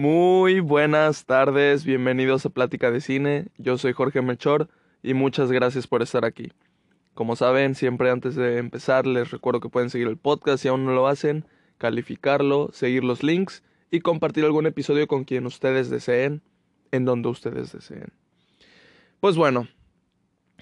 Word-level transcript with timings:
Muy 0.00 0.60
buenas 0.60 1.24
tardes, 1.24 1.84
bienvenidos 1.84 2.46
a 2.46 2.50
Plática 2.50 2.92
de 2.92 3.00
Cine. 3.00 3.48
Yo 3.56 3.78
soy 3.78 3.94
Jorge 3.94 4.22
Melchor 4.22 4.68
y 5.02 5.12
muchas 5.12 5.50
gracias 5.50 5.88
por 5.88 6.02
estar 6.02 6.24
aquí. 6.24 6.52
Como 7.14 7.34
saben, 7.34 7.74
siempre 7.74 8.08
antes 8.08 8.36
de 8.36 8.58
empezar 8.58 9.08
les 9.08 9.32
recuerdo 9.32 9.58
que 9.58 9.70
pueden 9.70 9.90
seguir 9.90 10.06
el 10.06 10.16
podcast 10.16 10.62
si 10.62 10.68
aún 10.68 10.84
no 10.84 10.92
lo 10.92 11.08
hacen, 11.08 11.46
calificarlo, 11.78 12.70
seguir 12.72 13.02
los 13.02 13.24
links 13.24 13.64
y 13.90 13.98
compartir 13.98 14.44
algún 14.44 14.66
episodio 14.66 15.08
con 15.08 15.24
quien 15.24 15.46
ustedes 15.46 15.90
deseen, 15.90 16.42
en 16.92 17.04
donde 17.04 17.30
ustedes 17.30 17.72
deseen. 17.72 18.12
Pues 19.18 19.34
bueno, 19.34 19.66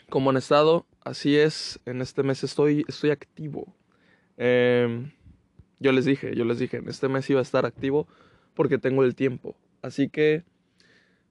como 0.08 0.30
han 0.30 0.38
estado, 0.38 0.86
así 1.04 1.36
es, 1.36 1.78
en 1.84 2.00
este 2.00 2.22
mes 2.22 2.42
estoy, 2.42 2.86
estoy 2.88 3.10
activo. 3.10 3.76
Em, 4.38 5.12
yo 5.78 5.92
les 5.92 6.06
dije, 6.06 6.34
yo 6.34 6.46
les 6.46 6.58
dije, 6.58 6.78
en 6.78 6.88
este 6.88 7.08
mes 7.08 7.28
iba 7.28 7.40
a 7.40 7.42
estar 7.42 7.66
activo 7.66 8.08
porque 8.56 8.78
tengo 8.78 9.04
el 9.04 9.14
tiempo. 9.14 9.56
Así 9.82 10.08
que, 10.08 10.42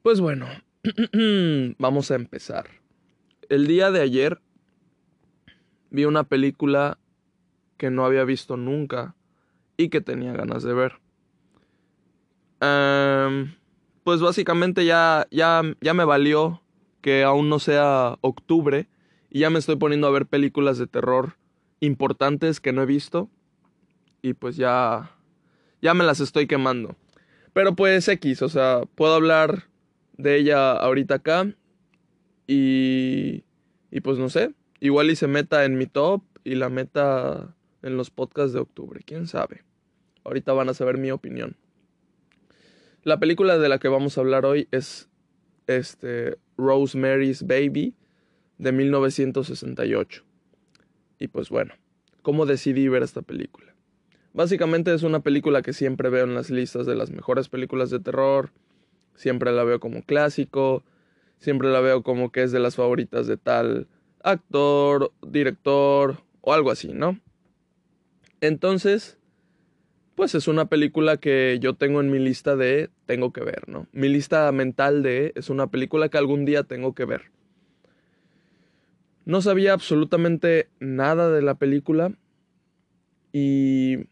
pues 0.01 0.21
bueno, 0.21 0.47
vamos 1.77 2.11
a 2.11 2.15
empezar. 2.15 2.67
El 3.49 3.67
día 3.67 3.91
de 3.91 3.99
ayer 3.99 4.39
vi 5.89 6.05
una 6.05 6.23
película 6.23 6.97
que 7.77 7.89
no 7.89 8.05
había 8.05 8.23
visto 8.23 8.55
nunca 8.55 9.15
y 9.75 9.89
que 9.89 9.99
tenía 9.99 10.31
ganas 10.31 10.63
de 10.63 10.73
ver. 10.73 10.93
Em, 12.61 13.55
pues 14.03 14.21
básicamente 14.21 14.85
ya, 14.85 15.27
ya, 15.31 15.61
ya 15.81 15.93
me 15.93 16.05
valió 16.05 16.61
que 17.01 17.23
aún 17.23 17.49
no 17.49 17.59
sea 17.59 18.17
octubre 18.21 18.87
y 19.29 19.39
ya 19.39 19.49
me 19.49 19.59
estoy 19.59 19.75
poniendo 19.75 20.07
a 20.07 20.11
ver 20.11 20.25
películas 20.25 20.77
de 20.77 20.87
terror 20.87 21.37
importantes 21.81 22.61
que 22.61 22.71
no 22.71 22.81
he 22.81 22.85
visto 22.85 23.29
y 24.21 24.33
pues 24.33 24.55
ya 24.55 25.11
ya 25.85 25.93
me 25.93 26.03
las 26.03 26.19
estoy 26.19 26.47
quemando. 26.47 26.95
Pero 27.55 27.75
pues 27.75 28.07
X, 28.07 28.43
o 28.43 28.49
sea, 28.49 28.81
puedo 28.93 29.15
hablar 29.15 29.63
de 30.17 30.37
ella 30.37 30.73
ahorita 30.73 31.15
acá 31.15 31.51
y 32.45 33.45
y 33.95 34.01
pues 34.01 34.17
no 34.17 34.29
sé, 34.29 34.53
igual 34.81 35.09
y 35.09 35.15
se 35.15 35.27
meta 35.27 35.63
en 35.63 35.77
mi 35.77 35.85
top 35.85 36.21
y 36.43 36.55
la 36.55 36.67
meta 36.67 37.55
en 37.81 37.95
los 37.95 38.09
podcasts 38.09 38.51
de 38.51 38.59
octubre, 38.59 38.99
quién 39.05 39.25
sabe. 39.25 39.63
Ahorita 40.25 40.51
van 40.51 40.67
a 40.67 40.73
saber 40.73 40.97
mi 40.97 41.11
opinión. 41.11 41.55
La 43.03 43.17
película 43.21 43.57
de 43.57 43.69
la 43.69 43.79
que 43.79 43.87
vamos 43.87 44.17
a 44.17 44.21
hablar 44.21 44.45
hoy 44.45 44.67
es 44.71 45.07
este 45.67 46.37
Rosemary's 46.57 47.43
Baby 47.47 47.95
de 48.57 48.73
1968. 48.73 50.25
Y 51.17 51.29
pues 51.29 51.47
bueno, 51.47 51.73
¿cómo 52.21 52.45
decidí 52.45 52.89
ver 52.89 53.03
esta 53.03 53.21
película? 53.21 53.74
Básicamente 54.35 54.93
es 54.93 55.03
una 55.03 55.21
película 55.21 55.61
que 55.61 55.71
siempre 55.71 56.09
veo 56.09 56.25
en 56.25 56.35
las 56.35 56.49
listas 56.49 56.85
de 56.85 56.93
las 56.93 57.09
mejores 57.09 57.47
películas 57.47 57.89
de 57.89 58.01
terror, 58.01 58.51
siempre 59.15 59.53
la 59.53 59.63
veo 59.63 59.79
como 59.79 60.03
clásico, 60.03 60.83
siempre 61.39 61.71
la 61.71 61.79
veo 61.79 62.03
como 62.03 62.33
que 62.33 62.43
es 62.43 62.51
de 62.51 62.59
las 62.59 62.75
favoritas 62.75 63.27
de 63.27 63.37
tal 63.37 63.87
actor, 64.23 65.13
director 65.25 66.17
o 66.41 66.53
algo 66.53 66.69
así, 66.69 66.89
¿no? 66.89 67.17
Entonces, 68.41 69.17
pues 70.15 70.35
es 70.35 70.49
una 70.49 70.65
película 70.65 71.15
que 71.15 71.57
yo 71.61 71.75
tengo 71.75 72.01
en 72.01 72.11
mi 72.11 72.19
lista 72.19 72.57
de 72.57 72.89
tengo 73.05 73.31
que 73.31 73.41
ver, 73.41 73.69
¿no? 73.69 73.87
Mi 73.93 74.09
lista 74.09 74.51
mental 74.51 75.01
de 75.01 75.31
es 75.37 75.49
una 75.49 75.67
película 75.67 76.09
que 76.09 76.17
algún 76.17 76.43
día 76.43 76.63
tengo 76.63 76.93
que 76.93 77.05
ver. 77.05 77.31
No 79.23 79.41
sabía 79.41 79.71
absolutamente 79.71 80.67
nada 80.81 81.29
de 81.29 81.41
la 81.41 81.55
película 81.55 82.11
y... 83.31 84.07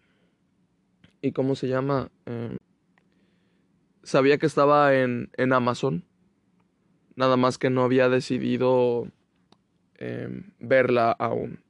¿Y 1.24 1.32
cómo 1.32 1.56
se 1.56 1.70
llama? 1.70 2.12
Eh, 2.26 2.58
sabía 4.04 4.38
que 4.38 4.46
estaba 4.46 4.94
en, 4.94 5.32
en, 5.38 5.54
Amazon. 5.54 6.04
Nada 7.16 7.38
más 7.38 7.58
que 7.58 7.70
no 7.70 7.84
había 7.84 8.10
decidido 8.10 9.08
eh, 10.00 10.44
verla 10.60 11.14
aún. 11.14 11.64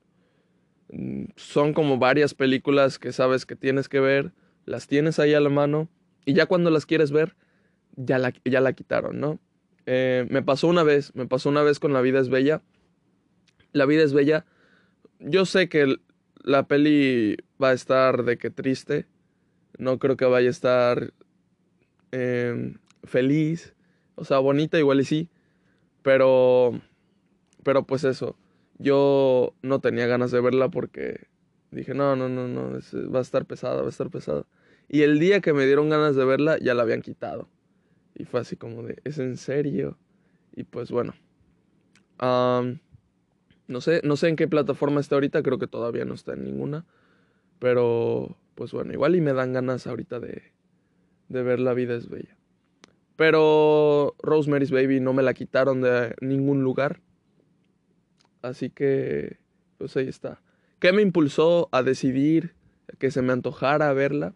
Mm, 0.92 1.26
son 1.36 1.76
como 1.76 2.00
varias 2.00 2.34
películas 2.34 2.98
que 2.98 3.12
sabes 3.12 3.46
que 3.46 3.56
tienes 3.56 3.90
que 3.90 4.00
ver, 4.00 4.34
las 4.66 4.88
tienes 4.88 5.20
ahí 5.20 5.36
a 5.36 5.40
la 5.40 5.50
mano 5.50 5.88
y 6.26 6.34
ya 6.34 6.48
cuando 6.48 6.72
las 6.72 6.88
quieres 6.88 7.12
ver, 7.12 7.36
ya 7.96 8.18
la, 8.18 8.34
ya 8.46 8.60
la 8.60 8.74
quitaron, 8.74 9.20
¿no? 9.20 9.40
Eh, 9.86 10.26
me 10.32 10.42
pasó 10.42 10.68
una 10.68 10.82
vez, 10.82 11.14
me 11.14 11.28
pasó 11.28 11.50
una 11.50 11.62
vez 11.62 11.78
con 11.78 11.94
La 11.94 12.02
vida 12.02 12.20
es 12.20 12.30
bella. 12.30 12.64
La 13.72 13.86
vida 13.86 14.02
es 14.02 14.14
bella. 14.14 14.48
Yo 15.20 15.46
sé 15.46 15.70
que 15.70 15.98
la 16.42 16.68
peli 16.68 17.38
va 17.62 17.70
a 17.70 17.74
estar 17.74 18.24
de 18.24 18.40
que 18.40 18.50
triste. 18.50 19.06
No 19.78 20.00
creo 20.00 20.18
que 20.18 20.26
vaya 20.26 20.48
a 20.48 20.52
estar 20.52 21.14
eh, 22.12 22.76
feliz. 23.04 23.74
O 24.16 24.26
sea, 24.26 24.40
bonita 24.40 24.78
igual 24.78 25.02
y 25.02 25.06
sí. 25.06 25.30
Pero, 26.02 26.82
pero 27.64 27.86
pues 27.86 28.04
eso 28.04 28.36
yo 28.84 29.56
no 29.62 29.80
tenía 29.80 30.08
ganas 30.08 30.32
de 30.32 30.42
verla 30.42 30.70
porque 30.70 31.28
dije, 31.72 31.94
no, 31.94 32.16
no, 32.16 32.30
no, 32.30 32.48
no, 32.48 32.80
va 33.12 33.20
a 33.20 33.22
estar 33.22 33.46
pesada, 33.46 33.82
va 33.82 33.88
a 33.88 33.90
estar 33.90 34.10
pesada. 34.10 34.46
Y 34.90 35.02
el 35.02 35.20
día 35.20 35.40
que 35.42 35.54
me 35.54 35.66
dieron 35.66 35.90
ganas 35.90 36.16
de 36.16 36.26
verla, 36.26 36.58
ya 36.60 36.74
la 36.74 36.84
habían 36.84 37.02
quitado. 37.02 37.48
Y 38.16 38.26
fue 38.26 38.42
así 38.42 38.58
como 38.58 38.84
de, 38.84 39.00
¿es 39.04 39.18
en 39.18 39.38
serio? 39.38 39.98
Y 40.56 40.66
pues 40.66 40.92
bueno. 40.92 41.14
no 42.20 43.82
sé, 43.82 44.02
no 44.04 44.18
sé 44.18 44.28
en 44.28 44.36
qué 44.36 44.48
plataforma 44.48 45.00
está 45.00 45.16
ahorita, 45.16 45.42
creo 45.42 45.58
que 45.58 45.68
todavía 45.68 46.06
no 46.06 46.14
está 46.14 46.34
en 46.34 46.44
ninguna. 46.44 46.86
Pero, 47.60 48.36
pues 48.56 48.72
bueno, 48.72 48.94
igual 48.94 49.16
y 49.16 49.22
me 49.22 49.34
dan 49.34 49.54
ganas 49.54 49.88
ahorita 49.88 50.20
de, 50.20 50.44
de 51.30 51.44
ver 51.44 51.60
La 51.60 51.74
vida 51.74 51.96
es 51.96 52.10
bella. 52.10 52.38
Pero 53.16 54.16
Rosemary's 54.22 54.72
Baby 54.72 55.00
no 55.00 55.14
me 55.14 55.24
la 55.24 55.34
quitaron 55.34 55.82
de 55.82 56.16
ningún 56.22 56.64
lugar. 56.64 57.02
Así 58.42 58.70
que, 58.70 59.38
pues 59.78 59.96
ahí 59.96 60.08
está. 60.08 60.42
¿Qué 60.80 60.92
me 60.92 61.02
impulsó 61.02 61.70
a 61.72 61.84
decidir 61.84 62.56
que 63.00 63.12
se 63.12 63.22
me 63.22 63.32
antojara 63.32 63.94
verla? 63.94 64.34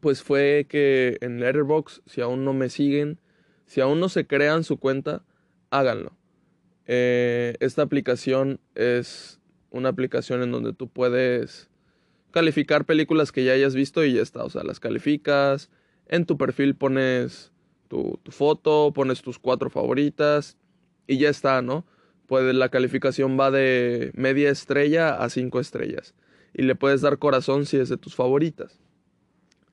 Pues 0.00 0.22
fue 0.22 0.66
que 0.68 1.18
en 1.20 1.40
Letterboxd, 1.40 2.02
si 2.06 2.20
aún 2.20 2.44
no 2.44 2.52
me 2.52 2.68
siguen, 2.68 3.18
si 3.64 3.80
aún 3.80 4.00
no 4.00 4.08
se 4.08 4.26
crean 4.26 4.62
su 4.64 4.78
cuenta, 4.78 5.24
háganlo. 5.70 6.16
Eh, 6.86 7.54
esta 7.60 7.82
aplicación 7.82 8.60
es 8.74 9.40
una 9.70 9.88
aplicación 9.88 10.42
en 10.42 10.52
donde 10.52 10.72
tú 10.72 10.88
puedes 10.88 11.70
calificar 12.30 12.84
películas 12.84 13.32
que 13.32 13.44
ya 13.44 13.52
hayas 13.52 13.74
visto 13.74 14.04
y 14.04 14.14
ya 14.14 14.22
está. 14.22 14.44
O 14.44 14.50
sea, 14.50 14.62
las 14.64 14.80
calificas. 14.80 15.70
En 16.08 16.26
tu 16.26 16.36
perfil 16.38 16.76
pones 16.76 17.52
tu, 17.88 18.18
foto, 18.28 18.92
pones 18.94 19.22
tus 19.22 19.38
cuatro 19.38 19.70
favoritas 19.70 20.56
y 21.06 21.18
ya 21.18 21.28
está, 21.28 21.62
¿no? 21.62 21.84
pues 22.26 22.54
la 22.54 22.68
calificación 22.68 23.38
va 23.38 23.50
de 23.50 24.10
media 24.14 24.50
estrella 24.50 25.14
a 25.14 25.30
cinco 25.30 25.60
estrellas. 25.60 26.14
Y 26.54 26.62
le 26.62 26.74
puedes 26.74 27.00
dar 27.00 27.18
corazón 27.18 27.66
si 27.66 27.76
es 27.76 27.88
de 27.88 27.96
tus 27.96 28.14
favoritas. 28.14 28.78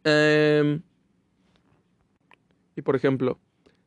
Em, 0.03 0.81
y 2.75 2.81
por 2.81 2.96
ejemplo, 2.96 3.40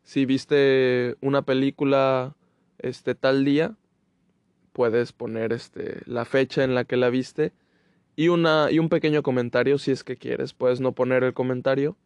si 0.03 0.25
viste 0.25 1.17
una 1.21 1.43
película 1.43 2.35
este 2.79 3.15
tal 3.15 3.45
día, 3.45 3.77
puedes 4.73 5.13
poner 5.13 5.53
este 5.53 6.01
la 6.07 6.25
fecha 6.25 6.65
en 6.65 6.75
la 6.75 6.85
que 6.85 6.97
la 6.97 7.11
viste 7.11 7.53
y 8.17 8.29
una 8.29 8.71
y 8.71 8.79
un 8.79 8.89
pequeño 8.89 9.23
comentario 9.23 9.79
si 9.79 9.93
es 9.93 10.03
que 10.03 10.17
quieres. 10.17 10.55
Puedes 10.55 10.81
no 10.81 10.93
poner 10.93 11.23
el 11.23 11.35
comentario 11.35 11.97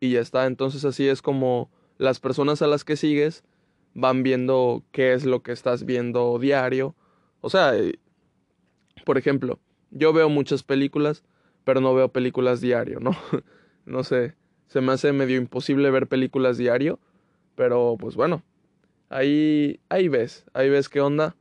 y 0.00 0.10
ya 0.10 0.20
está. 0.20 0.46
Entonces 0.46 0.84
así 0.84 1.08
es 1.08 1.22
como 1.22 1.70
las 1.96 2.20
personas 2.20 2.60
a 2.60 2.66
las 2.66 2.84
que 2.84 2.96
sigues 2.96 3.44
van 3.94 4.22
viendo 4.22 4.84
qué 4.92 5.12
es 5.12 5.24
lo 5.24 5.42
que 5.42 5.52
estás 5.52 5.84
viendo 5.84 6.38
diario. 6.38 6.94
O 7.40 7.50
sea, 7.50 7.76
eh, 7.76 7.98
por 9.04 9.16
ejemplo, 9.16 9.58
yo 9.90 10.12
veo 10.12 10.28
muchas 10.28 10.62
películas, 10.62 11.22
pero 11.64 11.80
no 11.80 11.94
veo 11.94 12.10
películas 12.10 12.60
diario, 12.60 13.00
¿no? 13.00 13.12
no 13.86 14.04
sé, 14.04 14.34
se 14.66 14.80
me 14.80 14.92
hace 14.92 15.12
medio 15.12 15.36
imposible 15.36 15.90
ver 15.90 16.08
películas 16.08 16.58
diario, 16.58 16.98
pero 17.54 17.96
pues 17.98 18.16
bueno, 18.16 18.42
ahí, 19.08 19.80
ahí 19.88 20.08
ves, 20.08 20.44
ahí 20.52 20.68
ves 20.68 20.88
qué 20.88 21.00
onda. 21.00 21.36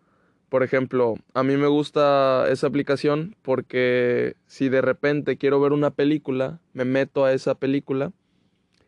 Por 0.49 0.63
ejemplo, 0.63 1.15
a 1.33 1.43
mí 1.43 1.57
me 1.57 1.67
gusta 1.67 2.45
esa 2.49 2.67
aplicación 2.67 3.35
porque 3.41 4.37
si 4.45 4.69
de 4.69 4.81
repente 4.81 5.37
quiero 5.37 5.59
ver 5.59 5.73
una 5.73 5.91
película, 5.91 6.61
me 6.73 6.85
meto 6.85 7.25
a 7.25 7.33
esa 7.33 7.55
película 7.55 8.13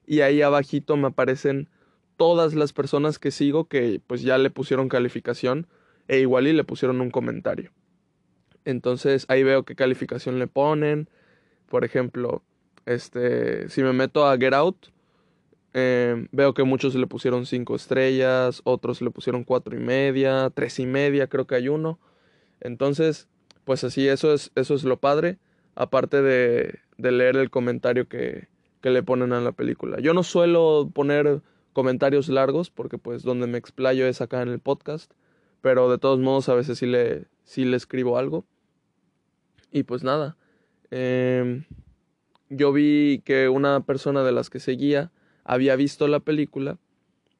y 0.08 0.22
ahí 0.22 0.42
abajito 0.42 0.96
me 0.96 1.08
aparecen 1.08 1.70
todas 2.16 2.54
las 2.54 2.72
personas 2.72 3.20
que 3.20 3.32
sigo 3.32 3.66
que 3.66 4.02
pues 4.08 4.22
ya 4.22 4.38
le 4.38 4.50
pusieron 4.50 4.88
calificación 4.88 5.68
e 6.08 6.20
igual 6.20 6.48
y 6.48 6.54
le 6.54 6.64
pusieron 6.64 7.02
un 7.02 7.12
comentario. 7.12 7.72
Entonces 8.64 9.26
ahí 9.28 9.44
veo 9.44 9.64
qué 9.64 9.76
calificación 9.76 10.40
le 10.40 10.48
ponen. 10.48 11.10
Por 11.68 11.84
ejemplo, 11.84 12.42
este, 12.86 13.70
si 13.70 13.84
me 13.84 13.94
meto 13.94 14.26
a 14.26 14.38
Get 14.38 14.54
Out, 14.54 14.88
eh, 15.74 16.28
veo 16.32 16.54
que 16.54 16.64
muchos 16.64 16.96
le 16.96 17.08
pusieron 17.08 17.46
cinco 17.46 17.76
estrellas, 17.76 18.62
otros 18.64 19.02
le 19.02 19.12
pusieron 19.12 19.44
cuatro 19.44 19.76
y 19.76 19.80
media, 19.80 20.52
tres 20.54 20.80
y 20.80 20.86
media, 20.86 21.28
creo 21.28 21.48
que 21.48 21.56
hay 21.56 21.70
uno. 21.70 22.00
Entonces, 22.60 23.28
pues 23.66 23.84
así, 23.84 24.08
eso 24.08 24.34
es, 24.34 24.52
eso 24.56 24.74
es 24.76 24.84
lo 24.84 25.00
padre. 25.00 25.38
Aparte 25.76 26.22
de, 26.22 26.80
de 26.98 27.12
leer 27.12 27.38
el 27.38 27.50
comentario 27.50 28.08
que, 28.08 28.48
que 28.82 28.90
le 28.90 29.04
ponen 29.04 29.34
a 29.34 29.42
la 29.42 29.52
película. 29.52 30.00
Yo 30.00 30.14
no 30.14 30.24
suelo 30.24 30.90
poner 30.94 31.42
comentarios 31.74 32.30
largos 32.30 32.70
porque 32.70 32.98
pues 32.98 33.24
donde 33.24 33.48
me 33.48 33.58
explayo 33.58 34.08
es 34.08 34.22
acá 34.22 34.42
en 34.42 34.50
el 34.50 34.60
podcast, 34.60 35.12
pero 35.62 35.90
de 35.90 35.98
todos 35.98 36.20
modos 36.20 36.50
a 36.50 36.56
veces 36.56 36.80
sí 36.80 36.86
le, 36.86 37.26
sí 37.44 37.66
le 37.66 37.78
escribo 37.78 38.18
algo. 38.18 38.46
Y 39.72 39.84
pues 39.84 40.04
nada, 40.04 40.36
em, 40.90 41.66
yo 42.50 42.74
vi 42.74 43.22
que 43.24 43.50
una 43.50 43.82
persona 43.82 44.24
de 44.24 44.32
las 44.32 44.50
que 44.50 44.60
seguía 44.60 45.12
había 45.50 45.76
visto 45.76 46.08
la 46.08 46.20
película 46.20 46.78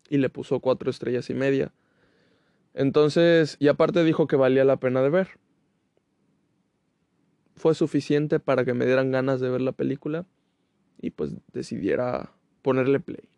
y 0.10 0.18
le 0.18 0.30
puso 0.30 0.62
cuatro 0.62 0.90
estrellas 0.90 1.30
y 1.30 1.36
media. 1.36 1.72
Entonces, 2.74 3.56
y 3.60 3.68
aparte 3.68 4.04
dijo 4.04 4.26
que 4.26 4.36
valía 4.36 4.66
la 4.66 4.78
pena 4.78 5.04
de 5.04 5.12
ver. 5.12 5.28
Fue 7.56 7.76
suficiente 7.76 8.40
para 8.40 8.66
que 8.66 8.74
me 8.74 8.88
dieran 8.88 9.12
ganas 9.12 9.40
de 9.40 9.52
ver 9.52 9.62
la 9.62 9.74
película 9.74 10.26
y 11.00 11.12
pues 11.12 11.36
decidiera 11.54 12.32
ponerle 12.64 13.00
play. 13.00 13.30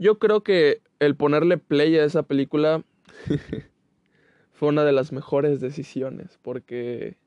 Yo 0.00 0.18
creo 0.18 0.42
que 0.42 0.82
el 0.98 1.14
ponerle 1.14 1.58
play 1.58 1.96
a 1.98 2.04
esa 2.04 2.24
película 2.24 2.82
fue 4.52 4.68
una 4.68 4.82
de 4.82 4.92
las 4.92 5.12
mejores 5.12 5.60
decisiones 5.60 6.40
porque 6.42 7.18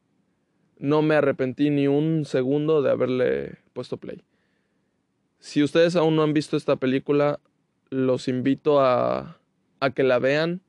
no 0.78 1.02
me 1.04 1.16
arrepentí 1.16 1.70
ni 1.70 1.88
un 1.88 2.26
segundo 2.26 2.81
de 2.81 2.92
haberle 2.92 3.60
puesto 3.72 3.96
play. 3.96 4.22
Si 5.40 5.64
ustedes 5.64 5.96
aún 5.96 6.16
no 6.16 6.24
han 6.24 6.34
visto 6.34 6.58
esta 6.58 6.76
película, 6.76 7.40
los 7.90 8.28
invito 8.28 8.82
a, 8.82 9.40
a 9.80 9.90
que 9.92 10.04
la 10.04 10.20
vean 10.20 10.62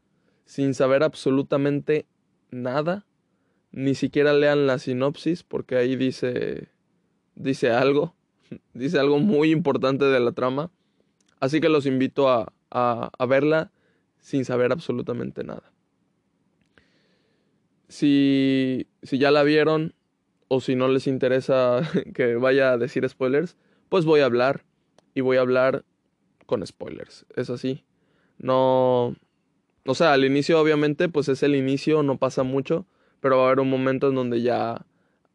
sin 0.44 0.74
saber 0.74 1.02
absolutamente 1.02 2.06
nada. 2.50 3.06
Ni 3.72 3.94
siquiera 3.94 4.32
lean 4.32 4.66
la 4.66 4.78
sinopsis 4.78 5.42
porque 5.42 5.76
ahí 5.76 5.96
dice, 5.96 6.68
dice 7.34 7.70
algo. 7.70 8.14
Dice 8.74 8.98
algo 8.98 9.20
muy 9.20 9.52
importante 9.52 10.06
de 10.06 10.18
la 10.18 10.32
trama. 10.32 10.72
Así 11.38 11.60
que 11.60 11.68
los 11.68 11.86
invito 11.86 12.28
a, 12.28 12.52
a, 12.70 13.10
a 13.16 13.26
verla 13.26 13.70
sin 14.18 14.44
saber 14.44 14.72
absolutamente 14.72 15.44
nada. 15.44 15.72
Si, 17.88 18.88
si 19.02 19.18
ya 19.18 19.30
la 19.30 19.44
vieron 19.44 19.94
o 20.48 20.60
si 20.60 20.74
no 20.74 20.88
les 20.88 21.06
interesa 21.06 21.82
que 22.14 22.34
vaya 22.34 22.72
a 22.72 22.78
decir 22.78 23.08
spoilers, 23.08 23.56
pues 23.90 24.06
voy 24.06 24.20
a 24.20 24.24
hablar 24.24 24.64
y 25.12 25.20
voy 25.20 25.36
a 25.36 25.42
hablar 25.42 25.84
con 26.46 26.66
spoilers. 26.66 27.26
Es 27.36 27.50
así. 27.50 27.84
No... 28.38 29.14
O 29.86 29.94
sea, 29.94 30.12
al 30.12 30.24
inicio 30.24 30.60
obviamente 30.60 31.08
pues 31.08 31.28
es 31.28 31.42
el 31.42 31.54
inicio, 31.54 32.02
no 32.02 32.16
pasa 32.16 32.42
mucho, 32.42 32.86
pero 33.20 33.36
va 33.36 33.44
a 33.44 33.46
haber 33.46 33.60
un 33.60 33.68
momento 33.68 34.08
en 34.08 34.14
donde 34.14 34.40
ya 34.40 34.86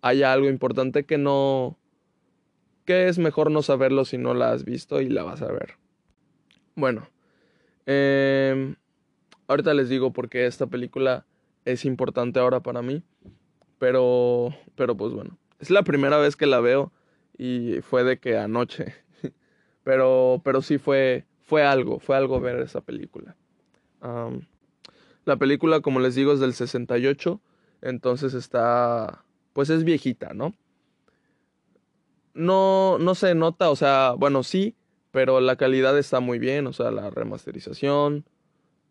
haya 0.02 0.34
algo 0.34 0.50
importante 0.50 1.06
que 1.06 1.18
no... 1.18 1.78
que 2.86 3.08
es 3.08 3.20
mejor 3.20 3.52
no 3.52 3.62
saberlo 3.62 4.06
si 4.06 4.18
no 4.18 4.34
la 4.34 4.52
has 4.52 4.66
visto 4.66 5.02
y 5.02 5.10
la 5.10 5.24
vas 5.24 5.42
a 5.42 5.52
ver. 5.52 5.76
Bueno, 6.76 7.08
eh, 7.86 8.76
ahorita 9.48 9.74
les 9.74 9.90
digo 9.90 10.14
por 10.14 10.30
qué 10.30 10.46
esta 10.46 10.68
película 10.68 11.26
es 11.66 11.86
importante 11.86 12.40
ahora 12.40 12.62
para 12.62 12.82
mí, 12.82 13.04
pero, 13.80 14.56
pero 14.76 14.96
pues 14.96 15.14
bueno, 15.14 15.38
es 15.60 15.70
la 15.72 15.84
primera 15.84 16.18
vez 16.18 16.36
que 16.36 16.46
la 16.46 16.60
veo 16.60 16.92
y 17.38 17.82
fue 17.82 18.04
de 18.04 18.18
que 18.20 18.38
anoche, 18.38 18.96
pero, 19.84 20.42
pero 20.44 20.62
sí 20.62 20.78
fue, 20.78 21.26
fue 21.42 21.64
algo, 21.64 22.00
fue 22.00 22.16
algo 22.16 22.40
ver 22.40 22.60
esa 22.60 22.82
película. 22.82 23.36
la 25.26 25.38
película, 25.38 25.82
como 25.82 26.00
les 26.00 26.16
digo, 26.16 26.34
es 26.34 26.40
del 26.40 26.54
68, 26.54 27.42
entonces 27.82 28.34
está, 28.34 29.24
pues 29.54 29.70
es 29.70 29.84
viejita, 29.84 30.34
¿no? 30.34 30.56
No, 32.34 32.98
no 33.00 33.16
se 33.16 33.34
nota, 33.36 33.70
o 33.70 33.76
sea, 33.76 34.14
bueno, 34.18 34.44
sí, 34.44 34.76
pero 35.12 35.40
la 35.40 35.56
calidad 35.56 35.98
está 35.98 36.20
muy 36.20 36.40
bien, 36.40 36.68
o 36.68 36.74
sea, 36.74 36.92
la 36.92 37.10
remasterización. 37.10 38.26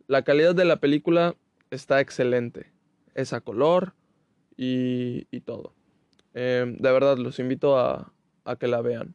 La 0.07 0.23
calidad 0.23 0.55
de 0.55 0.65
la 0.65 0.77
película 0.77 1.37
está 1.71 2.01
excelente. 2.01 2.73
Es 3.15 3.35
a 3.35 3.43
color 3.43 3.93
y, 4.57 5.27
y 5.31 5.41
todo. 5.41 5.75
Em, 6.33 6.79
de 6.79 6.93
verdad, 6.93 7.19
los 7.19 7.39
invito 7.39 7.79
a, 7.79 8.14
a 8.45 8.57
que 8.57 8.69
la 8.69 8.81
vean. 8.83 9.15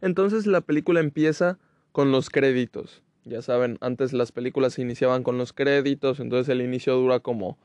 Entonces 0.00 0.46
la 0.46 0.60
película 0.60 1.00
empieza 1.00 1.58
con 1.92 2.10
los 2.10 2.30
créditos. 2.30 3.02
Ya 3.24 3.40
saben, 3.42 3.78
antes 3.80 4.12
las 4.12 4.32
películas 4.32 4.74
se 4.74 4.82
iniciaban 4.82 5.22
con 5.22 5.38
los 5.38 5.52
créditos, 5.52 6.18
entonces 6.18 6.48
el 6.48 6.60
inicio 6.60 6.96
dura 6.96 7.20
como 7.20 7.58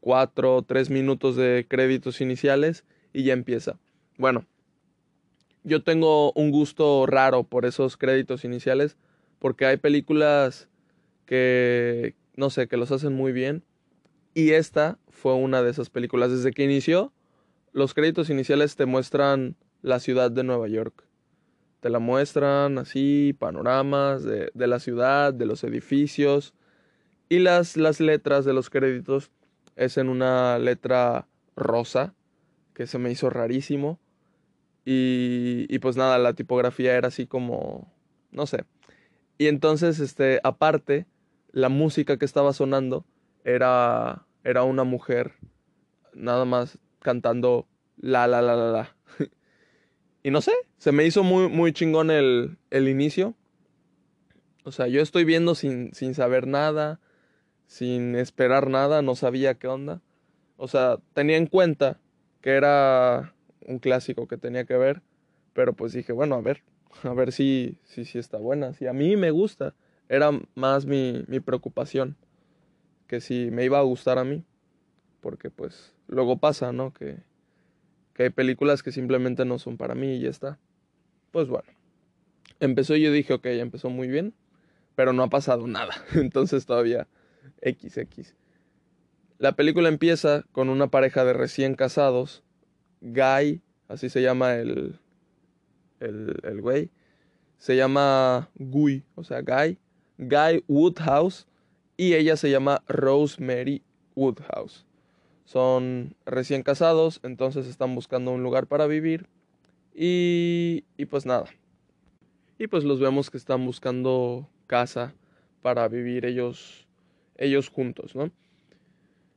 4 0.00 0.56
o 0.56 0.62
3 0.62 0.90
minutos 0.90 1.36
de 1.36 1.64
créditos 1.68 2.20
iniciales 2.20 2.84
y 3.12 3.22
ya 3.22 3.32
empieza. 3.32 3.78
Bueno, 4.18 4.44
yo 5.64 5.82
tengo 5.82 6.32
un 6.32 6.50
gusto 6.50 7.06
raro 7.06 7.44
por 7.44 7.64
esos 7.64 7.96
créditos 7.96 8.44
iniciales, 8.44 8.96
porque 9.38 9.64
hay 9.66 9.76
películas 9.76 10.68
que, 11.24 12.14
no 12.36 12.50
sé, 12.50 12.68
que 12.68 12.76
los 12.76 12.90
hacen 12.90 13.14
muy 13.14 13.32
bien. 13.32 13.62
Y 14.34 14.50
esta 14.50 14.98
fue 15.08 15.34
una 15.34 15.62
de 15.62 15.70
esas 15.70 15.88
películas. 15.88 16.30
Desde 16.30 16.52
que 16.52 16.64
inició, 16.64 17.12
los 17.72 17.94
créditos 17.94 18.30
iniciales 18.30 18.76
te 18.76 18.86
muestran 18.86 19.56
la 19.80 19.98
ciudad 19.98 20.30
de 20.30 20.44
Nueva 20.44 20.68
York. 20.68 21.04
Te 21.80 21.90
la 21.90 21.98
muestran 21.98 22.78
así, 22.78 23.34
panoramas 23.38 24.22
de, 24.22 24.50
de 24.54 24.66
la 24.66 24.78
ciudad, 24.78 25.34
de 25.34 25.46
los 25.46 25.64
edificios. 25.64 26.54
Y 27.28 27.40
las, 27.40 27.76
las 27.76 27.98
letras 28.00 28.44
de 28.44 28.52
los 28.52 28.70
créditos 28.70 29.30
es 29.74 29.96
en 29.96 30.08
una 30.08 30.58
letra 30.58 31.26
rosa, 31.56 32.14
que 32.74 32.86
se 32.86 32.98
me 32.98 33.10
hizo 33.10 33.30
rarísimo. 33.30 33.98
Y, 34.84 35.66
y 35.68 35.78
pues 35.78 35.96
nada, 35.96 36.18
la 36.18 36.34
tipografía 36.34 36.94
era 36.94 37.08
así 37.08 37.26
como, 37.26 37.92
no 38.30 38.46
sé. 38.46 38.64
Y 39.38 39.46
entonces, 39.46 39.98
este, 39.98 40.40
aparte, 40.44 41.06
la 41.50 41.68
música 41.68 42.16
que 42.16 42.24
estaba 42.24 42.52
sonando 42.52 43.04
era, 43.44 44.26
era 44.44 44.62
una 44.62 44.84
mujer 44.84 45.32
nada 46.14 46.44
más 46.44 46.78
cantando 47.02 47.66
la, 47.96 48.26
la, 48.26 48.42
la, 48.42 48.56
la, 48.56 48.72
la. 48.72 48.96
y 50.22 50.30
no 50.30 50.40
sé, 50.40 50.52
se 50.78 50.92
me 50.92 51.04
hizo 51.04 51.22
muy, 51.22 51.48
muy 51.48 51.72
chingón 51.72 52.10
el, 52.10 52.58
el 52.70 52.88
inicio. 52.88 53.34
O 54.64 54.72
sea, 54.72 54.86
yo 54.86 55.02
estoy 55.02 55.24
viendo 55.24 55.54
sin, 55.54 55.92
sin 55.92 56.14
saber 56.14 56.46
nada, 56.46 57.00
sin 57.66 58.14
esperar 58.14 58.68
nada, 58.68 59.02
no 59.02 59.16
sabía 59.16 59.54
qué 59.54 59.66
onda. 59.66 60.00
O 60.56 60.68
sea, 60.68 60.98
tenía 61.14 61.36
en 61.36 61.46
cuenta 61.46 61.98
que 62.40 62.50
era 62.50 63.34
un 63.66 63.78
clásico 63.78 64.28
que 64.28 64.36
tenía 64.36 64.64
que 64.64 64.76
ver, 64.76 65.02
pero 65.52 65.72
pues 65.74 65.92
dije, 65.92 66.12
bueno, 66.12 66.36
a 66.36 66.40
ver, 66.40 66.62
a 67.02 67.12
ver 67.14 67.32
si, 67.32 67.78
si, 67.84 68.04
si 68.04 68.18
está 68.18 68.38
buena, 68.38 68.74
si 68.74 68.86
a 68.86 68.92
mí 68.92 69.16
me 69.16 69.30
gusta, 69.30 69.74
era 70.08 70.30
más 70.54 70.86
mi, 70.86 71.24
mi 71.28 71.40
preocupación, 71.40 72.16
que 73.06 73.20
si 73.20 73.50
me 73.50 73.64
iba 73.64 73.78
a 73.78 73.82
gustar 73.82 74.18
a 74.18 74.24
mí, 74.24 74.44
porque 75.22 75.48
pues 75.48 75.94
luego 76.08 76.36
pasa, 76.36 76.72
¿no? 76.72 76.92
Que, 76.92 77.16
que 78.12 78.24
hay 78.24 78.30
películas 78.30 78.82
que 78.82 78.92
simplemente 78.92 79.46
no 79.46 79.58
son 79.58 79.78
para 79.78 79.94
mí 79.94 80.16
y 80.16 80.20
ya 80.20 80.28
está. 80.28 80.58
Pues 81.30 81.48
bueno, 81.48 81.68
empezó 82.60 82.94
y 82.94 83.02
yo 83.02 83.10
dije, 83.10 83.32
ok, 83.32 83.46
empezó 83.46 83.88
muy 83.88 84.08
bien, 84.08 84.34
pero 84.94 85.14
no 85.14 85.22
ha 85.22 85.30
pasado 85.30 85.66
nada, 85.66 85.94
entonces 86.14 86.66
todavía 86.66 87.08
XX. 87.62 88.34
La 89.38 89.52
película 89.52 89.88
empieza 89.88 90.44
con 90.52 90.68
una 90.68 90.88
pareja 90.88 91.24
de 91.24 91.32
recién 91.32 91.74
casados 91.74 92.42
Guy, 93.00 93.62
así 93.88 94.08
se 94.10 94.22
llama 94.22 94.54
el, 94.56 94.98
el, 96.00 96.36
el 96.42 96.60
güey, 96.60 96.90
se 97.58 97.76
llama 97.76 98.50
Guy, 98.56 99.04
o 99.14 99.24
sea, 99.24 99.40
Guy, 99.40 99.78
Guy 100.18 100.64
Woodhouse, 100.68 101.46
y 101.96 102.14
ella 102.14 102.36
se 102.36 102.50
llama 102.50 102.82
Rosemary 102.88 103.82
Woodhouse. 104.14 104.86
Son 105.44 106.14
recién 106.24 106.62
casados, 106.62 107.20
entonces 107.22 107.66
están 107.66 107.94
buscando 107.94 108.30
un 108.30 108.42
lugar 108.42 108.66
para 108.66 108.86
vivir. 108.86 109.26
Y, 109.94 110.84
y 110.96 111.06
pues 111.06 111.26
nada. 111.26 111.44
Y 112.58 112.68
pues 112.68 112.84
los 112.84 113.00
vemos 113.00 113.30
que 113.30 113.36
están 113.36 113.64
buscando 113.66 114.48
casa 114.66 115.14
para 115.62 115.88
vivir 115.88 116.24
ellos, 116.24 116.86
ellos 117.36 117.68
juntos, 117.68 118.14
¿no? 118.14 118.30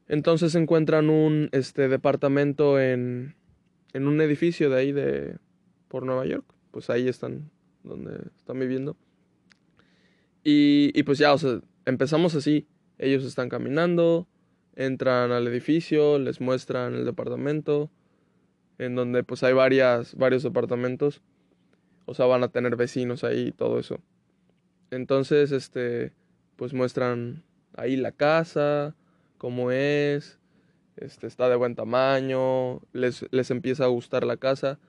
Entonces 0.07 0.53
encuentran 0.55 1.09
un 1.09 1.49
este, 1.51 1.87
departamento 1.87 2.79
en, 2.79 3.35
en 3.93 4.07
un 4.07 4.21
edificio 4.21 4.69
de 4.69 4.79
ahí 4.79 4.91
de 4.91 5.37
por 5.87 6.05
Nueva 6.05 6.25
York. 6.25 6.45
Pues 6.71 6.89
ahí 6.89 7.07
están 7.07 7.49
donde 7.83 8.29
están 8.37 8.59
viviendo. 8.59 8.95
Y, 10.43 10.91
y 10.93 11.03
pues 11.03 11.17
ya, 11.17 11.33
o 11.33 11.37
sea, 11.37 11.59
empezamos 11.85 12.35
así. 12.35 12.67
Ellos 12.97 13.23
están 13.23 13.49
caminando, 13.49 14.27
entran 14.75 15.31
al 15.31 15.47
edificio, 15.47 16.19
les 16.19 16.41
muestran 16.41 16.95
el 16.95 17.05
departamento, 17.05 17.89
en 18.77 18.95
donde 18.95 19.23
pues 19.23 19.43
hay 19.43 19.53
varias, 19.53 20.15
varios 20.15 20.43
departamentos. 20.43 21.21
O 22.05 22.13
sea, 22.13 22.25
van 22.25 22.43
a 22.43 22.49
tener 22.49 22.75
vecinos 22.75 23.23
ahí 23.23 23.47
y 23.47 23.51
todo 23.51 23.79
eso. 23.79 23.99
Entonces, 24.91 25.51
este, 25.51 26.13
pues 26.55 26.73
muestran 26.73 27.43
ahí 27.75 27.95
la 27.95 28.11
casa, 28.11 28.95
cómo 29.37 29.71
es, 29.71 30.39
este, 30.97 31.27
está 31.27 31.49
de 31.49 31.55
buen 31.55 31.75
tamaño, 31.75 32.81
les, 32.93 33.25
les 33.31 33.51
empieza 33.51 33.85
a 33.85 33.87
gustar 33.87 34.25
la 34.25 34.37
casa. 34.37 34.79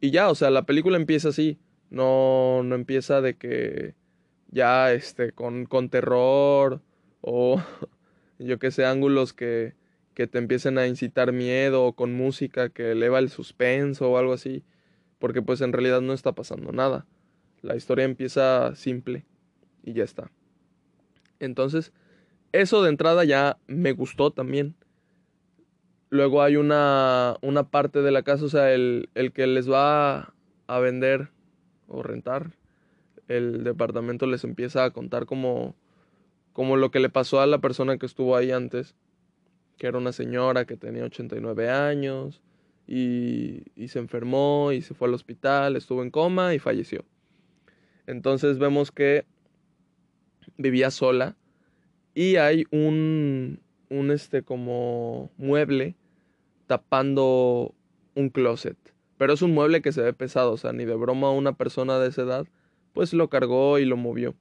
y 0.00 0.10
ya, 0.10 0.28
o 0.30 0.34
sea, 0.34 0.50
la 0.50 0.66
película 0.66 0.96
empieza 0.96 1.28
así. 1.30 1.58
No, 1.90 2.62
no 2.64 2.74
empieza 2.74 3.20
de 3.20 3.36
que 3.36 3.94
ya 4.50 4.92
este, 4.92 5.32
con, 5.32 5.66
con 5.66 5.90
terror 5.90 6.82
o 7.20 7.60
yo 8.44 8.58
que 8.58 8.70
sé, 8.70 8.84
ángulos 8.84 9.32
que, 9.32 9.74
que 10.14 10.26
te 10.26 10.38
empiecen 10.38 10.78
a 10.78 10.86
incitar 10.86 11.32
miedo 11.32 11.84
o 11.84 11.94
con 11.94 12.14
música 12.14 12.68
que 12.68 12.92
eleva 12.92 13.18
el 13.18 13.30
suspenso 13.30 14.10
o 14.10 14.18
algo 14.18 14.32
así. 14.32 14.64
Porque 15.18 15.42
pues 15.42 15.60
en 15.60 15.72
realidad 15.72 16.00
no 16.00 16.12
está 16.12 16.32
pasando 16.32 16.72
nada. 16.72 17.06
La 17.62 17.76
historia 17.76 18.04
empieza 18.04 18.74
simple 18.74 19.24
y 19.82 19.94
ya 19.94 20.04
está. 20.04 20.30
Entonces, 21.40 21.92
eso 22.52 22.82
de 22.82 22.90
entrada 22.90 23.24
ya 23.24 23.58
me 23.66 23.92
gustó 23.92 24.30
también. 24.30 24.76
Luego 26.10 26.42
hay 26.42 26.56
una, 26.56 27.36
una 27.42 27.70
parte 27.70 28.02
de 28.02 28.12
la 28.12 28.22
casa, 28.22 28.44
o 28.44 28.48
sea, 28.48 28.72
el, 28.72 29.08
el 29.14 29.32
que 29.32 29.46
les 29.46 29.70
va 29.70 30.34
a 30.66 30.78
vender 30.78 31.30
o 31.88 32.02
rentar 32.02 32.52
el 33.28 33.64
departamento 33.64 34.26
les 34.26 34.44
empieza 34.44 34.84
a 34.84 34.90
contar 34.90 35.26
como, 35.26 35.74
como 36.54 36.78
lo 36.78 36.90
que 36.90 37.00
le 37.00 37.10
pasó 37.10 37.40
a 37.40 37.46
la 37.46 37.58
persona 37.58 37.98
que 37.98 38.06
estuvo 38.06 38.36
ahí 38.36 38.50
antes, 38.50 38.94
que 39.76 39.88
era 39.88 39.98
una 39.98 40.12
señora 40.12 40.64
que 40.64 40.78
tenía 40.78 41.04
89 41.04 41.68
años 41.68 42.40
y, 42.86 43.64
y 43.76 43.88
se 43.88 43.98
enfermó 43.98 44.72
y 44.72 44.80
se 44.80 44.94
fue 44.94 45.08
al 45.08 45.14
hospital, 45.14 45.76
estuvo 45.76 46.02
en 46.02 46.10
coma 46.10 46.54
y 46.54 46.58
falleció. 46.58 47.04
Entonces 48.06 48.58
vemos 48.58 48.92
que 48.92 49.26
vivía 50.56 50.90
sola 50.90 51.36
y 52.14 52.36
hay 52.36 52.64
un, 52.70 53.60
un 53.90 54.10
este 54.12 54.42
como 54.42 55.30
mueble 55.36 55.96
tapando 56.68 57.74
un 58.14 58.30
closet. 58.30 58.76
Pero 59.18 59.32
es 59.32 59.42
un 59.42 59.54
mueble 59.54 59.82
que 59.82 59.92
se 59.92 60.02
ve 60.02 60.12
pesado, 60.12 60.52
o 60.52 60.56
sea, 60.56 60.72
ni 60.72 60.84
de 60.84 60.94
broma 60.94 61.30
una 61.30 61.56
persona 61.56 61.98
de 61.98 62.08
esa 62.08 62.22
edad, 62.22 62.46
pues 62.92 63.12
lo 63.12 63.28
cargó 63.28 63.78
y 63.80 63.84
lo 63.84 63.96
movió. 63.96 64.34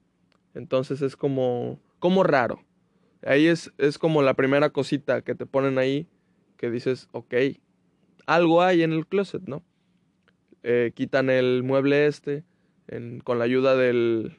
Entonces 0.54 1.02
es 1.02 1.16
como, 1.16 1.80
como 2.04 2.24
raro. 2.24 2.62
Ahí 3.26 3.48
es, 3.48 3.72
es 3.78 3.98
como 3.98 4.24
la 4.24 4.34
primera 4.34 4.72
cosita 4.72 5.22
que 5.22 5.36
te 5.36 5.46
ponen 5.46 5.78
ahí, 5.78 6.06
que 6.58 6.70
dices, 6.70 7.08
ok, 7.14 7.34
algo 8.26 8.62
hay 8.62 8.84
en 8.84 8.92
el 8.92 9.08
closet, 9.08 9.44
¿no? 9.44 9.64
Eh, 10.64 10.92
quitan 10.94 11.30
el 11.30 11.64
mueble 11.64 12.08
este 12.08 12.44
con 13.24 13.40
la 13.40 13.46
ayuda 13.46 13.78
del, 13.78 14.36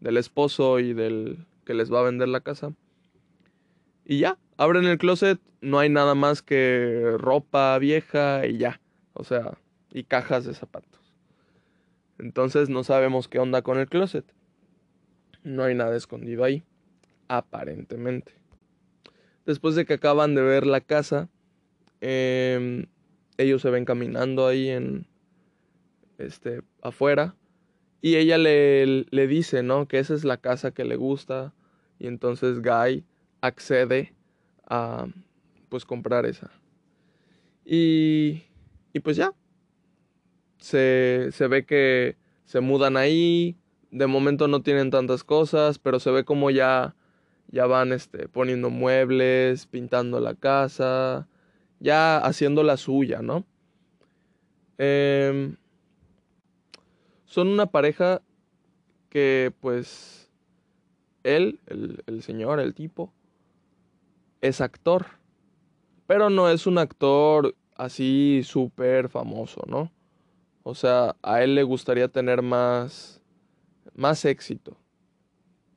del 0.00 0.16
esposo 0.16 0.80
y 0.80 0.92
del 0.92 1.46
que 1.64 1.74
les 1.74 1.92
va 1.92 2.00
a 2.00 2.02
vender 2.02 2.26
la 2.26 2.40
casa. 2.40 2.74
Y 4.04 4.18
ya, 4.18 4.36
abren 4.56 4.86
el 4.86 4.98
closet, 4.98 5.38
no 5.60 5.78
hay 5.78 5.88
nada 5.88 6.16
más 6.16 6.42
que 6.42 7.14
ropa 7.16 7.78
vieja 7.78 8.44
y 8.44 8.58
ya. 8.58 8.80
O 9.12 9.22
sea, 9.22 9.56
y 9.92 10.02
cajas 10.02 10.46
de 10.46 10.54
zapatos. 10.54 11.14
Entonces 12.18 12.70
no 12.70 12.82
sabemos 12.82 13.28
qué 13.28 13.38
onda 13.38 13.62
con 13.62 13.78
el 13.78 13.88
closet. 13.88 14.24
No 15.44 15.62
hay 15.62 15.76
nada 15.76 15.96
escondido 15.96 16.42
ahí, 16.42 16.64
aparentemente. 17.36 18.32
Después 19.46 19.74
de 19.74 19.84
que 19.84 19.94
acaban 19.94 20.34
de 20.34 20.42
ver 20.42 20.66
la 20.66 20.80
casa, 20.80 21.28
em, 22.00 22.86
ellos 23.38 23.62
se 23.62 23.70
ven 23.70 23.84
caminando 23.84 24.46
ahí 24.46 24.68
en 24.68 25.06
este 26.18 26.62
afuera 26.82 27.34
y 28.00 28.16
ella 28.16 28.38
le, 28.38 29.06
le 29.10 29.26
dice, 29.26 29.62
¿no? 29.62 29.88
Que 29.88 29.98
esa 29.98 30.14
es 30.14 30.24
la 30.24 30.36
casa 30.36 30.72
que 30.72 30.84
le 30.84 30.96
gusta 30.96 31.54
y 31.98 32.06
entonces 32.06 32.60
Guy 32.62 33.04
accede 33.40 34.14
a 34.68 35.06
pues 35.68 35.84
comprar 35.84 36.26
esa. 36.26 36.50
Y, 37.64 38.42
y 38.92 39.00
pues 39.00 39.16
ya. 39.16 39.32
Se, 40.58 41.28
se 41.32 41.46
ve 41.48 41.64
que 41.64 42.16
se 42.44 42.60
mudan 42.60 42.96
ahí. 42.96 43.56
De 43.90 44.06
momento 44.06 44.48
no 44.48 44.62
tienen 44.62 44.90
tantas 44.90 45.24
cosas, 45.24 45.78
pero 45.78 46.00
se 46.00 46.10
ve 46.10 46.24
como 46.24 46.50
ya, 46.50 46.94
ya 47.52 47.66
van 47.66 47.92
este, 47.92 48.28
poniendo 48.28 48.70
muebles, 48.70 49.66
pintando 49.66 50.18
la 50.20 50.34
casa, 50.34 51.28
ya 51.78 52.18
haciendo 52.18 52.62
la 52.62 52.76
suya, 52.76 53.20
¿no? 53.22 53.44
Em, 54.78 55.56
son 57.26 57.48
una 57.48 57.66
pareja 57.66 58.22
que 59.10 59.52
pues 59.60 60.30
él, 61.22 61.60
el, 61.66 62.02
el 62.06 62.22
señor, 62.22 62.58
el 62.58 62.74
tipo, 62.74 63.12
es 64.40 64.60
actor. 64.60 65.06
Pero 66.06 66.30
no 66.30 66.48
es 66.48 66.66
un 66.66 66.78
actor 66.78 67.54
así 67.76 68.42
súper 68.44 69.08
famoso, 69.08 69.62
¿no? 69.66 69.92
O 70.62 70.74
sea, 70.74 71.16
a 71.22 71.42
él 71.42 71.54
le 71.54 71.62
gustaría 71.64 72.08
tener 72.08 72.42
más, 72.42 73.20
más 73.94 74.24
éxito. 74.24 74.76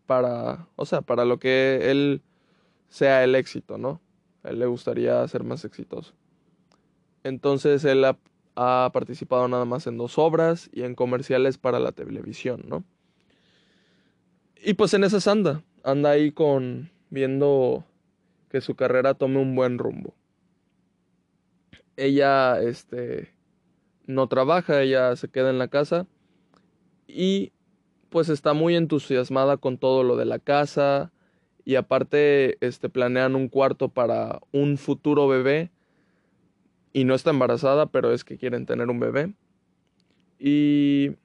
Para, 0.05 0.67
o 0.75 0.85
sea, 0.85 1.01
para 1.01 1.25
lo 1.25 1.39
que 1.39 1.91
él 1.91 2.21
sea 2.89 3.23
el 3.23 3.35
éxito, 3.35 3.77
¿no? 3.77 4.01
A 4.43 4.49
él 4.49 4.59
le 4.59 4.65
gustaría 4.65 5.27
ser 5.27 5.43
más 5.43 5.65
exitoso. 5.65 6.13
Entonces 7.23 7.83
él 7.85 8.05
ha, 8.05 8.17
participado 8.93 9.47
nada 9.47 9.65
más 9.65 9.85
en 9.87 9.97
dos 9.97 10.17
obras 10.17 10.69
y 10.71 10.83
en 10.83 10.95
comerciales 10.95 11.57
para 11.57 11.79
la 11.79 11.91
televisión, 11.91 12.63
¿no? 12.67 12.85
Y 14.63 14.75
pues 14.75 14.93
en 14.93 15.03
esas 15.03 15.27
anda, 15.27 15.61
anda 15.83 16.11
ahí 16.11 16.31
con 16.31 16.91
viendo 17.09 17.83
que 18.49 18.61
su 18.61 18.75
carrera 18.75 19.15
tome 19.15 19.39
un 19.39 19.55
buen 19.55 19.77
rumbo. 19.77 20.13
Ella, 21.97 22.61
este, 22.61 23.33
no 24.05 24.27
trabaja, 24.27 24.81
ella 24.81 25.15
se 25.15 25.27
queda 25.27 25.49
en 25.49 25.57
la 25.57 25.67
casa 25.67 26.07
y 27.07 27.51
pues 28.15 28.29
está 28.29 28.53
muy 28.53 28.77
entusiasmada 28.77 29.57
con 29.57 29.77
todo 29.77 30.01
lo 30.03 30.15
de 30.15 30.23
la 30.23 30.39
casa 30.39 31.11
y 31.65 31.75
aparte, 31.75 32.57
este, 32.65 32.87
planean 32.87 33.35
un 33.35 33.49
cuarto 33.49 33.89
para 33.89 34.39
un 34.53 34.77
futuro 34.77 35.27
bebé 35.27 35.69
y 36.93 37.03
no 37.03 37.13
está 37.13 37.31
embarazada, 37.31 37.87
pero 37.87 38.13
es 38.13 38.23
que 38.23 38.37
quieren 38.37 38.65
tener 38.65 38.89
un 38.89 39.01
bebé. 39.01 39.33
Y 40.39 41.17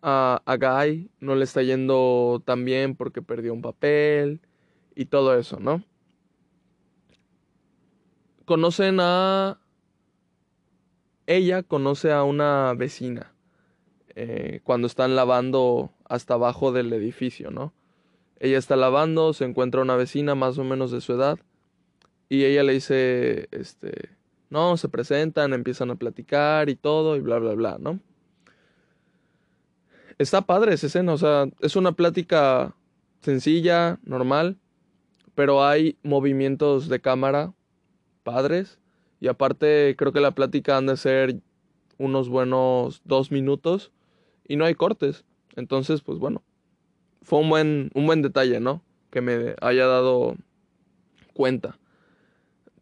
a, 0.00 0.40
a 0.46 0.56
Guy 0.56 1.10
no 1.18 1.34
le 1.34 1.42
está 1.42 1.60
yendo 1.64 2.40
tan 2.46 2.64
bien 2.64 2.94
porque 2.94 3.20
perdió 3.20 3.52
un 3.52 3.62
papel 3.62 4.40
y 4.94 5.06
todo 5.06 5.36
eso, 5.36 5.58
¿no? 5.58 5.82
Conocen 8.44 8.98
a... 9.00 9.58
Ella 11.26 11.64
conoce 11.64 12.12
a 12.12 12.22
una 12.22 12.74
vecina 12.74 13.34
eh, 14.20 14.62
cuando 14.64 14.88
están 14.88 15.14
lavando 15.14 15.92
hasta 16.04 16.34
abajo 16.34 16.72
del 16.72 16.92
edificio, 16.92 17.52
¿no? 17.52 17.72
Ella 18.40 18.58
está 18.58 18.74
lavando, 18.74 19.32
se 19.32 19.44
encuentra 19.44 19.80
una 19.80 19.94
vecina 19.94 20.34
más 20.34 20.58
o 20.58 20.64
menos 20.64 20.90
de 20.90 21.00
su 21.00 21.12
edad 21.12 21.38
y 22.28 22.42
ella 22.42 22.64
le 22.64 22.72
dice, 22.72 23.46
este, 23.52 24.16
no, 24.50 24.76
se 24.76 24.88
presentan, 24.88 25.52
empiezan 25.52 25.92
a 25.92 25.94
platicar 25.94 26.68
y 26.68 26.74
todo 26.74 27.14
y 27.14 27.20
bla, 27.20 27.38
bla, 27.38 27.54
bla, 27.54 27.78
¿no? 27.78 28.00
Está 30.18 30.42
padre 30.42 30.74
esa 30.74 30.88
escena, 30.88 31.12
o 31.12 31.18
sea, 31.18 31.46
es 31.60 31.76
una 31.76 31.92
plática 31.92 32.74
sencilla, 33.20 34.00
normal, 34.02 34.58
pero 35.36 35.64
hay 35.64 35.96
movimientos 36.02 36.88
de 36.88 37.00
cámara 37.00 37.52
padres. 38.24 38.80
Y 39.20 39.28
aparte 39.28 39.94
creo 39.96 40.12
que 40.12 40.18
la 40.18 40.32
plática 40.32 40.76
han 40.76 40.86
de 40.86 40.96
ser 40.96 41.40
unos 41.98 42.28
buenos 42.28 43.00
dos 43.04 43.30
minutos 43.30 43.92
y 44.48 44.56
no 44.56 44.64
hay 44.64 44.74
cortes. 44.74 45.24
Entonces, 45.54 46.00
pues 46.00 46.18
bueno, 46.18 46.42
fue 47.22 47.38
un 47.38 47.48
buen, 47.48 47.90
un 47.94 48.06
buen 48.06 48.22
detalle, 48.22 48.58
¿no? 48.58 48.82
Que 49.10 49.20
me 49.20 49.54
haya 49.60 49.86
dado 49.86 50.34
cuenta. 51.34 51.78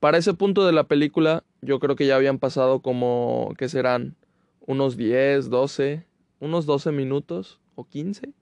Para 0.00 0.16
ese 0.16 0.32
punto 0.32 0.64
de 0.64 0.72
la 0.72 0.84
película, 0.84 1.44
yo 1.60 1.78
creo 1.78 1.96
que 1.96 2.06
ya 2.06 2.16
habían 2.16 2.38
pasado 2.38 2.80
como, 2.80 3.52
¿qué 3.58 3.68
serán? 3.68 4.16
Unos 4.60 4.96
10, 4.96 5.50
12, 5.50 6.06
unos 6.40 6.64
12 6.64 6.92
minutos 6.92 7.60
o 7.74 7.84
15. 7.84 8.32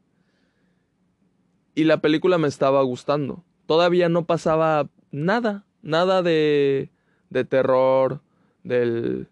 Y 1.74 1.84
la 1.84 2.00
película 2.00 2.38
me 2.38 2.46
estaba 2.46 2.82
gustando 2.82 3.44
todavía 3.66 4.08
no 4.08 4.26
pasaba 4.26 4.88
nada, 5.10 5.64
nada 5.82 6.22
de, 6.22 6.90
de 7.30 7.44
terror, 7.44 8.20
del, 8.62 9.28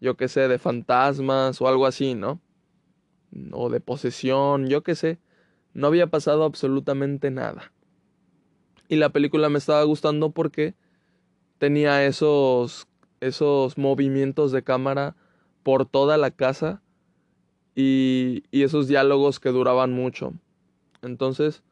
yo 0.00 0.16
qué 0.16 0.28
sé, 0.28 0.48
de 0.48 0.58
fantasmas 0.58 1.60
o 1.60 1.68
algo 1.68 1.86
así, 1.86 2.14
¿no? 2.14 2.40
O 3.52 3.70
de 3.70 3.80
posesión, 3.80 4.68
yo 4.68 4.82
qué 4.82 4.94
sé. 4.94 5.18
No 5.74 5.86
había 5.86 6.08
pasado 6.08 6.44
absolutamente 6.44 7.30
nada. 7.30 7.72
Y 8.88 8.96
la 8.96 9.10
película 9.10 9.48
me 9.48 9.58
estaba 9.58 9.82
gustando 9.84 10.30
porque 10.30 10.74
tenía 11.58 12.06
esos, 12.06 12.86
esos 13.20 13.76
movimientos 13.76 14.52
de 14.52 14.62
cámara 14.62 15.14
por 15.62 15.84
toda 15.84 16.16
la 16.16 16.30
casa 16.30 16.82
y, 17.74 18.44
y 18.50 18.62
esos 18.62 18.88
diálogos 18.88 19.40
que 19.40 19.50
duraban 19.50 19.92
mucho. 19.92 20.32
Entonces, 21.02 21.62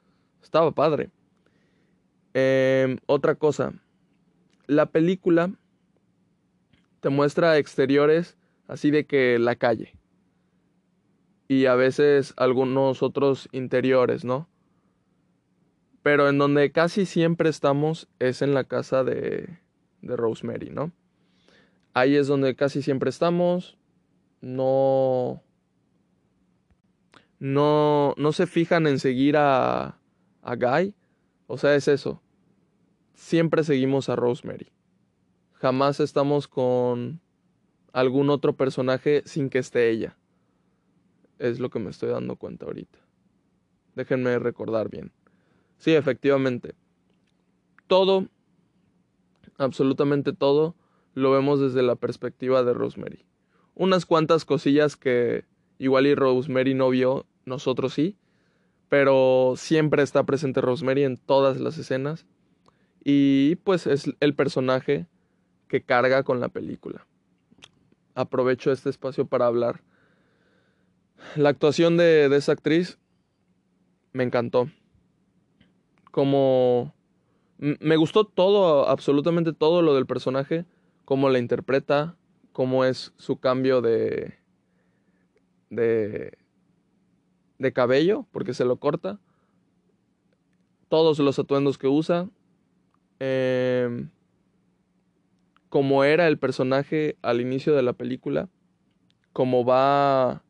estaba 0.42 0.72
padre. 0.72 1.10
Em, 2.34 2.98
otra 3.06 3.34
cosa, 3.34 3.72
la 4.66 4.86
película 4.86 5.50
te 7.00 7.08
muestra 7.08 7.56
exteriores 7.56 8.36
así 8.68 8.90
de 8.90 9.06
que 9.06 9.38
la 9.38 9.56
calle. 9.56 9.94
Y 11.48 11.66
a 11.66 11.74
veces 11.74 12.34
algunos 12.36 13.02
otros 13.02 13.48
interiores, 13.52 14.24
¿no? 14.24 14.48
Pero 16.02 16.28
en 16.28 16.38
donde 16.38 16.72
casi 16.72 17.06
siempre 17.06 17.48
estamos 17.48 18.08
es 18.18 18.42
en 18.42 18.54
la 18.54 18.64
casa 18.64 19.04
de, 19.04 19.58
de 20.02 20.16
Rosemary, 20.16 20.70
¿no? 20.70 20.92
Ahí 21.94 22.16
es 22.16 22.26
donde 22.26 22.54
casi 22.54 22.82
siempre 22.82 23.10
estamos. 23.10 23.78
No. 24.40 25.42
No, 27.38 28.14
no 28.16 28.32
se 28.32 28.46
fijan 28.46 28.86
en 28.86 28.98
seguir 28.98 29.36
a, 29.36 29.98
a 30.42 30.56
Guy. 30.56 30.94
O 31.46 31.58
sea, 31.58 31.74
es 31.74 31.88
eso. 31.88 32.22
Siempre 33.14 33.64
seguimos 33.64 34.08
a 34.08 34.16
Rosemary. 34.16 34.72
Jamás 35.54 36.00
estamos 36.00 36.48
con 36.48 37.20
algún 37.92 38.28
otro 38.30 38.56
personaje 38.56 39.22
sin 39.24 39.48
que 39.48 39.58
esté 39.58 39.90
ella. 39.90 40.16
Es 41.38 41.60
lo 41.60 41.70
que 41.70 41.78
me 41.78 41.90
estoy 41.90 42.10
dando 42.10 42.36
cuenta 42.36 42.66
ahorita. 42.66 42.98
Déjenme 43.94 44.38
recordar 44.38 44.88
bien. 44.88 45.12
Sí, 45.78 45.94
efectivamente. 45.94 46.74
Todo, 47.86 48.26
absolutamente 49.58 50.32
todo, 50.32 50.74
lo 51.14 51.30
vemos 51.30 51.60
desde 51.60 51.82
la 51.82 51.96
perspectiva 51.96 52.62
de 52.62 52.74
Rosemary. 52.74 53.24
Unas 53.74 54.06
cuantas 54.06 54.44
cosillas 54.44 54.96
que 54.96 55.44
igual 55.78 56.06
y 56.06 56.14
Rosemary 56.14 56.74
no 56.74 56.90
vio, 56.90 57.26
nosotros 57.44 57.94
sí, 57.94 58.16
pero 58.88 59.54
siempre 59.56 60.02
está 60.02 60.24
presente 60.24 60.60
Rosemary 60.60 61.04
en 61.04 61.16
todas 61.16 61.60
las 61.60 61.78
escenas 61.78 62.26
y 63.02 63.56
pues 63.56 63.86
es 63.86 64.12
el 64.20 64.34
personaje 64.34 65.06
que 65.68 65.82
carga 65.82 66.22
con 66.22 66.40
la 66.40 66.48
película. 66.48 67.06
Aprovecho 68.14 68.72
este 68.72 68.90
espacio 68.90 69.26
para 69.26 69.46
hablar. 69.46 69.82
La 71.36 71.48
actuación 71.48 71.96
de, 71.96 72.28
de 72.28 72.36
esa 72.36 72.52
actriz 72.52 72.98
me 74.12 74.24
encantó. 74.24 74.70
Como 76.10 76.94
me 77.58 77.96
gustó 77.96 78.24
todo, 78.24 78.88
absolutamente 78.88 79.52
todo 79.52 79.82
lo 79.82 79.94
del 79.94 80.06
personaje, 80.06 80.66
cómo 81.04 81.30
la 81.30 81.38
interpreta, 81.38 82.16
cómo 82.52 82.84
es 82.84 83.12
su 83.16 83.38
cambio 83.38 83.80
de 83.80 84.34
de 85.70 86.36
de 87.58 87.72
cabello, 87.72 88.26
porque 88.32 88.52
se 88.52 88.66
lo 88.66 88.76
corta, 88.76 89.18
todos 90.88 91.18
los 91.18 91.38
atuendos 91.38 91.78
que 91.78 91.88
usa, 91.88 92.28
eh, 93.18 94.06
como 95.70 96.04
era 96.04 96.28
el 96.28 96.38
personaje 96.38 97.16
al 97.22 97.40
inicio 97.40 97.74
de 97.74 97.82
la 97.82 97.94
película, 97.94 98.48
como 99.32 99.64
va 99.64 100.42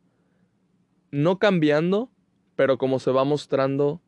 no 1.16 1.38
cambiando, 1.38 2.10
pero 2.56 2.76
como 2.76 2.98
se 2.98 3.10
va 3.10 3.24
mostrando 3.24 4.02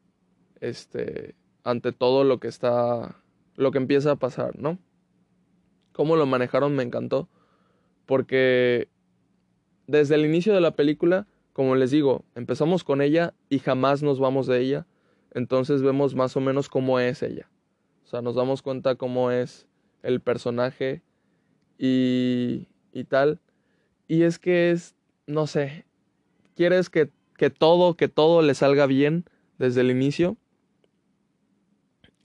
este 0.61 1.35
ante 1.65 1.93
todo 1.93 2.23
lo 2.23 2.39
que 2.39 2.49
está, 2.49 3.17
lo 3.57 3.71
que 3.73 3.79
empieza 3.79 4.13
a 4.13 4.17
pasar, 4.17 4.59
¿no? 4.59 4.79
Cómo 5.93 6.17
lo 6.17 6.27
manejaron 6.27 6.77
me 6.77 6.83
encantó, 6.83 7.29
porque 8.05 8.89
desde 9.87 10.17
el 10.17 10.27
inicio 10.27 10.55
de 10.55 10.61
la 10.61 10.77
película, 10.77 11.27
como 11.55 11.77
les 11.77 11.91
digo, 11.91 12.25
empezamos 12.35 12.85
con 12.85 13.01
ella 13.01 13.35
y 13.49 13.59
jamás 13.59 14.03
nos 14.03 14.21
vamos 14.21 14.47
de 14.47 14.61
ella, 14.61 14.87
entonces 15.33 15.83
vemos 15.83 16.15
más 16.15 16.37
o 16.37 16.41
menos 16.41 16.69
cómo 16.69 17.01
es 17.01 17.23
ella. 17.23 17.51
O 18.05 18.07
sea, 18.07 18.23
nos 18.23 18.35
damos 18.35 18.63
cuenta 18.63 18.97
cómo 18.97 19.31
es 19.31 19.67
el 20.03 20.21
personaje 20.21 21.03
y, 21.79 22.69
y 22.93 23.05
tal. 23.05 23.41
Y 24.07 24.23
es 24.23 24.39
que 24.39 24.71
es, 24.71 24.95
no 25.27 25.47
sé, 25.47 25.85
quieres 26.59 26.91
que, 26.91 27.09
que 27.37 27.51
todo, 27.51 27.97
que 27.97 28.09
todo 28.09 28.43
le 28.43 28.53
salga 28.53 28.87
bien 28.87 29.25
desde 29.59 29.83
el 29.83 29.93
inicio 29.93 30.37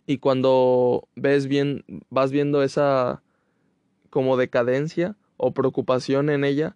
y 0.08 0.18
cuando 0.18 1.08
ves 1.16 1.46
bien, 1.46 1.86
vas 2.10 2.32
viendo 2.32 2.64
esa 2.64 3.22
como 4.10 4.36
decadencia 4.36 5.16
o 5.38 5.54
preocupación 5.54 6.32
en 6.32 6.44
ella, 6.44 6.76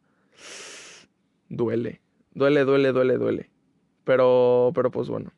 duele, 1.50 2.00
duele, 2.36 2.64
duele, 2.64 2.92
duele, 2.92 3.18
duele. 3.18 3.50
Pero, 4.04 4.72
pero 4.76 4.92
pues 4.92 5.10
bueno, 5.10 5.34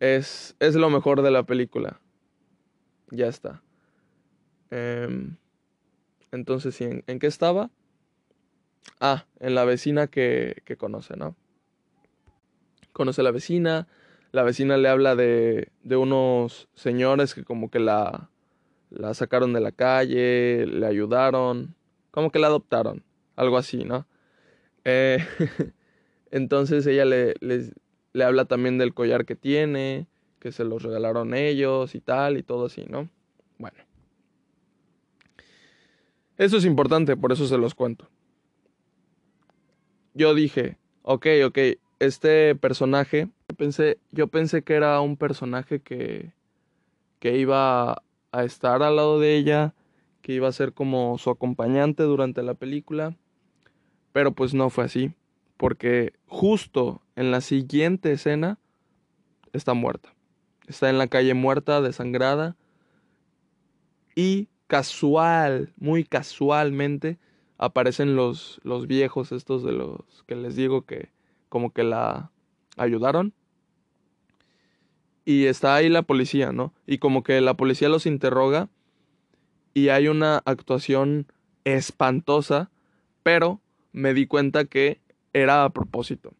es, 0.00 0.56
es 0.60 0.76
lo 0.76 0.88
mejor 0.88 1.20
de 1.20 1.30
la 1.30 1.42
película. 1.42 2.00
Ya 3.10 3.28
está. 3.28 3.62
Em, 4.70 5.36
entonces, 6.32 6.74
¿sí? 6.74 6.84
¿En, 6.84 7.04
¿en, 7.06 7.18
qué 7.18 7.26
estaba? 7.26 7.70
Ah, 9.00 9.26
en 9.40 9.54
la 9.54 9.64
vecina 9.64 10.06
que, 10.06 10.62
que 10.64 10.76
conoce, 10.76 11.16
¿no? 11.16 11.36
Conoce 12.92 13.20
a 13.20 13.24
la 13.24 13.30
vecina, 13.30 13.88
la 14.32 14.42
vecina 14.42 14.76
le 14.76 14.88
habla 14.88 15.16
de, 15.16 15.68
de 15.82 15.96
unos 15.96 16.68
señores 16.74 17.34
que 17.34 17.44
como 17.44 17.70
que 17.70 17.78
la, 17.78 18.30
la 18.90 19.14
sacaron 19.14 19.52
de 19.52 19.60
la 19.60 19.72
calle, 19.72 20.66
le 20.66 20.86
ayudaron, 20.86 21.74
como 22.10 22.30
que 22.30 22.38
la 22.38 22.46
adoptaron, 22.46 23.04
algo 23.36 23.58
así, 23.58 23.84
¿no? 23.84 24.06
Eh, 24.84 25.18
entonces 26.30 26.86
ella 26.86 27.04
le, 27.04 27.34
le 27.40 28.24
habla 28.24 28.46
también 28.46 28.78
del 28.78 28.94
collar 28.94 29.26
que 29.26 29.36
tiene, 29.36 30.06
que 30.38 30.52
se 30.52 30.64
los 30.64 30.82
regalaron 30.82 31.34
ellos 31.34 31.94
y 31.94 32.00
tal, 32.00 32.36
y 32.36 32.42
todo 32.42 32.66
así, 32.66 32.86
¿no? 32.88 33.08
Bueno. 33.58 33.76
Eso 36.36 36.58
es 36.58 36.64
importante, 36.64 37.16
por 37.16 37.32
eso 37.32 37.46
se 37.46 37.58
los 37.58 37.74
cuento. 37.74 38.08
Yo 40.16 40.34
dije, 40.34 40.78
ok, 41.02 41.26
ok, 41.44 41.58
este 41.98 42.54
personaje 42.54 43.28
pensé, 43.58 43.98
yo 44.12 44.28
pensé 44.28 44.62
que 44.62 44.72
era 44.72 44.98
un 45.02 45.18
personaje 45.18 45.80
que, 45.80 46.32
que 47.18 47.36
iba 47.36 48.02
a 48.32 48.44
estar 48.44 48.82
al 48.82 48.96
lado 48.96 49.20
de 49.20 49.36
ella, 49.36 49.74
que 50.22 50.32
iba 50.32 50.48
a 50.48 50.52
ser 50.52 50.72
como 50.72 51.18
su 51.18 51.28
acompañante 51.28 52.02
durante 52.04 52.42
la 52.42 52.54
película, 52.54 53.14
pero 54.12 54.32
pues 54.32 54.54
no 54.54 54.70
fue 54.70 54.84
así, 54.84 55.12
porque 55.58 56.14
justo 56.26 57.02
en 57.14 57.30
la 57.30 57.42
siguiente 57.42 58.10
escena 58.10 58.58
está 59.52 59.74
muerta. 59.74 60.14
Está 60.66 60.88
en 60.88 60.96
la 60.96 61.08
calle 61.08 61.34
muerta, 61.34 61.82
desangrada, 61.82 62.56
y 64.14 64.48
casual, 64.66 65.74
muy 65.76 66.04
casualmente, 66.04 67.18
aparecen 67.58 68.16
los, 68.16 68.60
los 68.62 68.86
viejos 68.86 69.32
estos 69.32 69.62
de 69.64 69.72
los 69.72 70.00
que 70.26 70.36
les 70.36 70.56
digo 70.56 70.82
que 70.82 71.10
como 71.48 71.72
que 71.72 71.84
la 71.84 72.30
ayudaron 72.76 73.32
y 75.24 75.46
está 75.46 75.74
ahí 75.74 75.88
la 75.88 76.02
policía, 76.02 76.52
¿no? 76.52 76.72
Y 76.86 76.98
como 76.98 77.22
que 77.22 77.40
la 77.40 77.54
policía 77.54 77.88
los 77.88 78.06
interroga 78.06 78.68
y 79.74 79.88
hay 79.88 80.08
una 80.08 80.40
actuación 80.44 81.26
espantosa, 81.64 82.70
pero 83.22 83.60
me 83.92 84.14
di 84.14 84.26
cuenta 84.26 84.64
que 84.64 85.00
era 85.32 85.64
a 85.64 85.70
propósito. 85.70 86.32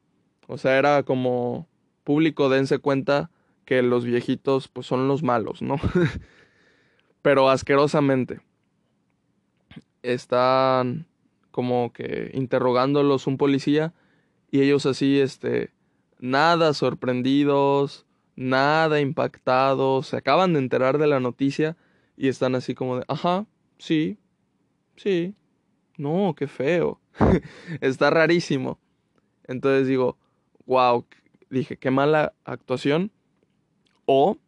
O 0.47 0.57
sea, 0.57 0.79
era 0.79 1.03
como 1.03 1.67
público, 2.05 2.49
dense 2.49 2.79
cuenta 2.79 3.31
que 3.65 3.83
los 3.83 4.05
viejitos 4.05 4.69
pues 4.69 4.87
son 4.87 5.09
los 5.09 5.23
malos, 5.25 5.63
¿no? 5.63 5.77
pero 7.23 7.51
asquerosamente. 7.51 8.41
Están 10.13 11.07
como 11.51 11.93
que 11.93 12.31
interrogándolos 12.35 13.27
un 13.27 13.39
policía 13.39 13.93
y 14.51 14.61
ellos 14.61 14.87
así, 14.87 15.19
este, 15.19 15.71
nada 16.19 16.75
sorprendidos, 16.75 18.07
nada 18.37 19.01
impactados, 19.01 20.09
se 20.09 20.17
acaban 20.17 20.53
de 20.53 20.61
enterar 20.61 20.99
de 20.99 21.07
la 21.07 21.21
noticia 21.21 21.77
y 22.17 22.29
están 22.29 22.55
así 22.55 22.75
como 22.75 22.99
de, 22.99 23.05
ajá, 23.09 23.47
sí, 23.79 24.19
sí, 24.97 25.35
no, 25.97 26.35
qué 26.37 26.47
feo, 26.47 27.01
está 27.81 28.11
rarísimo. 28.11 28.79
Entonces 29.45 29.89
digo, 29.89 30.19
wow, 30.67 31.05
dije, 31.51 31.77
qué 31.77 31.91
mala 31.91 32.35
actuación. 32.45 33.11
O 34.05 34.39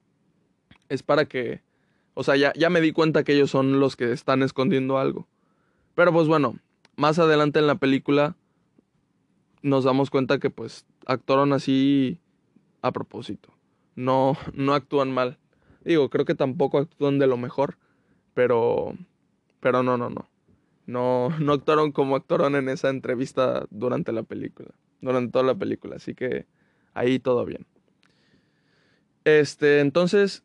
es 0.88 1.02
para 1.02 1.24
que, 1.24 1.62
o 2.14 2.22
sea, 2.22 2.36
ya, 2.36 2.52
ya 2.54 2.70
me 2.70 2.80
di 2.80 2.92
cuenta 2.92 3.24
que 3.24 3.32
ellos 3.32 3.50
son 3.50 3.80
los 3.80 3.96
que 3.96 4.12
están 4.12 4.42
escondiendo 4.42 4.98
algo. 4.98 5.26
Pero 5.98 6.12
pues 6.12 6.28
bueno, 6.28 6.54
más 6.94 7.18
adelante 7.18 7.58
en 7.58 7.66
la 7.66 7.74
película 7.74 8.37
nos 9.62 9.82
damos 9.82 10.11
cuenta 10.11 10.38
que 10.38 10.48
pues 10.48 10.87
actuaron 11.06 11.52
así 11.52 12.20
a 12.82 12.92
propósito 12.92 13.58
no, 13.96 14.37
no 14.54 14.74
actúan 14.74 15.11
mal. 15.11 15.38
Digo, 15.84 16.08
creo 16.08 16.24
que 16.24 16.37
tampoco 16.37 16.78
actúan 16.78 17.18
de 17.18 17.26
lo 17.26 17.37
mejor, 17.37 17.78
pero, 18.32 18.94
pero 19.58 19.82
no, 19.82 19.98
no, 19.98 20.08
no. 20.08 20.30
No, 20.87 21.30
no 21.40 21.52
actuaron 21.52 21.90
como 21.90 22.14
actuaron 22.14 22.54
en 22.54 22.68
esa 22.68 22.90
entrevista 22.90 23.66
durante 23.70 24.12
la 24.12 24.22
película, 24.22 24.70
durante 25.00 25.32
toda 25.32 25.44
la 25.44 25.56
película, 25.56 25.96
así 25.96 26.14
que 26.14 26.46
ahí 26.94 27.18
todo 27.18 27.44
bien. 27.44 27.66
Este, 29.24 29.80
entonces, 29.80 30.44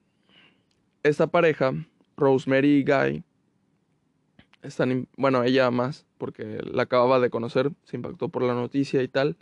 esta 1.04 1.28
pareja, 1.28 1.74
Rosemary 2.18 2.80
y 2.80 2.84
Guy, 2.84 3.24
están, 4.64 5.08
bueno, 5.18 5.44
ella 5.44 5.70
más, 5.72 6.06
porque 6.18 6.60
la 6.64 6.84
acababa 6.84 7.20
de 7.20 7.30
conocer, 7.30 7.72
se 7.84 7.98
impactó 7.98 8.30
por 8.30 8.44
la 8.44 8.54
noticia 8.54 9.04
y 9.04 9.08
tal. 9.08 9.38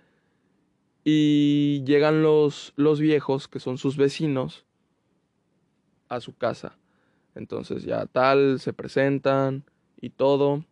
Y 1.03 1.83
llegan 1.85 2.21
los, 2.21 2.73
los 2.75 2.99
viejos, 2.99 3.47
que 3.47 3.59
son 3.59 3.77
sus 3.77 3.97
vecinos, 3.97 4.65
a 6.09 6.19
su 6.19 6.35
casa. 6.35 6.77
Entonces 7.35 7.83
ya 7.83 8.05
tal, 8.07 8.59
se 8.59 8.73
presentan 8.73 9.63
y 9.99 10.09
todo. 10.09 10.65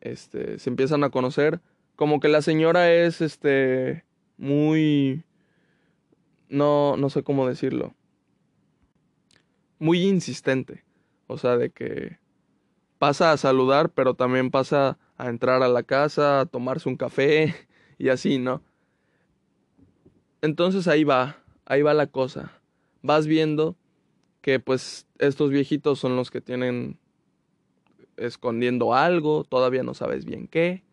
Este, 0.00 0.58
se 0.58 0.70
empiezan 0.70 1.04
a 1.04 1.10
conocer. 1.10 1.60
Como 1.96 2.20
que 2.20 2.28
la 2.28 2.42
señora 2.42 2.92
es, 2.92 3.20
este, 3.20 4.04
muy... 4.36 5.24
No, 6.48 6.96
no 6.96 7.08
sé 7.10 7.22
cómo 7.22 7.46
decirlo. 7.48 7.94
Muy 9.78 10.02
insistente. 10.02 10.84
O 11.26 11.38
sea, 11.38 11.56
de 11.56 11.70
que 11.70 12.19
pasa 13.00 13.32
a 13.32 13.38
saludar, 13.38 13.88
pero 13.88 14.12
también 14.12 14.50
pasa 14.50 14.98
a 15.16 15.30
entrar 15.30 15.62
a 15.62 15.68
la 15.68 15.82
casa, 15.84 16.40
a 16.40 16.46
tomarse 16.46 16.86
un 16.86 16.98
café 16.98 17.54
y 17.98 18.10
así, 18.10 18.38
¿no? 18.38 18.62
Entonces 20.42 20.86
ahí 20.86 21.02
va, 21.02 21.38
ahí 21.64 21.80
va 21.80 21.94
la 21.94 22.08
cosa. 22.08 22.52
Vas 23.00 23.26
viendo 23.26 23.74
que 24.42 24.60
pues 24.60 25.06
estos 25.18 25.48
viejitos 25.48 25.98
son 25.98 26.14
los 26.14 26.30
que 26.30 26.42
tienen 26.42 26.98
escondiendo 28.18 28.92
algo, 28.94 29.44
todavía 29.44 29.82
no 29.82 29.94
sabes 29.94 30.26
bien 30.26 30.46
qué. 30.46 30.84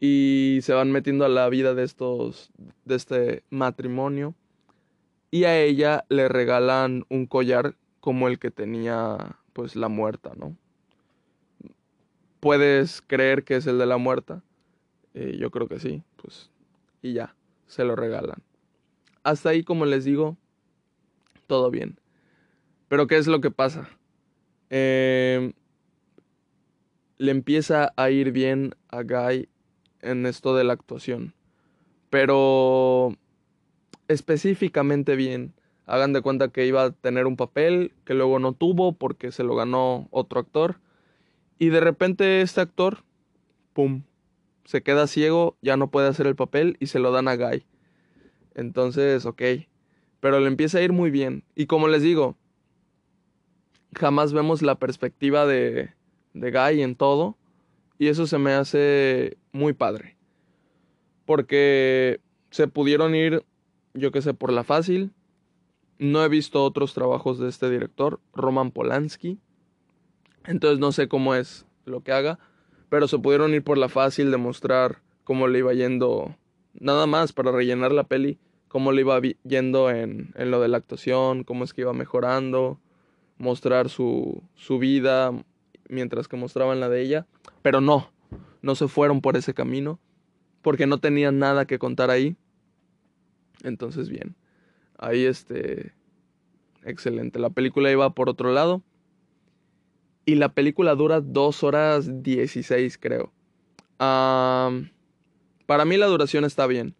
Y 0.00 0.60
se 0.62 0.72
van 0.72 0.90
metiendo 0.92 1.26
a 1.26 1.28
la 1.28 1.46
vida 1.50 1.74
de 1.74 1.82
estos, 1.84 2.50
de 2.86 2.94
este 2.94 3.44
matrimonio. 3.50 4.34
Y 5.30 5.44
a 5.44 5.60
ella 5.60 6.06
le 6.08 6.26
regalan 6.26 7.04
un 7.10 7.26
collar 7.26 7.76
como 8.00 8.28
el 8.28 8.38
que 8.38 8.50
tenía 8.50 9.38
pues 9.54 9.76
la 9.76 9.88
muerta, 9.88 10.34
¿no? 10.36 10.54
Puedes 12.40 13.00
creer 13.00 13.44
que 13.44 13.56
es 13.56 13.66
el 13.66 13.78
de 13.78 13.86
la 13.86 13.96
muerta. 13.96 14.42
Eh, 15.14 15.38
yo 15.40 15.50
creo 15.50 15.66
que 15.66 15.80
sí, 15.80 16.02
pues. 16.16 16.50
Y 17.00 17.14
ya, 17.14 17.34
se 17.66 17.84
lo 17.84 17.96
regalan. 17.96 18.42
Hasta 19.22 19.48
ahí, 19.48 19.62
como 19.62 19.86
les 19.86 20.04
digo, 20.04 20.36
todo 21.46 21.70
bien. 21.70 21.98
Pero 22.88 23.06
¿qué 23.06 23.16
es 23.16 23.26
lo 23.26 23.40
que 23.40 23.50
pasa? 23.50 23.88
Eh, 24.68 25.54
le 27.16 27.30
empieza 27.30 27.94
a 27.96 28.10
ir 28.10 28.32
bien 28.32 28.74
a 28.88 29.02
Guy 29.02 29.48
en 30.02 30.26
esto 30.26 30.54
de 30.54 30.64
la 30.64 30.74
actuación. 30.74 31.32
Pero 32.10 33.16
específicamente 34.08 35.16
bien. 35.16 35.54
Hagan 35.86 36.12
de 36.12 36.22
cuenta 36.22 36.48
que 36.48 36.66
iba 36.66 36.84
a 36.84 36.90
tener 36.90 37.26
un 37.26 37.36
papel 37.36 37.92
que 38.04 38.14
luego 38.14 38.38
no 38.38 38.52
tuvo 38.52 38.92
porque 38.92 39.32
se 39.32 39.44
lo 39.44 39.54
ganó 39.54 40.08
otro 40.10 40.40
actor. 40.40 40.80
Y 41.58 41.68
de 41.68 41.80
repente 41.80 42.40
este 42.40 42.60
actor, 42.60 43.04
¡pum!, 43.72 44.02
se 44.64 44.82
queda 44.82 45.06
ciego, 45.06 45.56
ya 45.60 45.76
no 45.76 45.90
puede 45.90 46.08
hacer 46.08 46.26
el 46.26 46.36
papel 46.36 46.76
y 46.80 46.86
se 46.86 46.98
lo 46.98 47.12
dan 47.12 47.28
a 47.28 47.36
Guy. 47.36 47.66
Entonces, 48.54 49.26
ok. 49.26 49.42
Pero 50.20 50.40
le 50.40 50.46
empieza 50.46 50.78
a 50.78 50.82
ir 50.82 50.92
muy 50.92 51.10
bien. 51.10 51.44
Y 51.54 51.66
como 51.66 51.88
les 51.88 52.02
digo, 52.02 52.36
jamás 53.94 54.32
vemos 54.32 54.62
la 54.62 54.78
perspectiva 54.78 55.46
de, 55.46 55.90
de 56.32 56.50
Guy 56.50 56.82
en 56.82 56.96
todo. 56.96 57.36
Y 57.98 58.08
eso 58.08 58.26
se 58.26 58.38
me 58.38 58.52
hace 58.52 59.36
muy 59.52 59.72
padre. 59.72 60.16
Porque 61.26 62.20
se 62.50 62.68
pudieron 62.68 63.14
ir, 63.14 63.44
yo 63.92 64.12
que 64.12 64.22
sé, 64.22 64.34
por 64.34 64.52
la 64.52 64.64
fácil. 64.64 65.12
No 66.04 66.22
he 66.22 66.28
visto 66.28 66.62
otros 66.62 66.92
trabajos 66.92 67.38
de 67.38 67.48
este 67.48 67.70
director, 67.70 68.20
Roman 68.34 68.72
Polanski. 68.72 69.38
Entonces 70.44 70.78
no 70.78 70.92
sé 70.92 71.08
cómo 71.08 71.34
es 71.34 71.64
lo 71.86 72.02
que 72.02 72.12
haga. 72.12 72.38
Pero 72.90 73.08
se 73.08 73.18
pudieron 73.18 73.54
ir 73.54 73.64
por 73.64 73.78
la 73.78 73.88
fácil 73.88 74.30
de 74.30 74.36
mostrar 74.36 75.00
cómo 75.24 75.48
le 75.48 75.60
iba 75.60 75.72
yendo. 75.72 76.36
Nada 76.74 77.06
más 77.06 77.32
para 77.32 77.52
rellenar 77.52 77.92
la 77.92 78.04
peli. 78.04 78.38
Cómo 78.68 78.92
le 78.92 79.00
iba 79.00 79.18
yendo 79.44 79.88
en, 79.88 80.34
en 80.36 80.50
lo 80.50 80.60
de 80.60 80.68
la 80.68 80.76
actuación. 80.76 81.42
Cómo 81.42 81.64
es 81.64 81.72
que 81.72 81.80
iba 81.80 81.94
mejorando. 81.94 82.78
Mostrar 83.38 83.88
su, 83.88 84.42
su 84.54 84.78
vida, 84.78 85.32
mientras 85.88 86.28
que 86.28 86.36
mostraban 86.36 86.80
la 86.80 86.90
de 86.90 87.00
ella, 87.00 87.26
pero 87.62 87.80
no, 87.80 88.10
no 88.60 88.74
se 88.74 88.88
fueron 88.88 89.22
por 89.22 89.38
ese 89.38 89.54
camino, 89.54 89.98
porque 90.60 90.86
no 90.86 90.98
tenían 90.98 91.38
nada 91.38 91.64
que 91.64 91.78
contar 91.78 92.10
ahí. 92.10 92.36
Entonces, 93.62 94.08
bien, 94.10 94.36
ahí 94.98 95.24
este, 95.24 95.92
excelente. 96.84 97.38
La 97.38 97.50
película 97.50 97.90
iba 97.90 98.10
por 98.10 98.28
otro 98.28 98.52
lado. 98.52 98.82
Y 100.26 100.36
la 100.36 100.50
película 100.50 100.94
dura 100.94 101.20
dos 101.20 101.62
horas 101.62 102.22
16, 102.22 102.98
creo. 102.98 103.32
para 103.98 105.84
mí 105.84 105.96
la 105.96 106.06
duración 106.06 106.44
está 106.44 106.66
bien. 106.66 106.94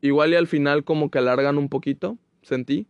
Igual 0.00 0.32
y 0.32 0.36
al 0.36 0.46
final 0.46 0.84
como 0.84 1.10
que 1.10 1.18
alargan 1.18 1.58
un 1.58 1.68
poquito, 1.68 2.16
sentí. 2.42 2.86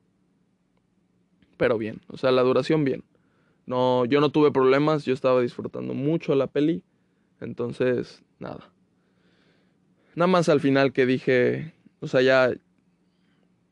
Pero 1.56 1.78
bien, 1.78 2.00
o 2.08 2.16
sea, 2.16 2.30
la 2.30 2.42
duración 2.42 2.84
bien. 2.84 3.02
No, 3.66 4.04
yo 4.04 4.20
no 4.20 4.30
tuve 4.30 4.52
problemas, 4.52 5.04
yo 5.04 5.14
estaba 5.14 5.40
disfrutando 5.40 5.94
mucho 5.94 6.34
la 6.34 6.46
peli. 6.46 6.82
Entonces, 7.40 8.22
nada. 8.38 8.70
Nada 10.14 10.28
más 10.28 10.48
al 10.48 10.60
final 10.60 10.92
que 10.92 11.06
dije, 11.06 11.74
o 12.00 12.06
sea, 12.06 12.22
ya 12.22 12.52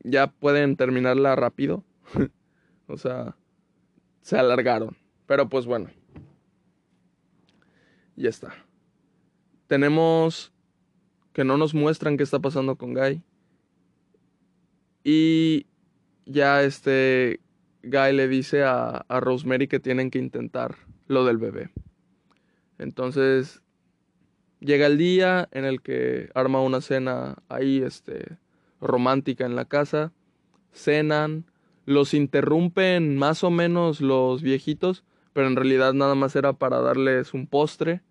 ya 0.05 0.27
pueden 0.27 0.77
terminarla 0.77 1.35
rápido. 1.35 1.83
o 2.87 2.97
sea, 2.97 3.35
se 4.21 4.37
alargaron. 4.37 4.95
Pero 5.25 5.49
pues 5.49 5.65
bueno. 5.65 5.89
Ya 8.15 8.29
está. 8.29 8.53
Tenemos 9.67 10.53
que 11.33 11.43
no 11.43 11.57
nos 11.57 11.73
muestran 11.73 12.17
qué 12.17 12.23
está 12.23 12.39
pasando 12.39 12.77
con 12.77 12.93
Guy. 12.93 13.21
Y 15.03 15.65
ya 16.25 16.63
este 16.63 17.41
Guy 17.83 18.13
le 18.13 18.27
dice 18.27 18.63
a, 18.63 19.05
Rosemary 19.09 19.67
que 19.67 19.79
tienen 19.79 20.11
que 20.11 20.19
intentar 20.19 20.75
lo 21.07 21.25
del 21.25 21.37
bebé. 21.37 21.71
Entonces 22.77 23.61
llega 24.59 24.85
el 24.85 24.97
día 24.97 25.49
en 25.51 25.65
el 25.65 25.81
que 25.81 26.29
arma 26.35 26.61
una 26.61 26.81
cena 26.81 27.35
ahí 27.49 27.81
este 27.81 28.37
romántica 28.85 29.45
en 29.45 29.55
la 29.55 29.65
casa, 29.65 30.13
cenan, 30.71 31.45
los 31.85 32.13
interrumpen 32.13 33.17
más 33.17 33.43
o 33.43 33.51
menos 33.51 34.01
los 34.01 34.41
viejitos, 34.41 35.03
pero 35.33 35.47
en 35.47 35.55
realidad 35.55 35.93
nada 35.93 36.15
más 36.15 36.35
era 36.35 36.53
para 36.53 36.79
darles 36.79 37.33
un 37.33 37.47
postre 37.47 38.01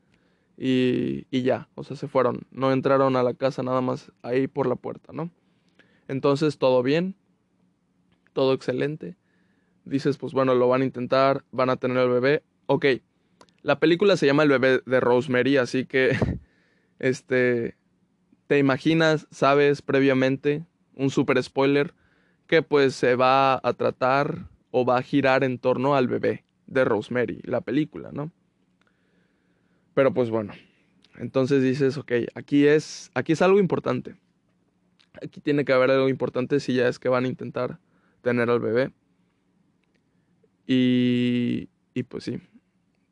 y, 0.56 1.26
y 1.30 1.42
ya, 1.42 1.68
o 1.74 1.84
sea, 1.84 1.96
se 1.96 2.08
fueron, 2.08 2.46
no 2.50 2.72
entraron 2.72 3.16
a 3.16 3.22
la 3.22 3.34
casa 3.34 3.62
nada 3.62 3.80
más 3.80 4.12
ahí 4.22 4.46
por 4.46 4.66
la 4.66 4.76
puerta, 4.76 5.12
¿no? 5.12 5.30
Entonces 6.06 6.58
todo 6.58 6.82
bien, 6.82 7.16
todo 8.32 8.52
excelente 8.52 9.16
dices, 9.84 10.16
pues 10.18 10.32
bueno, 10.32 10.54
lo 10.54 10.68
van 10.68 10.82
a 10.82 10.84
intentar, 10.84 11.44
van 11.52 11.70
a 11.70 11.76
tener 11.76 11.98
el 11.98 12.08
bebé. 12.08 12.42
Ok, 12.66 12.86
la 13.62 13.78
película 13.78 14.16
se 14.16 14.26
llama 14.26 14.42
El 14.42 14.48
bebé 14.50 14.80
de 14.84 15.00
Rosemary, 15.00 15.56
así 15.56 15.86
que, 15.86 16.16
este, 16.98 17.76
te 18.46 18.58
imaginas, 18.58 19.26
sabes 19.30 19.82
previamente, 19.82 20.64
un 20.94 21.10
super 21.10 21.42
spoiler, 21.42 21.94
que 22.46 22.62
pues 22.62 22.94
se 22.94 23.16
va 23.16 23.54
a 23.62 23.72
tratar 23.72 24.48
o 24.70 24.84
va 24.84 24.98
a 24.98 25.02
girar 25.02 25.44
en 25.44 25.58
torno 25.58 25.94
al 25.94 26.08
bebé 26.08 26.44
de 26.66 26.84
Rosemary, 26.84 27.40
la 27.44 27.60
película, 27.60 28.10
¿no? 28.12 28.30
Pero 29.94 30.12
pues 30.12 30.30
bueno, 30.30 30.52
entonces 31.16 31.62
dices, 31.62 31.96
ok, 31.96 32.12
aquí 32.34 32.66
es, 32.66 33.10
aquí 33.14 33.32
es 33.32 33.42
algo 33.42 33.58
importante. 33.58 34.16
Aquí 35.22 35.40
tiene 35.40 35.64
que 35.64 35.72
haber 35.72 35.90
algo 35.90 36.08
importante 36.08 36.58
si 36.58 36.74
ya 36.74 36.88
es 36.88 36.98
que 36.98 37.08
van 37.08 37.24
a 37.24 37.28
intentar 37.28 37.78
tener 38.22 38.50
al 38.50 38.60
bebé. 38.60 38.92
Y, 40.66 41.68
y 41.94 42.02
pues 42.02 42.24
sí, 42.24 42.40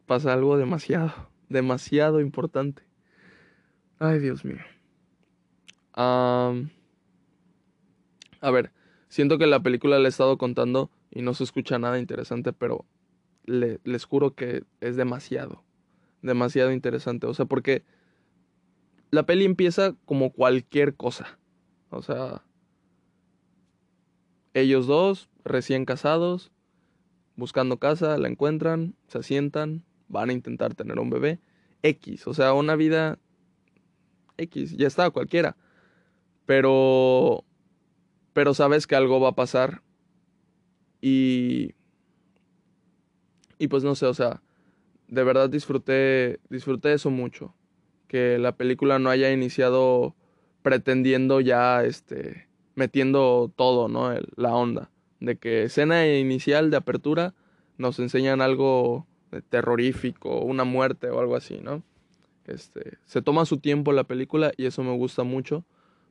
pasa 0.07 0.33
algo 0.33 0.57
demasiado, 0.57 1.13
demasiado 1.49 2.21
importante. 2.21 2.83
Ay, 3.99 4.19
Dios 4.19 4.45
mío. 4.45 4.59
A 5.95 6.53
ver, 8.51 8.73
siento 9.09 9.39
que 9.39 9.47
la 9.47 9.63
película 9.63 9.99
le 9.99 10.07
he 10.07 10.09
estado 10.09 10.39
contando 10.39 10.91
y 11.11 11.23
no 11.23 11.35
se 11.35 11.45
escucha 11.45 11.79
nada 11.79 11.99
interesante, 11.99 12.53
pero 12.53 12.87
le, 13.45 13.81
les 13.85 14.05
juro 14.05 14.35
que 14.35 14.65
es 14.81 14.97
demasiado, 14.97 15.63
demasiado 16.23 16.73
interesante. 16.73 17.27
O 17.27 17.35
sea, 17.35 17.45
porque 17.45 17.85
la 19.11 19.27
peli 19.27 19.45
empieza 19.45 19.95
como 20.07 20.33
cualquier 20.33 20.95
cosa. 20.97 21.39
O 21.91 22.03
sea, 22.03 22.43
ellos 24.55 24.87
dos, 24.87 25.29
recién 25.45 25.85
casados, 25.85 26.51
buscando 27.37 27.79
casa, 27.79 28.17
la 28.19 28.29
encuentran, 28.29 28.95
se 29.09 29.19
asientan, 29.19 29.85
van 30.09 30.31
a 30.31 30.33
intentar 30.33 30.75
tener 30.75 30.99
un 30.99 31.11
bebé. 31.11 31.41
X, 31.83 32.27
o 32.27 32.35
sea, 32.35 32.55
una 32.55 32.77
vida 32.77 33.19
X, 34.37 34.77
ya 34.77 34.87
está, 34.87 35.11
cualquiera. 35.11 35.57
Pero, 36.53 37.45
pero 38.35 38.53
sabes 38.53 38.87
que 38.87 38.95
algo 38.95 39.21
va 39.21 39.31
a 39.31 39.35
pasar 39.35 39.81
y, 41.01 41.73
y 43.57 43.69
pues 43.69 43.85
no 43.85 43.95
sé, 43.95 44.05
o 44.05 44.13
sea, 44.13 44.43
de 45.09 45.25
verdad 45.25 45.49
disfruté, 45.49 46.41
disfruté 46.51 46.93
eso 46.93 47.09
mucho. 47.09 47.55
Que 48.07 48.37
la 48.37 48.55
película 48.55 48.99
no 48.99 49.09
haya 49.09 49.33
iniciado 49.33 50.15
pretendiendo 50.61 51.41
ya, 51.41 51.85
este, 51.85 52.49
metiendo 52.75 53.51
todo, 53.57 53.89
¿no? 53.89 54.15
la 54.37 54.55
onda. 54.55 54.91
De 55.21 55.37
que 55.37 55.63
escena 55.63 56.07
inicial 56.07 56.71
de 56.71 56.77
apertura 56.77 57.33
nos 57.79 57.99
enseñan 57.99 58.43
algo 58.43 59.07
terrorífico, 59.49 60.43
una 60.43 60.65
muerte 60.65 61.09
o 61.09 61.19
algo 61.19 61.35
así, 61.35 61.61
¿no? 61.63 61.83
Este, 62.45 62.99
se 63.07 63.23
toma 63.23 63.47
su 63.47 63.57
tiempo 63.57 63.93
la 63.93 64.05
película 64.05 64.53
y 64.59 64.67
eso 64.67 64.83
me 64.83 64.95
gusta 64.95 65.23
mucho 65.23 65.65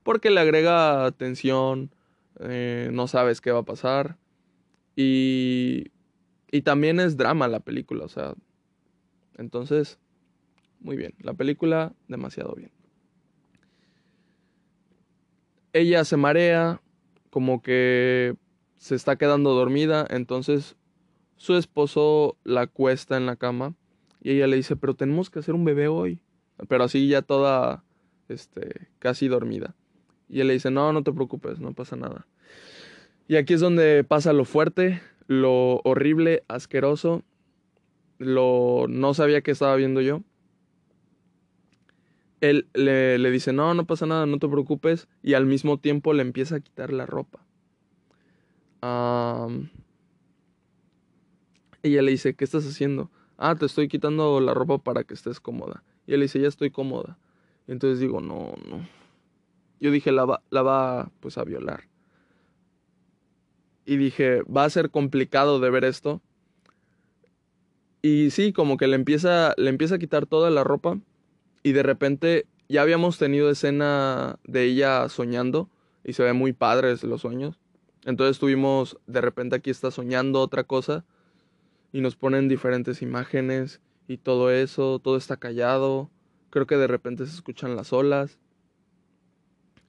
porque 0.04 0.30
le 0.30 0.40
agrega 0.40 1.12
tensión, 1.12 1.92
eh, 2.40 2.90
no 2.92 3.08
sabes 3.08 3.42
qué 3.42 3.52
va 3.52 3.60
a 3.60 3.66
pasar 3.66 4.18
y, 4.96 5.92
y 6.52 6.62
también 6.62 7.00
es 7.00 7.18
drama 7.18 7.48
la 7.48 7.60
película, 7.60 8.06
o 8.06 8.10
sea, 8.10 8.34
entonces, 9.38 10.00
muy 10.80 10.96
bien, 10.96 11.14
la 11.20 11.34
película 11.34 11.94
demasiado 12.08 12.54
bien. 12.56 12.72
Ella 15.74 16.04
se 16.04 16.18
marea, 16.18 16.82
como 17.30 17.62
que 17.62 18.36
se 18.78 18.96
está 18.96 19.16
quedando 19.16 19.54
dormida, 19.54 20.06
entonces 20.10 20.76
su 21.38 21.56
esposo 21.56 22.38
la 22.44 22.68
cuesta 22.68 23.18
en 23.18 23.26
la 23.26 23.36
cama 23.36 23.74
y 24.22 24.32
ella 24.32 24.48
le 24.48 24.58
dice, 24.58 24.76
pero 24.76 24.96
tenemos 24.96 25.30
que 25.30 25.40
hacer 25.40 25.56
un 25.56 25.66
bebé 25.66 25.88
hoy. 25.88 26.22
Pero 26.68 26.84
así 26.84 27.08
ya 27.08 27.24
toda, 27.24 27.84
este, 28.30 28.90
casi 29.00 29.28
dormida. 29.28 29.76
Y 30.32 30.40
él 30.40 30.48
le 30.48 30.54
dice, 30.54 30.72
no, 30.72 30.94
no 30.94 31.04
te 31.04 31.12
preocupes, 31.12 31.60
no 31.60 31.74
pasa 31.74 31.96
nada. 31.96 32.26
Y 33.28 33.36
aquí 33.36 33.54
es 33.54 33.60
donde 33.60 34.04
pasa 34.04 34.32
lo 34.34 34.46
fuerte, 34.46 35.02
lo 35.28 35.82
horrible, 35.84 36.44
asqueroso, 36.48 37.24
lo 38.18 38.86
no 38.88 39.14
sabía 39.14 39.42
que 39.42 39.52
estaba 39.52 39.76
viendo 39.76 40.02
yo. 40.02 40.22
Él 42.40 42.68
le, 42.74 43.20
le 43.20 43.30
dice, 43.30 43.54
no, 43.54 43.74
no 43.74 43.86
pasa 43.86 44.06
nada, 44.06 44.26
no 44.26 44.40
te 44.40 44.48
preocupes. 44.48 45.08
Y 45.22 45.34
al 45.34 45.46
mismo 45.46 45.78
tiempo 45.78 46.14
le 46.14 46.22
empieza 46.22 46.56
a 46.56 46.60
quitar 46.62 46.92
la 46.92 47.06
ropa. 47.06 47.46
Ella 51.84 52.02
le 52.02 52.12
dice, 52.12 52.36
¿qué 52.36 52.44
estás 52.44 52.66
haciendo? 52.66 53.12
Ah, 53.38 53.56
te 53.56 53.66
estoy 53.66 53.88
quitando 53.88 54.40
la 54.40 54.54
ropa 54.54 54.78
para 54.78 55.04
que 55.04 55.14
estés 55.14 55.40
cómoda. 55.40 55.84
Y 56.08 56.14
él 56.14 56.22
dice, 56.22 56.40
ya 56.40 56.48
estoy 56.48 56.72
cómoda. 56.72 57.18
Entonces 57.68 58.00
digo, 58.00 58.22
no, 58.22 58.54
no. 58.70 59.01
Yo 59.82 59.92
dije, 59.92 60.12
la 60.12 60.26
va, 60.26 60.44
la 60.52 60.62
va 60.62 61.12
pues 61.20 61.38
a 61.38 61.44
violar. 61.44 61.90
Y 63.84 63.98
dije, 63.98 64.44
va 64.44 64.64
a 64.64 64.70
ser 64.70 64.92
complicado 64.92 65.60
de 65.60 65.72
ver 65.72 65.84
esto. 65.84 66.22
Y 68.04 68.30
sí, 68.30 68.54
como 68.54 68.78
que 68.78 68.88
le 68.88 68.96
empieza, 68.96 69.56
le 69.58 69.70
empieza 69.70 69.96
a 69.96 70.00
quitar 70.00 70.28
toda 70.28 70.52
la 70.52 70.64
ropa. 70.64 71.00
Y 71.64 71.72
de 71.74 71.82
repente 71.82 72.46
ya 72.70 72.84
habíamos 72.84 73.18
tenido 73.18 73.50
escena 73.50 74.38
de 74.44 74.66
ella 74.66 75.10
soñando. 75.10 75.68
Y 76.04 76.14
se 76.14 76.24
ve 76.24 76.34
muy 76.34 76.54
padres 76.54 77.04
los 77.04 77.22
sueños. 77.22 77.60
Entonces 78.06 78.38
tuvimos, 78.38 79.00
de 79.08 79.22
repente 79.22 79.56
aquí 79.56 79.72
está 79.72 79.90
soñando 79.90 80.42
otra 80.42 80.64
cosa 80.64 81.04
y 81.92 82.02
nos 82.02 82.16
ponen 82.16 82.48
diferentes 82.48 83.02
imágenes 83.02 83.82
y 84.08 84.18
todo 84.18 84.52
eso, 84.52 85.00
todo 85.00 85.18
está 85.18 85.38
callado, 85.38 86.10
creo 86.50 86.66
que 86.66 86.78
de 86.78 86.88
repente 86.88 87.26
se 87.26 87.36
escuchan 87.36 87.76
las 87.76 87.94
olas 87.94 88.40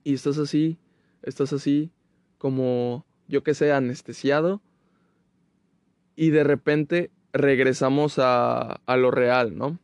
y 0.04 0.14
estás 0.14 0.38
así, 0.38 0.78
estás 1.22 1.52
así 1.52 1.90
como 2.38 3.04
yo 3.28 3.42
que 3.42 3.54
sé, 3.54 3.72
anestesiado 3.72 4.60
y 6.16 6.30
de 6.30 6.44
repente 6.44 7.10
regresamos 7.32 8.18
a, 8.18 8.80
a 8.84 8.96
lo 8.96 9.10
real, 9.10 9.56
¿no? 9.56 9.78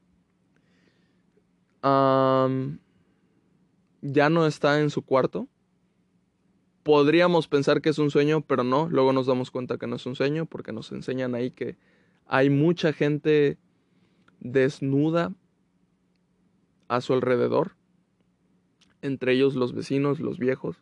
ya 4.02 4.31
no 4.31 4.46
está 4.46 4.81
en 4.81 4.90
su 4.90 5.02
cuarto. 5.02 5.48
Podríamos 6.83 7.48
pensar 7.48 7.81
que 7.81 7.90
es 7.90 7.98
un 7.98 8.11
sueño, 8.11 8.42
pero 8.42 8.64
no. 8.64 8.88
Luego 8.88 9.12
nos 9.12 9.26
damos 9.26 9.50
cuenta 9.50 9.78
que 9.78 9.87
no 9.87 9.96
es 9.96 10.07
un 10.07 10.16
sueño 10.16 10.46
porque 10.46 10.72
nos 10.72 10.92
enseñan 10.92 11.35
ahí 11.35 11.50
que 11.50 11.76
hay 12.26 12.50
mucha 12.50 12.92
gente 12.92 13.59
desnuda 14.40 15.33
a 16.88 17.00
su 17.00 17.12
alrededor, 17.12 17.72
entre 19.02 19.32
ellos 19.32 19.54
los 19.54 19.74
vecinos, 19.74 20.20
los 20.20 20.38
viejos, 20.38 20.76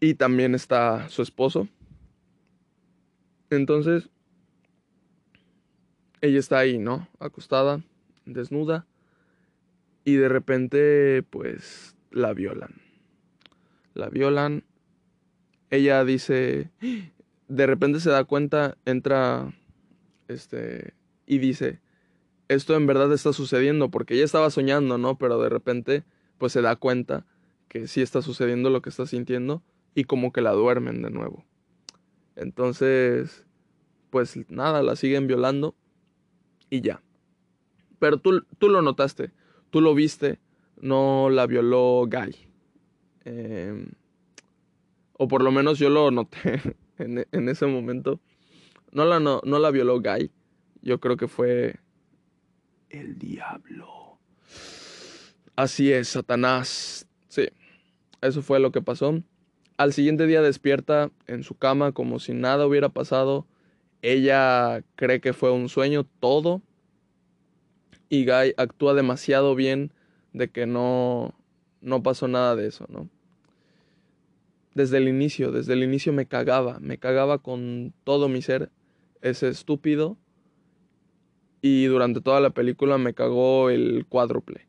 y 0.00 0.14
también 0.14 0.54
está 0.54 1.08
su 1.08 1.22
esposo. 1.22 1.68
Entonces, 3.50 4.10
ella 6.20 6.38
está 6.38 6.58
ahí, 6.58 6.78
¿no? 6.78 7.08
Acostada, 7.18 7.82
desnuda, 8.26 8.86
y 10.04 10.14
de 10.14 10.28
repente, 10.28 11.22
pues, 11.30 11.96
la 12.10 12.32
violan. 12.32 12.80
La 13.94 14.08
violan. 14.08 14.64
Ella 15.70 16.04
dice, 16.04 16.70
de 17.48 17.66
repente 17.66 18.00
se 18.00 18.10
da 18.10 18.24
cuenta, 18.24 18.76
entra, 18.84 19.52
este, 20.28 20.94
y 21.26 21.38
dice, 21.38 21.80
esto 22.48 22.74
en 22.74 22.86
verdad 22.86 23.12
está 23.12 23.32
sucediendo, 23.32 23.90
porque 23.90 24.14
ella 24.14 24.24
estaba 24.24 24.50
soñando, 24.50 24.98
¿no? 24.98 25.18
Pero 25.18 25.40
de 25.40 25.48
repente, 25.48 26.04
pues 26.38 26.52
se 26.52 26.62
da 26.62 26.76
cuenta 26.76 27.26
que 27.68 27.86
sí 27.86 28.00
está 28.00 28.22
sucediendo 28.22 28.70
lo 28.70 28.82
que 28.82 28.90
está 28.90 29.06
sintiendo 29.06 29.62
y 29.94 30.04
como 30.04 30.32
que 30.32 30.40
la 30.40 30.52
duermen 30.52 31.02
de 31.02 31.10
nuevo. 31.10 31.44
Entonces, 32.36 33.44
pues 34.10 34.38
nada, 34.48 34.82
la 34.82 34.96
siguen 34.96 35.26
violando 35.26 35.74
y 36.70 36.80
ya. 36.80 37.02
Pero 37.98 38.18
tú, 38.18 38.44
tú 38.58 38.68
lo 38.68 38.80
notaste, 38.80 39.32
tú 39.70 39.80
lo 39.80 39.94
viste, 39.94 40.38
no 40.80 41.28
la 41.30 41.46
violó 41.46 42.06
Guy. 42.06 42.36
Em, 43.24 43.88
o 45.14 45.28
por 45.28 45.42
lo 45.42 45.50
menos 45.50 45.78
yo 45.78 45.90
lo 45.90 46.10
noté. 46.10 46.62
en, 46.98 47.48
ese 47.48 47.66
momento. 47.66 48.20
No 48.92 49.04
la, 49.04 49.20
no, 49.20 49.40
no 49.44 49.58
la 49.58 49.70
violó 49.70 50.00
Guy. 50.00 50.30
Yo 50.82 51.00
creo 51.00 51.16
que 51.16 51.28
fue 51.28 51.76
el 52.90 53.18
diablo. 53.18 54.18
Así 55.56 55.92
es, 55.92 56.08
Satanás. 56.08 57.06
Sí, 57.28 57.48
eso 58.20 58.42
fue 58.42 58.60
lo 58.60 58.72
que 58.72 58.82
pasó. 58.82 59.22
Al 59.76 59.92
siguiente 59.92 60.26
día 60.26 60.42
despierta 60.42 61.10
en 61.26 61.42
su 61.42 61.54
cama 61.54 61.92
como 61.92 62.18
si 62.18 62.32
nada 62.32 62.66
hubiera 62.66 62.88
pasado. 62.88 63.46
Ella 64.02 64.82
cree 64.96 65.20
que 65.20 65.32
fue 65.32 65.50
un 65.50 65.68
sueño 65.68 66.06
todo. 66.20 66.62
Y 68.08 68.24
Guy 68.24 68.54
actúa 68.56 68.94
demasiado 68.94 69.54
bien 69.54 69.92
de 70.32 70.50
que 70.50 70.66
no, 70.66 71.34
no 71.80 72.02
pasó 72.02 72.28
nada 72.28 72.56
de 72.56 72.66
eso, 72.66 72.86
¿no? 72.88 73.08
desde 74.78 74.98
el 74.98 75.08
inicio, 75.08 75.50
desde 75.50 75.72
el 75.72 75.82
inicio 75.82 76.12
me 76.12 76.26
cagaba, 76.26 76.78
me 76.78 76.98
cagaba 76.98 77.38
con 77.38 77.92
todo 78.04 78.28
mi 78.28 78.42
ser 78.42 78.70
ese 79.22 79.48
estúpido 79.48 80.16
y 81.60 81.86
durante 81.86 82.20
toda 82.20 82.40
la 82.40 82.50
película 82.50 82.98
me 82.98 83.14
cagó 83.14 83.70
el 83.70 84.06
cuádruple. 84.08 84.66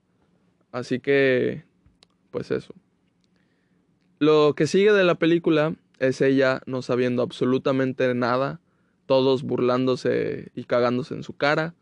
Así 0.72 1.00
que, 1.00 1.64
pues 2.32 2.52
eso. 2.52 2.74
Lo 4.20 4.54
que 4.56 4.68
sigue 4.68 4.92
de 4.92 5.04
la 5.04 5.16
película 5.16 5.76
es 6.00 6.22
ella 6.22 6.62
no 6.66 6.82
sabiendo 6.82 7.22
absolutamente 7.22 8.14
nada, 8.14 8.60
todos 9.06 9.44
burlándose 9.44 10.52
y 10.56 10.66
cagándose 10.66 11.14
en 11.16 11.24
su 11.24 11.36
cara. 11.36 11.74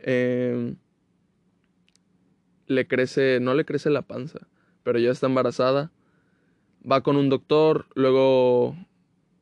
Em, 0.00 0.76
le 2.66 2.86
crece, 2.86 3.38
no 3.40 3.54
le 3.54 3.64
crece 3.64 3.90
la 3.90 4.02
panza, 4.02 4.46
pero 4.82 4.98
ya 4.98 5.10
está 5.10 5.26
embarazada 5.26 5.90
va 6.90 7.02
con 7.02 7.16
un 7.16 7.28
doctor, 7.28 7.86
luego 7.94 8.76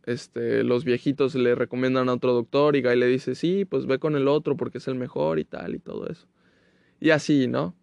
este, 0.06 0.62
los 0.62 0.84
viejitos 0.84 1.34
le 1.34 1.54
recomiendan 1.54 2.08
a 2.08 2.14
otro 2.14 2.32
doctor 2.32 2.76
y 2.76 2.82
Guy 2.82 2.96
le 2.96 3.06
dice, 3.06 3.34
sí, 3.34 3.64
pues 3.64 3.86
ve 3.86 3.98
con 3.98 4.16
el 4.16 4.28
otro 4.28 4.56
porque 4.56 4.78
es 4.78 4.88
el 4.88 4.94
mejor 4.94 5.38
y 5.38 5.44
tal 5.44 5.74
y 5.74 5.78
todo 5.78 6.08
eso. 6.08 6.26
Y 7.00 7.10
así, 7.10 7.48
¿no? 7.48 7.74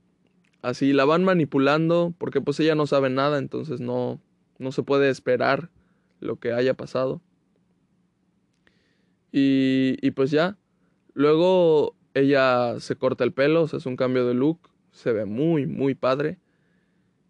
Así 0.62 0.94
la 0.94 1.06
van 1.06 1.24
manipulando 1.24 2.14
porque 2.18 2.42
pues 2.42 2.60
ella 2.60 2.76
no 2.76 2.88
sabe 2.88 3.10
nada, 3.10 3.38
entonces 3.38 3.82
no, 3.82 4.22
no 4.58 4.72
se 4.72 4.84
puede 4.84 5.10
esperar 5.10 5.70
lo 6.20 6.38
que 6.38 6.54
haya 6.54 6.74
pasado. 6.74 7.22
Y, 9.32 9.98
y 10.02 10.12
pues 10.12 10.32
ya, 10.32 10.58
luego 11.14 11.96
ella 12.14 12.80
se 12.80 12.96
corta 12.96 13.24
el 13.24 13.34
pelo, 13.34 13.68
se 13.68 13.78
hace 13.78 13.90
un 13.90 13.96
cambio 13.96 14.26
de 14.26 14.34
look, 14.34 14.70
se 14.92 15.12
ve 15.12 15.26
muy, 15.26 15.66
muy 15.66 15.96
padre. 15.96 16.38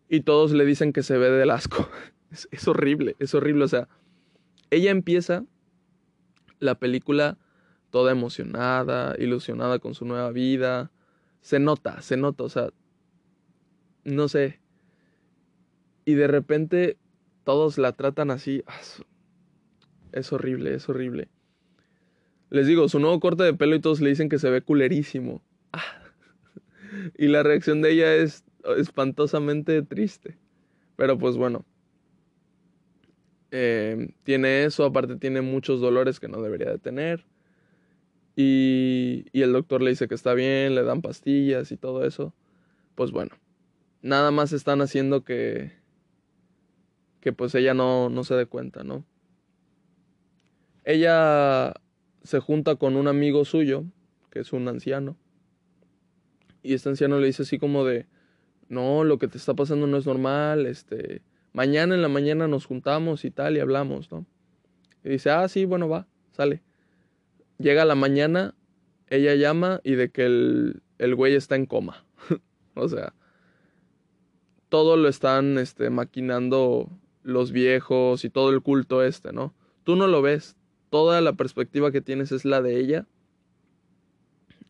Y 0.10 0.22
todos 0.22 0.52
le 0.52 0.66
dicen 0.66 0.94
que 0.94 1.02
se 1.02 1.18
ve 1.18 1.30
del 1.32 1.50
asco. 1.52 1.90
Es, 2.50 2.68
horrible, 2.68 3.16
es 3.20 3.36
horrible. 3.36 3.64
O 3.64 3.68
sea, 3.68 3.88
ella 4.74 4.92
empieza 4.92 5.46
la 6.60 6.76
película 6.76 7.38
toda 7.90 8.12
emocionada, 8.12 9.16
ilusionada 9.20 9.80
con 9.80 9.94
su 9.94 10.06
nueva 10.06 10.32
vida. 10.32 10.92
Se 11.42 11.60
nota, 11.60 12.02
se 12.02 12.18
nota, 12.18 12.44
o 12.44 12.50
sea, 12.50 12.70
no 14.04 14.28
sé. 14.28 14.60
Y 16.06 16.16
de 16.16 16.28
repente 16.28 16.98
todos 17.44 17.78
la 17.78 17.92
tratan 17.94 18.32
así. 18.32 18.64
Ah, 18.66 18.80
es 20.12 20.32
horrible, 20.32 20.74
es 20.74 20.90
horrible. 20.90 21.30
Les 22.50 22.68
digo, 22.68 22.88
su 22.88 23.00
nuevo 23.00 23.20
corte 23.20 23.44
de 23.44 23.54
pelo 23.54 23.76
y 23.76 23.82
todos 23.82 24.00
le 24.00 24.10
dicen 24.10 24.30
que 24.30 24.40
se 24.40 24.50
ve 24.50 24.62
culerísimo. 24.62 25.44
y 27.18 27.28
la 27.28 27.44
reacción 27.44 27.82
de 27.82 27.92
ella 27.92 28.16
es 28.16 28.44
espantosamente 28.78 29.82
triste. 29.82 30.38
Pero 30.96 31.18
pues 31.18 31.36
bueno. 31.36 31.66
Eh, 33.56 34.10
tiene 34.24 34.66
eso, 34.66 34.84
aparte 34.84 35.16
tiene 35.16 35.42
muchos 35.42 35.80
dolores 35.80 36.20
que 36.20 36.28
no 36.28 36.42
debería 36.42 36.72
de 36.72 36.80
tener. 36.80 37.24
Y, 38.36 39.26
y 39.32 39.44
el 39.44 39.54
doctor 39.54 39.84
le 39.84 39.92
dice 39.92 40.08
que 40.08 40.16
está 40.16 40.34
bien, 40.34 40.74
le 40.74 40.82
dan 40.82 41.04
pastillas 41.04 41.72
y 41.72 41.78
todo 41.78 42.04
eso. 42.04 42.34
Pues 42.96 43.12
bueno, 43.12 43.36
nada 44.02 44.32
más 44.32 44.54
están 44.54 44.82
haciendo 44.82 45.24
que, 45.24 45.72
que 47.22 47.32
pues 47.32 47.54
ella 47.54 47.76
no, 47.76 48.10
no 48.10 48.24
se 48.24 48.34
dé 48.34 48.48
cuenta, 48.48 48.84
¿no? 48.84 49.06
Ella 50.84 51.76
se 52.24 52.40
junta 52.40 52.76
con 52.78 52.96
un 52.96 53.08
amigo 53.08 53.46
suyo, 53.46 53.84
que 54.32 54.40
es 54.40 54.52
un 54.52 54.68
anciano, 54.68 55.16
y 56.64 56.74
este 56.74 56.90
anciano 56.90 57.20
le 57.20 57.28
dice 57.28 57.44
así 57.44 57.60
como 57.60 57.86
de, 57.86 58.08
no, 58.68 59.04
lo 59.04 59.20
que 59.20 59.28
te 59.28 59.38
está 59.38 59.54
pasando 59.54 59.86
no 59.86 59.98
es 59.98 60.08
normal, 60.08 60.66
este, 60.66 61.22
mañana 61.54 61.96
en 61.96 62.02
la 62.02 62.10
mañana 62.10 62.48
nos 62.48 62.66
juntamos 62.66 63.24
y 63.24 63.32
tal 63.32 63.56
y 63.56 63.60
hablamos, 63.60 64.12
¿no? 64.12 64.26
Y 65.04 65.10
dice, 65.10 65.30
ah, 65.30 65.48
sí, 65.48 65.66
bueno, 65.66 65.88
va, 65.88 66.08
sale. 66.32 66.62
Llega 67.58 67.86
la 67.86 67.96
mañana, 67.96 68.56
ella 69.08 69.36
llama 69.36 69.80
y 69.84 69.96
de 69.96 70.10
que 70.10 70.26
el, 70.26 70.82
el 70.98 71.16
güey 71.16 71.36
está 71.36 71.56
en 71.56 71.66
coma. 71.66 72.04
o 72.76 72.88
sea, 72.90 73.14
todo 74.70 74.98
lo 74.98 75.08
están 75.08 75.58
este, 75.58 75.90
maquinando 75.90 76.90
los 77.22 77.52
viejos 77.52 78.26
y 78.26 78.30
todo 78.30 78.50
el 78.50 78.62
culto 78.62 79.04
este, 79.04 79.32
¿no? 79.32 79.54
Tú 79.84 79.96
no 79.96 80.08
lo 80.08 80.22
ves, 80.22 80.56
toda 80.90 81.22
la 81.22 81.34
perspectiva 81.34 81.92
que 81.92 82.02
tienes 82.02 82.32
es 82.32 82.46
la 82.46 82.62
de 82.62 82.80
ella. 82.80 83.08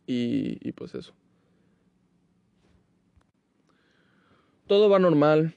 Y, 0.06 0.58
y 0.60 0.72
pues 0.72 0.94
eso. 0.94 1.14
Todo 4.66 4.88
va 4.88 4.98
normal. 4.98 5.54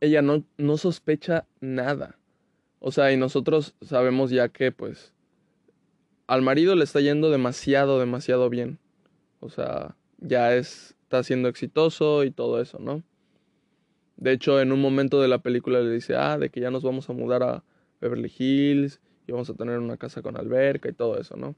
Ella 0.00 0.22
no, 0.22 0.44
no 0.58 0.76
sospecha 0.76 1.46
nada. 1.60 2.18
O 2.80 2.92
sea, 2.92 3.12
y 3.12 3.16
nosotros 3.16 3.74
sabemos 3.82 4.30
ya 4.30 4.48
que 4.48 4.72
pues 4.72 5.12
al 6.26 6.42
marido 6.42 6.74
le 6.74 6.84
está 6.84 7.00
yendo 7.00 7.30
demasiado, 7.30 7.98
demasiado 7.98 8.50
bien. 8.50 8.78
O 9.40 9.48
sea, 9.48 9.96
ya 10.18 10.54
es, 10.54 10.96
está 11.02 11.22
siendo 11.22 11.48
exitoso 11.48 12.24
y 12.24 12.30
todo 12.30 12.60
eso, 12.60 12.78
¿no? 12.78 13.02
De 14.16 14.32
hecho, 14.32 14.60
en 14.60 14.72
un 14.72 14.80
momento 14.80 15.20
de 15.20 15.28
la 15.28 15.38
película 15.38 15.80
le 15.80 15.90
dice, 15.90 16.16
ah, 16.16 16.38
de 16.38 16.50
que 16.50 16.60
ya 16.60 16.70
nos 16.70 16.82
vamos 16.82 17.08
a 17.10 17.12
mudar 17.12 17.42
a 17.42 17.64
Beverly 18.00 18.32
Hills 18.36 19.00
y 19.26 19.32
vamos 19.32 19.50
a 19.50 19.54
tener 19.54 19.78
una 19.78 19.96
casa 19.96 20.22
con 20.22 20.36
alberca 20.36 20.88
y 20.88 20.92
todo 20.92 21.20
eso, 21.20 21.36
¿no? 21.36 21.54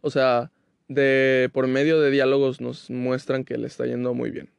O 0.00 0.10
sea, 0.10 0.50
de 0.88 1.48
por 1.52 1.68
medio 1.68 2.00
de 2.00 2.10
diálogos 2.10 2.60
nos 2.60 2.90
muestran 2.90 3.44
que 3.44 3.56
le 3.56 3.66
está 3.66 3.86
yendo 3.86 4.14
muy 4.14 4.30
bien. 4.30 4.50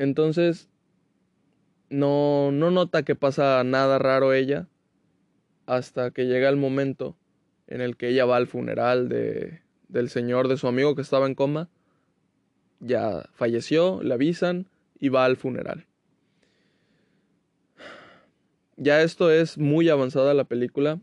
Entonces, 0.00 0.70
no, 1.90 2.52
no 2.52 2.70
nota 2.70 3.02
que 3.02 3.14
pasa 3.14 3.62
nada 3.64 3.98
raro 3.98 4.32
ella 4.32 4.66
hasta 5.66 6.10
que 6.10 6.24
llega 6.24 6.48
el 6.48 6.56
momento 6.56 7.18
en 7.66 7.82
el 7.82 7.98
que 7.98 8.08
ella 8.08 8.24
va 8.24 8.36
al 8.38 8.46
funeral 8.46 9.10
de, 9.10 9.60
del 9.88 10.08
señor 10.08 10.48
de 10.48 10.56
su 10.56 10.68
amigo 10.68 10.94
que 10.94 11.02
estaba 11.02 11.26
en 11.26 11.34
coma. 11.34 11.68
Ya 12.78 13.28
falleció, 13.34 14.02
le 14.02 14.14
avisan 14.14 14.68
y 14.98 15.10
va 15.10 15.26
al 15.26 15.36
funeral. 15.36 15.84
Ya 18.78 19.02
esto 19.02 19.30
es 19.30 19.58
muy 19.58 19.90
avanzada 19.90 20.32
la 20.32 20.44
película 20.44 20.98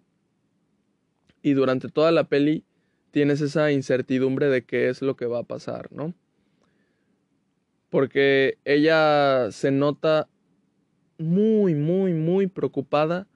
y 1.43 1.53
durante 1.53 1.87
toda 1.89 2.11
la 2.11 2.23
peli 2.23 2.63
tienes 3.11 3.41
esa 3.41 3.71
incertidumbre 3.71 4.47
de 4.47 4.65
qué 4.65 4.89
es 4.89 5.03
lo 5.03 5.15
que 5.15 5.27
va 5.27 5.41
a 5.41 5.43
pasar, 5.43 5.91
¿no? 5.91 6.15
Porque 7.89 8.57
ella 8.65 9.51
se 9.51 9.71
nota 9.71 10.27
muy, 11.17 11.73
muy, 11.75 12.13
muy 12.13 12.47
preocupada 12.47 13.27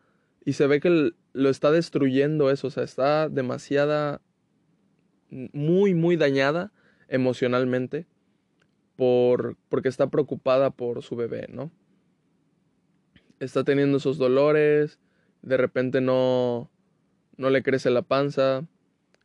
y 0.46 0.54
se 0.54 0.68
ve 0.68 0.80
que 0.80 1.12
lo 1.34 1.50
está 1.50 1.72
destruyendo 1.72 2.52
eso, 2.52 2.68
o 2.68 2.72
sea, 2.72 2.84
está 2.84 3.30
demasiada, 3.30 4.22
muy, 5.30 5.94
muy 5.94 6.18
dañada 6.18 6.74
emocionalmente 7.08 8.06
por, 8.98 9.58
porque 9.70 9.90
está 9.90 10.10
preocupada 10.10 10.72
por 10.72 11.02
su 11.04 11.16
bebé, 11.16 11.48
¿no? 11.50 11.72
Está 13.40 13.64
teniendo 13.64 13.98
esos 13.98 14.18
dolores, 14.18 15.00
de 15.42 15.58
repente 15.58 16.02
no, 16.02 16.70
no 17.38 17.50
le 17.50 17.64
crece 17.64 17.90
la 17.90 18.02
panza 18.02 18.68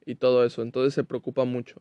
y 0.07 0.15
todo 0.15 0.45
eso, 0.45 0.63
entonces 0.63 0.95
se 0.95 1.05
preocupa 1.05 1.45
mucho 1.45 1.81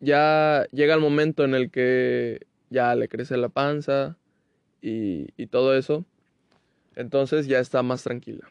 ya 0.00 0.66
llega 0.72 0.94
el 0.94 1.00
momento 1.00 1.44
en 1.44 1.54
el 1.54 1.70
que 1.70 2.46
ya 2.70 2.94
le 2.94 3.08
crece 3.08 3.36
la 3.36 3.48
panza 3.48 4.16
y, 4.80 5.28
y 5.36 5.46
todo 5.46 5.76
eso. 5.76 6.04
Entonces 6.96 7.46
ya 7.46 7.60
está 7.60 7.82
más 7.82 8.02
tranquila. 8.02 8.50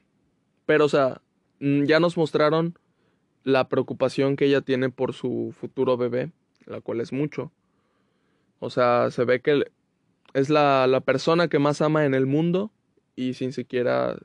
Pero, 0.66 0.86
o 0.86 0.90
sea, 0.90 1.22
mm, 1.60 1.84
ya 1.86 2.00
nos 2.00 2.18
mostraron 2.18 2.78
la 3.44 3.68
preocupación 3.68 4.36
que 4.36 4.46
ella 4.46 4.62
tiene 4.62 4.90
por 4.90 5.14
su 5.14 5.54
futuro 5.60 5.98
bebé, 5.98 6.32
la 6.66 6.82
cual 6.82 7.02
es 7.02 7.12
mucho. 7.12 7.52
O 8.60 8.70
sea, 8.70 9.10
se 9.12 9.26
ve 9.26 9.42
que 9.42 9.66
es 10.34 10.50
la, 10.50 10.86
la 10.88 11.02
persona 11.02 11.48
que 11.48 11.60
más 11.60 11.82
ama 11.82 12.06
en 12.06 12.14
el 12.14 12.26
mundo 12.26 12.72
y 13.16 13.34
sin 13.34 13.54
siquiera 13.54 14.18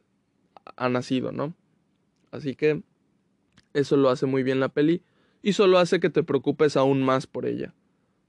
ha 0.76 0.88
nacido, 0.88 1.32
¿no? 1.32 1.54
Así 2.30 2.54
que 2.54 2.82
eso 3.72 3.96
lo 3.96 4.10
hace 4.10 4.26
muy 4.26 4.42
bien 4.42 4.60
la 4.60 4.68
peli 4.68 5.02
y 5.44 5.52
solo 5.52 5.78
hace 5.78 6.00
que 6.00 6.08
te 6.08 6.22
preocupes 6.22 6.74
aún 6.74 7.02
más 7.02 7.26
por 7.26 7.44
ella. 7.44 7.74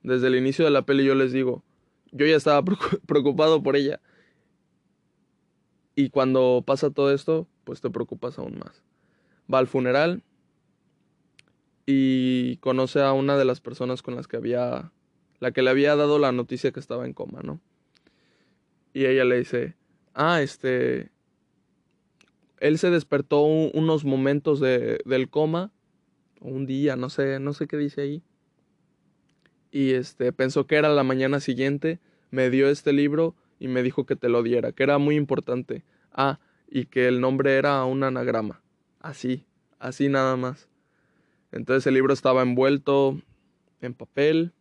Desde 0.04 0.28
el 0.28 0.36
inicio 0.36 0.66
de 0.66 0.72
la 0.72 0.86
peli 0.86 1.06
yo 1.06 1.16
les 1.16 1.32
digo, 1.32 1.64
yo 2.12 2.26
ya 2.26 2.36
estaba 2.36 2.62
preocupado 3.08 3.64
por 3.64 3.78
ella. 3.78 4.02
Y 5.96 6.10
cuando 6.10 6.62
pasa 6.68 6.90
todo 6.90 7.14
esto, 7.14 7.48
pues 7.64 7.80
te 7.80 7.90
preocupas 7.90 8.38
aún 8.38 8.60
más. 8.60 8.84
Va 9.52 9.60
al 9.60 9.68
funeral 9.68 10.24
y 11.86 12.58
conoce 12.58 13.02
a 13.02 13.14
una 13.14 13.38
de 13.38 13.46
las 13.46 13.62
personas 13.62 14.02
con 14.02 14.18
las 14.18 14.28
que 14.28 14.36
había, 14.36 14.92
la 15.40 15.52
que 15.52 15.62
le 15.62 15.70
había 15.70 15.96
dado 15.96 16.20
la 16.20 16.34
noticia 16.34 16.74
que 16.74 16.82
estaba 16.82 17.06
en 17.06 17.14
coma, 17.14 17.40
¿no? 17.44 17.62
Y 18.94 19.06
ella 19.06 19.24
le 19.24 19.38
dice, 19.38 19.76
ah, 20.16 20.42
este, 20.42 21.12
él 22.60 22.78
se 22.78 22.90
despertó 22.90 23.44
unos 23.44 24.04
momentos 24.04 24.60
de, 24.60 25.00
del 25.06 25.30
coma 25.30 25.72
un 26.42 26.66
día, 26.66 26.96
no 26.96 27.10
sé, 27.10 27.40
no 27.40 27.54
sé 27.54 27.68
qué 27.68 27.78
dice 27.78 28.02
ahí. 28.02 28.24
Y 29.72 29.94
este 29.94 30.32
pensó 30.32 30.68
que 30.68 30.76
era 30.76 30.90
la 30.90 31.04
mañana 31.04 31.40
siguiente, 31.40 32.00
me 32.32 32.50
dio 32.50 32.70
este 32.70 32.94
libro 32.94 33.36
y 33.60 33.68
me 33.68 33.84
dijo 33.84 34.06
que 34.06 34.16
te 34.16 34.30
lo 34.30 34.44
diera, 34.44 34.72
que 34.72 34.84
era 34.84 34.98
muy 34.98 35.16
importante. 35.16 35.84
Ah, 36.12 36.40
y 36.68 36.86
que 36.86 37.08
el 37.08 37.22
nombre 37.22 37.56
era 37.56 37.84
un 37.86 38.04
anagrama. 38.04 38.62
Así, 39.00 39.46
así 39.80 40.10
nada 40.10 40.36
más. 40.36 40.68
Entonces 41.52 41.86
el 41.88 41.94
libro 41.94 42.14
estaba 42.14 42.42
envuelto 42.42 43.22
en 43.82 43.94
papel 43.94 44.54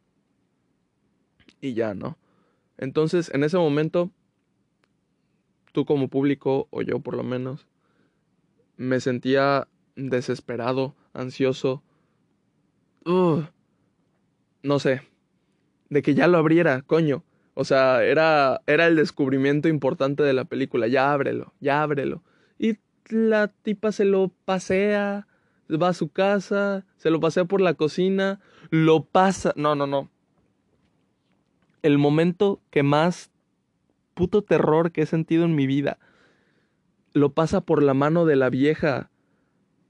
y 1.60 1.74
ya, 1.74 1.94
¿no? 1.94 2.18
Entonces, 2.76 3.30
en 3.32 3.44
ese 3.44 3.56
momento, 3.56 4.10
tú 5.72 5.84
como 5.84 6.08
público, 6.08 6.68
o 6.70 6.82
yo 6.82 7.00
por 7.00 7.16
lo 7.16 7.22
menos, 7.22 7.66
me 8.76 9.00
sentía 9.00 9.68
desesperado, 9.96 10.94
ansioso. 11.14 11.82
no 13.04 14.78
sé. 14.78 15.02
De 15.88 16.02
que 16.02 16.14
ya 16.14 16.26
lo 16.28 16.38
abriera, 16.38 16.82
coño. 16.82 17.24
O 17.54 17.64
sea, 17.64 18.02
era, 18.04 18.60
era 18.66 18.86
el 18.86 18.96
descubrimiento 18.96 19.68
importante 19.68 20.22
de 20.22 20.32
la 20.32 20.44
película. 20.44 20.88
Ya 20.88 21.12
ábrelo, 21.12 21.54
ya 21.60 21.82
ábrelo. 21.82 22.22
Y 22.58 22.78
la 23.08 23.48
tipa 23.48 23.92
se 23.92 24.04
lo 24.04 24.32
pasea, 24.44 25.28
va 25.70 25.88
a 25.88 25.94
su 25.94 26.08
casa, 26.08 26.84
se 26.96 27.10
lo 27.10 27.20
pasea 27.20 27.44
por 27.44 27.60
la 27.60 27.74
cocina, 27.74 28.40
lo 28.70 29.04
pasa. 29.04 29.52
No, 29.56 29.74
no, 29.74 29.86
no. 29.86 30.10
El 31.82 31.98
momento 31.98 32.60
que 32.70 32.82
más 32.82 33.30
puto 34.14 34.42
terror 34.42 34.92
que 34.92 35.02
he 35.02 35.06
sentido 35.06 35.44
en 35.44 35.54
mi 35.54 35.66
vida. 35.66 35.98
Lo 37.12 37.32
pasa 37.32 37.60
por 37.60 37.82
la 37.82 37.94
mano 37.94 38.24
de 38.24 38.36
la 38.36 38.50
vieja 38.50 39.10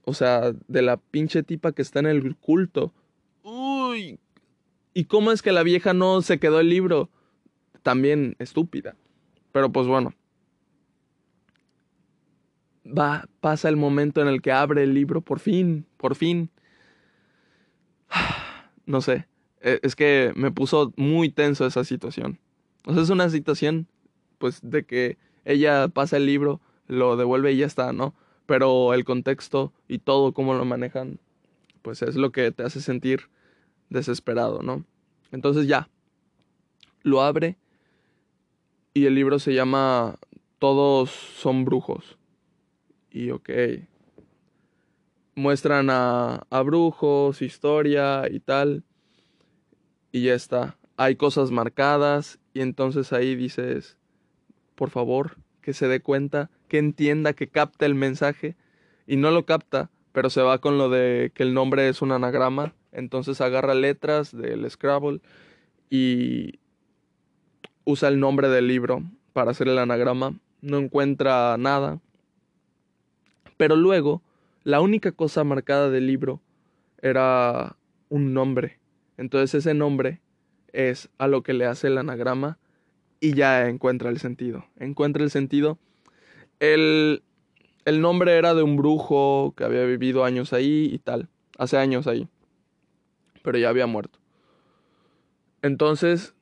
o 0.05 0.13
sea, 0.13 0.53
de 0.67 0.81
la 0.81 0.97
pinche 0.97 1.43
tipa 1.43 1.71
que 1.71 1.81
está 1.81 1.99
en 1.99 2.05
el 2.05 2.35
culto. 2.35 2.93
Uy. 3.43 4.19
¿Y 4.93 5.05
cómo 5.05 5.31
es 5.31 5.41
que 5.41 5.51
la 5.51 5.63
vieja 5.63 5.93
no 5.93 6.21
se 6.21 6.39
quedó 6.39 6.59
el 6.59 6.69
libro? 6.69 7.09
También 7.83 8.35
estúpida. 8.39 8.95
Pero 9.51 9.71
pues 9.71 9.87
bueno. 9.87 10.13
Va, 12.85 13.27
pasa 13.39 13.67
el 13.67 13.77
momento 13.77 14.21
en 14.21 14.27
el 14.27 14.41
que 14.41 14.51
abre 14.51 14.83
el 14.83 14.93
libro, 14.93 15.21
por 15.21 15.39
fin, 15.39 15.85
por 15.97 16.15
fin. 16.15 16.49
No 18.87 19.01
sé, 19.01 19.27
e, 19.61 19.79
es 19.81 19.95
que 19.95 20.31
me 20.35 20.51
puso 20.51 20.93
muy 20.95 21.29
tenso 21.29 21.65
esa 21.65 21.83
situación. 21.83 22.39
O 22.85 22.93
sea, 22.93 23.01
es 23.01 23.09
una 23.09 23.31
situación, 23.31 23.87
pues, 24.37 24.59
de 24.61 24.85
que 24.85 25.17
ella 25.43 25.87
pasa 25.87 26.17
el 26.17 26.27
libro, 26.27 26.61
lo 26.87 27.17
devuelve 27.17 27.51
y 27.51 27.57
ya 27.57 27.65
está, 27.65 27.91
¿no? 27.91 28.13
Pero 28.45 28.93
el 28.93 29.05
contexto 29.05 29.73
y 29.87 29.99
todo 29.99 30.33
cómo 30.33 30.53
lo 30.53 30.65
manejan, 30.65 31.19
pues 31.81 32.01
es 32.01 32.15
lo 32.15 32.31
que 32.31 32.51
te 32.51 32.63
hace 32.63 32.81
sentir 32.81 33.29
desesperado, 33.89 34.61
¿no? 34.61 34.85
Entonces 35.31 35.67
ya, 35.67 35.89
lo 37.03 37.21
abre 37.21 37.57
y 38.93 39.05
el 39.05 39.15
libro 39.15 39.39
se 39.39 39.53
llama 39.53 40.19
Todos 40.59 41.11
son 41.11 41.65
brujos. 41.65 42.17
Y 43.11 43.31
ok, 43.31 43.49
muestran 45.35 45.89
a, 45.89 46.47
a 46.49 46.61
brujos, 46.61 47.41
historia 47.41 48.23
y 48.29 48.39
tal, 48.39 48.83
y 50.11 50.23
ya 50.23 50.33
está. 50.33 50.77
Hay 50.97 51.15
cosas 51.15 51.51
marcadas 51.51 52.39
y 52.53 52.61
entonces 52.61 53.13
ahí 53.13 53.35
dices, 53.35 53.97
por 54.75 54.89
favor, 54.89 55.37
que 55.65 55.73
se 55.73 55.87
dé 55.87 55.99
cuenta, 55.99 56.51
que 56.67 56.77
entienda, 56.77 57.33
que 57.33 57.47
capte 57.47 57.87
el 57.87 57.95
mensaje 57.95 58.55
y 59.07 59.15
no 59.15 59.31
lo 59.31 59.47
capta, 59.47 59.89
pero 60.11 60.29
se 60.29 60.43
va 60.43 60.59
con 60.59 60.77
lo 60.77 60.89
de 60.89 61.31
que 61.33 61.41
el 61.41 61.55
nombre 61.55 61.89
es 61.89 62.03
un 62.03 62.11
anagrama, 62.11 62.75
entonces 62.91 63.41
agarra 63.41 63.73
letras 63.73 64.31
del 64.31 64.69
Scrabble 64.69 65.21
y 65.89 66.59
usa 67.83 68.09
el 68.09 68.19
nombre 68.19 68.47
del 68.47 68.67
libro 68.67 69.01
para 69.33 69.49
hacer 69.51 69.67
el 69.67 69.79
anagrama, 69.79 70.37
no 70.61 70.77
encuentra 70.77 71.57
nada, 71.57 71.99
pero 73.57 73.75
luego 73.75 74.21
la 74.63 74.81
única 74.81 75.13
cosa 75.13 75.43
marcada 75.43 75.89
del 75.89 76.05
libro 76.05 76.41
era 77.01 77.75
un 78.09 78.35
nombre, 78.35 78.77
entonces 79.17 79.55
ese 79.55 79.73
nombre 79.73 80.21
es 80.73 81.09
a 81.17 81.27
lo 81.27 81.41
que 81.41 81.53
le 81.53 81.65
hace 81.65 81.87
el 81.87 81.97
anagrama 81.97 82.59
y 83.25 83.33
ya 83.33 83.67
encuentra 83.67 84.11
el 84.11 84.19
sentido. 84.19 84.65
Encuentra 84.77 85.23
el 85.23 85.31
sentido. 85.31 85.79
El, 86.59 87.23
el 87.85 87.99
nombre 87.99 88.37
era 88.37 88.53
de 88.53 88.61
un 88.61 88.77
brujo 88.77 89.55
que 89.57 89.63
había 89.63 89.83
vivido 89.85 90.23
años 90.23 90.53
ahí 90.53 90.89
y 90.93 90.99
tal. 90.99 91.27
Hace 91.57 91.77
años 91.77 92.05
ahí. 92.05 92.27
Pero 93.41 93.57
ya 93.57 93.69
había 93.69 93.87
muerto. 93.87 94.19
Entonces, 95.63 96.35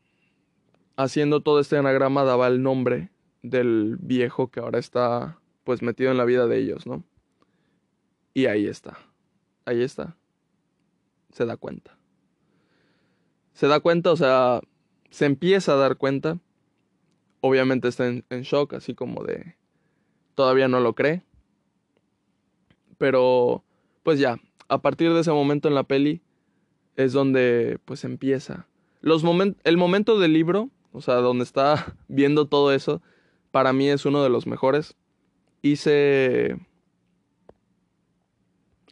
haciendo 0.97 1.39
todo 1.39 1.61
este 1.61 1.77
anagrama 1.77 2.25
daba 2.25 2.47
el 2.47 2.61
nombre 2.61 3.11
del 3.43 3.95
viejo 4.01 4.49
que 4.49 4.59
ahora 4.59 4.79
está 4.79 5.39
pues 5.63 5.81
metido 5.81 6.11
en 6.11 6.17
la 6.17 6.25
vida 6.25 6.47
de 6.47 6.57
ellos, 6.57 6.85
¿no? 6.85 7.05
Y 8.33 8.47
ahí 8.47 8.67
está. 8.67 8.97
Ahí 9.63 9.81
está. 9.81 10.17
Se 11.31 11.45
da 11.45 11.55
cuenta. 11.55 11.97
Se 13.53 13.67
da 13.67 13.79
cuenta, 13.79 14.11
o 14.11 14.17
sea, 14.17 14.59
se 15.11 15.25
empieza 15.25 15.73
a 15.73 15.77
dar 15.77 15.95
cuenta 15.95 16.39
obviamente 17.45 17.89
está 17.89 18.07
en, 18.07 18.23
shock, 18.29 18.73
así 18.73 18.95
como 18.95 19.25
de 19.25 19.57
todavía 20.33 20.69
no 20.69 20.79
lo 20.79 20.95
cree. 20.95 21.23
Pero 22.97 23.65
pues 24.01 24.17
ya, 24.17 24.39
a 24.69 24.81
partir 24.81 25.11
de 25.13 25.19
ese 25.19 25.31
momento 25.31 25.67
en 25.67 25.75
la 25.75 25.83
peli 25.83 26.21
es 26.95 27.11
donde 27.11 27.79
pues 27.83 28.05
empieza. 28.05 28.65
Los 29.01 29.25
el 29.65 29.77
momento 29.77 30.17
del 30.19 30.31
libro, 30.31 30.69
o 30.93 31.01
sea, 31.01 31.15
donde 31.15 31.43
está 31.43 31.97
viendo 32.07 32.47
todo 32.47 32.71
eso, 32.71 33.01
para 33.51 33.73
mí 33.73 33.89
es 33.89 34.05
uno 34.05 34.23
de 34.23 34.29
los 34.29 34.47
mejores. 34.47 34.95
Hice... 35.61 36.57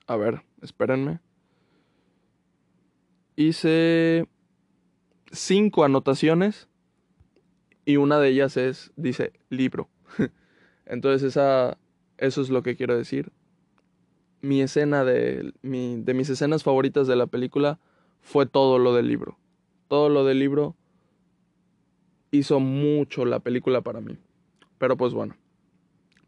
A 0.07 0.17
ver, 0.17 0.41
espérenme. 0.61 1.21
Hice 3.37 4.27
cinco 5.31 5.85
anotaciones 5.85 6.67
y 7.85 7.97
una 7.97 8.19
de 8.19 8.29
ellas 8.29 8.57
es, 8.57 8.91
dice, 8.95 9.33
libro. 9.49 9.89
Entonces 10.85 11.23
esa, 11.23 11.77
eso 12.17 12.41
es 12.41 12.49
lo 12.49 12.63
que 12.63 12.75
quiero 12.75 12.97
decir. 12.97 13.31
Mi 14.41 14.61
escena 14.61 15.03
de, 15.03 15.53
mi, 15.61 16.01
de 16.01 16.13
mis 16.13 16.29
escenas 16.29 16.63
favoritas 16.63 17.07
de 17.07 17.15
la 17.15 17.27
película 17.27 17.79
fue 18.21 18.45
todo 18.45 18.79
lo 18.79 18.93
del 18.93 19.07
libro. 19.07 19.37
Todo 19.87 20.09
lo 20.09 20.25
del 20.25 20.39
libro 20.39 20.75
hizo 22.31 22.59
mucho 22.59 23.25
la 23.25 23.39
película 23.39 23.81
para 23.81 24.01
mí. 24.01 24.17
Pero 24.77 24.97
pues 24.97 25.13
bueno, 25.13 25.35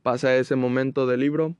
pasa 0.01 0.35
ese 0.35 0.55
momento 0.55 1.07
del 1.07 1.21
libro. 1.21 1.55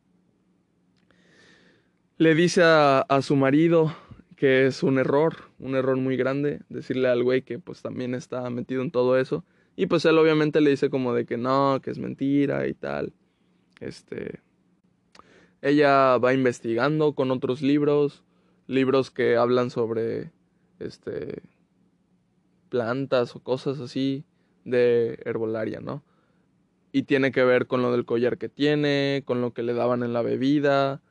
Le 2.17 2.35
dice 2.35 2.61
a, 2.63 2.99
a, 3.01 3.21
su 3.21 3.35
marido 3.35 3.95
que 4.35 4.67
es 4.67 4.83
un 4.83 4.99
error, 4.99 5.35
un 5.59 5.75
error 5.75 5.97
muy 5.97 6.17
grande, 6.17 6.61
decirle 6.69 7.07
al 7.07 7.23
güey 7.23 7.41
que 7.41 7.59
pues 7.59 7.81
también 7.81 8.13
está 8.13 8.49
metido 8.49 8.81
en 8.81 8.91
todo 8.91 9.17
eso. 9.17 9.43
Y 9.75 9.87
pues 9.87 10.05
él 10.05 10.17
obviamente 10.17 10.61
le 10.61 10.69
dice 10.69 10.89
como 10.89 11.13
de 11.13 11.25
que 11.25 11.37
no, 11.37 11.79
que 11.81 11.91
es 11.91 11.99
mentira 11.99 12.67
y 12.67 12.73
tal. 12.73 13.13
Este. 13.79 14.39
Ella 15.61 16.17
va 16.17 16.33
investigando 16.33 17.13
con 17.13 17.31
otros 17.31 17.61
libros, 17.61 18.23
libros 18.67 19.11
que 19.11 19.37
hablan 19.37 19.69
sobre 19.69 20.31
este 20.79 21.41
plantas 22.69 23.35
o 23.35 23.39
cosas 23.39 23.79
así 23.79 24.25
de 24.65 25.19
herbolaria, 25.25 25.79
¿no? 25.79 26.03
Y 26.91 27.03
tiene 27.03 27.31
que 27.31 27.43
ver 27.43 27.67
con 27.67 27.81
lo 27.81 27.91
del 27.91 28.05
collar 28.05 28.37
que 28.37 28.49
tiene, 28.49 29.23
con 29.25 29.41
lo 29.41 29.53
que 29.53 29.63
le 29.63 29.73
daban 29.73 30.03
en 30.03 30.13
la 30.13 30.21
bebida, 30.21 31.01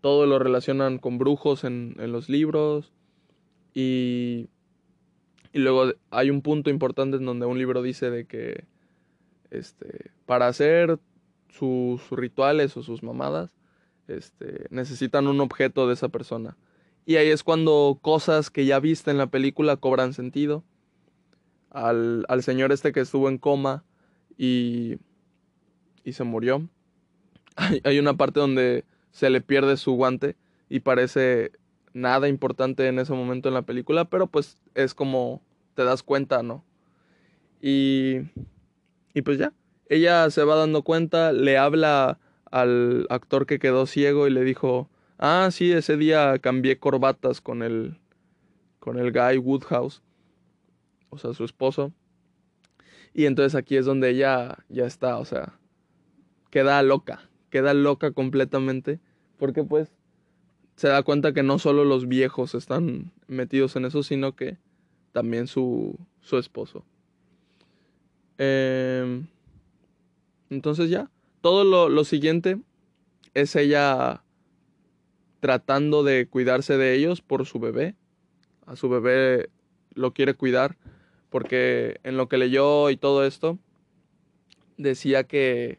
todo 0.00 0.26
lo 0.26 0.38
relacionan 0.38 0.98
con 0.98 1.18
brujos 1.18 1.64
en, 1.64 1.96
en 1.98 2.12
los 2.12 2.28
libros 2.28 2.92
y 3.74 4.48
y 5.58 5.60
luego 5.60 5.92
hay 6.10 6.30
un 6.30 6.40
punto 6.40 6.70
importante 6.70 7.16
en 7.16 7.24
donde 7.24 7.44
un 7.44 7.58
libro 7.58 7.82
dice 7.82 8.10
de 8.10 8.26
que 8.26 8.64
este, 9.50 10.12
para 10.24 10.46
hacer 10.46 11.00
sus, 11.48 12.08
rituales 12.12 12.76
o 12.76 12.84
sus 12.84 13.02
mamadas, 13.02 13.56
este, 14.06 14.68
necesitan 14.70 15.26
un 15.26 15.40
objeto 15.40 15.88
de 15.88 15.94
esa 15.94 16.10
persona. 16.10 16.56
Y 17.06 17.16
ahí 17.16 17.26
es 17.26 17.42
cuando 17.42 17.98
cosas 18.00 18.50
que 18.50 18.66
ya 18.66 18.78
viste 18.78 19.10
en 19.10 19.18
la 19.18 19.26
película 19.26 19.76
cobran 19.76 20.14
sentido. 20.14 20.62
Al, 21.70 22.24
al 22.28 22.44
señor 22.44 22.70
este 22.70 22.92
que 22.92 23.00
estuvo 23.00 23.28
en 23.28 23.38
coma 23.38 23.82
y, 24.36 24.98
y 26.04 26.12
se 26.12 26.22
murió. 26.22 26.68
Hay, 27.56 27.80
hay 27.82 27.98
una 27.98 28.16
parte 28.16 28.38
donde 28.38 28.84
se 29.10 29.28
le 29.28 29.40
pierde 29.40 29.76
su 29.76 29.94
guante 29.94 30.36
y 30.68 30.80
parece 30.80 31.50
nada 31.94 32.28
importante 32.28 32.86
en 32.86 33.00
ese 33.00 33.12
momento 33.12 33.48
en 33.48 33.54
la 33.54 33.62
película, 33.62 34.04
pero 34.04 34.28
pues 34.28 34.56
es 34.76 34.94
como 34.94 35.42
te 35.78 35.84
das 35.84 36.02
cuenta, 36.02 36.42
¿no? 36.42 36.64
Y, 37.62 38.16
y 39.14 39.22
pues 39.22 39.38
ya, 39.38 39.52
ella 39.88 40.28
se 40.28 40.42
va 40.42 40.56
dando 40.56 40.82
cuenta, 40.82 41.32
le 41.32 41.56
habla 41.56 42.18
al 42.50 43.06
actor 43.10 43.46
que 43.46 43.60
quedó 43.60 43.86
ciego 43.86 44.26
y 44.26 44.30
le 44.30 44.42
dijo, 44.42 44.90
ah, 45.18 45.50
sí, 45.52 45.70
ese 45.70 45.96
día 45.96 46.36
cambié 46.40 46.80
corbatas 46.80 47.40
con 47.40 47.62
el, 47.62 47.96
con 48.80 48.98
el 48.98 49.12
guy 49.12 49.38
Woodhouse, 49.38 50.02
o 51.10 51.18
sea, 51.18 51.32
su 51.32 51.44
esposo. 51.44 51.92
Y 53.14 53.26
entonces 53.26 53.54
aquí 53.54 53.76
es 53.76 53.86
donde 53.86 54.10
ella 54.10 54.58
ya 54.68 54.84
está, 54.84 55.16
o 55.18 55.24
sea, 55.24 55.60
queda 56.50 56.82
loca, 56.82 57.30
queda 57.50 57.72
loca 57.72 58.10
completamente, 58.10 58.98
porque 59.38 59.62
pues 59.62 59.92
se 60.74 60.88
da 60.88 61.04
cuenta 61.04 61.32
que 61.32 61.44
no 61.44 61.60
solo 61.60 61.84
los 61.84 62.08
viejos 62.08 62.56
están 62.56 63.12
metidos 63.28 63.76
en 63.76 63.84
eso, 63.84 64.02
sino 64.02 64.34
que 64.34 64.58
también 65.12 65.46
su, 65.46 65.98
su 66.20 66.38
esposo. 66.38 66.84
Em, 68.38 69.26
entonces 70.50 70.90
ya, 70.90 71.10
todo 71.40 71.64
lo, 71.64 71.88
lo 71.88 72.04
siguiente 72.04 72.60
es 73.34 73.56
ella 73.56 74.22
tratando 75.40 76.02
de 76.02 76.26
cuidarse 76.26 76.76
de 76.76 76.94
ellos 76.94 77.20
por 77.20 77.46
su 77.46 77.58
bebé. 77.58 77.94
A 78.66 78.76
su 78.76 78.88
bebé 78.88 79.50
lo 79.94 80.12
quiere 80.12 80.34
cuidar 80.34 80.76
porque 81.30 82.00
en 82.04 82.16
lo 82.16 82.28
que 82.28 82.38
leyó 82.38 82.90
y 82.90 82.96
todo 82.96 83.24
esto 83.24 83.58
decía 84.76 85.24
que, 85.24 85.78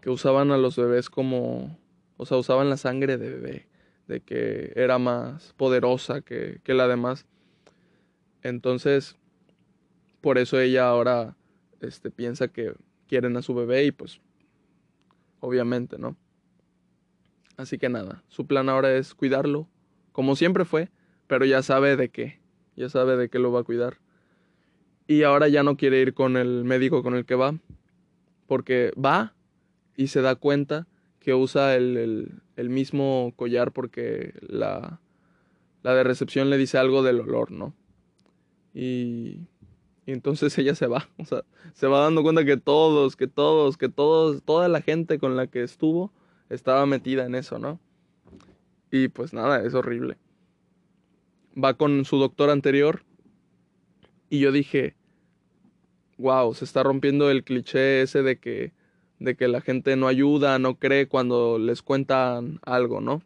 que 0.00 0.10
usaban 0.10 0.50
a 0.50 0.58
los 0.58 0.76
bebés 0.76 1.10
como, 1.10 1.78
o 2.16 2.26
sea, 2.26 2.38
usaban 2.38 2.70
la 2.70 2.76
sangre 2.76 3.18
de 3.18 3.30
bebé 3.30 3.66
de 4.06 4.20
que 4.20 4.72
era 4.74 4.98
más 4.98 5.54
poderosa 5.56 6.20
que, 6.20 6.60
que 6.64 6.74
la 6.74 6.88
demás. 6.88 7.26
Entonces, 8.42 9.16
por 10.20 10.38
eso 10.38 10.58
ella 10.60 10.88
ahora 10.88 11.36
este, 11.80 12.10
piensa 12.10 12.48
que 12.48 12.74
quieren 13.06 13.36
a 13.36 13.42
su 13.42 13.54
bebé 13.54 13.84
y 13.84 13.92
pues, 13.92 14.20
obviamente, 15.40 15.98
¿no? 15.98 16.16
Así 17.56 17.78
que 17.78 17.88
nada, 17.88 18.22
su 18.28 18.46
plan 18.46 18.68
ahora 18.68 18.94
es 18.94 19.14
cuidarlo, 19.14 19.68
como 20.12 20.36
siempre 20.36 20.64
fue, 20.64 20.88
pero 21.26 21.44
ya 21.44 21.62
sabe 21.62 21.96
de 21.96 22.08
qué, 22.08 22.40
ya 22.76 22.88
sabe 22.88 23.16
de 23.16 23.28
qué 23.28 23.38
lo 23.38 23.52
va 23.52 23.60
a 23.60 23.64
cuidar. 23.64 23.98
Y 25.06 25.24
ahora 25.24 25.48
ya 25.48 25.62
no 25.62 25.76
quiere 25.76 26.00
ir 26.00 26.14
con 26.14 26.36
el 26.36 26.64
médico 26.64 27.02
con 27.02 27.14
el 27.14 27.24
que 27.26 27.34
va, 27.34 27.58
porque 28.46 28.92
va 28.96 29.34
y 29.96 30.06
se 30.06 30.22
da 30.22 30.36
cuenta 30.36 30.86
que 31.18 31.34
usa 31.34 31.76
el, 31.76 32.40
el, 32.56 32.70
mismo 32.70 33.34
collar 33.36 33.72
porque 33.72 34.32
la, 34.40 35.00
la 35.82 35.94
de 35.94 36.02
recepción 36.02 36.48
le 36.48 36.56
dice 36.56 36.78
algo 36.78 37.02
del 37.02 37.20
olor, 37.20 37.50
¿no? 37.50 37.74
Y, 38.74 39.40
entonces 40.06 40.56
ella 40.58 40.74
se 40.74 40.86
va, 40.86 41.08
o 41.18 41.24
sea, 41.24 41.44
se 41.74 41.86
va 41.86 42.00
dando 42.00 42.22
cuenta 42.22 42.44
que 42.44 42.56
todos, 42.56 43.16
que 43.16 43.26
todos, 43.26 43.76
que 43.76 43.88
todos, 43.88 44.42
toda 44.42 44.68
la 44.68 44.82
gente 44.82 45.18
con 45.18 45.36
la 45.36 45.46
que 45.46 45.62
estuvo 45.62 46.12
estaba 46.48 46.86
metida 46.86 47.26
en 47.26 47.34
eso, 47.34 47.58
¿no? 47.58 47.78
Y 48.90 49.08
pues 49.08 49.32
nada, 49.32 49.64
es 49.64 49.74
horrible. 49.74 50.16
Va 51.62 51.74
con 51.74 52.04
su 52.04 52.18
doctor 52.18 52.50
anterior 52.50 53.02
y 54.28 54.40
yo 54.40 54.52
dije, 54.52 54.96
wow, 56.18 56.54
se 56.54 56.64
está 56.64 56.82
rompiendo 56.82 57.30
el 57.30 57.44
cliché 57.44 58.02
ese 58.02 58.22
de 58.22 58.38
que, 58.38 58.72
de 59.18 59.36
que 59.36 59.48
la 59.48 59.60
gente 59.60 59.96
no 59.96 60.06
ayuda, 60.08 60.58
no 60.58 60.76
cree 60.76 61.08
cuando 61.08 61.58
les 61.58 61.82
cuentan 61.82 62.60
algo, 62.62 63.00
¿no? 63.00 63.22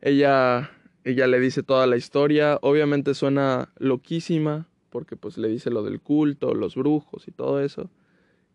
Ella, 0.00 0.70
ella 1.04 1.26
le 1.26 1.40
dice 1.40 1.62
toda 1.62 1.86
la 1.86 1.96
historia, 1.96 2.58
obviamente 2.62 3.14
suena 3.14 3.72
loquísima, 3.78 4.68
porque 4.90 5.16
pues 5.16 5.38
le 5.38 5.48
dice 5.48 5.70
lo 5.70 5.82
del 5.82 6.00
culto, 6.00 6.54
los 6.54 6.74
brujos 6.74 7.28
y 7.28 7.30
todo 7.30 7.60
eso. 7.60 7.90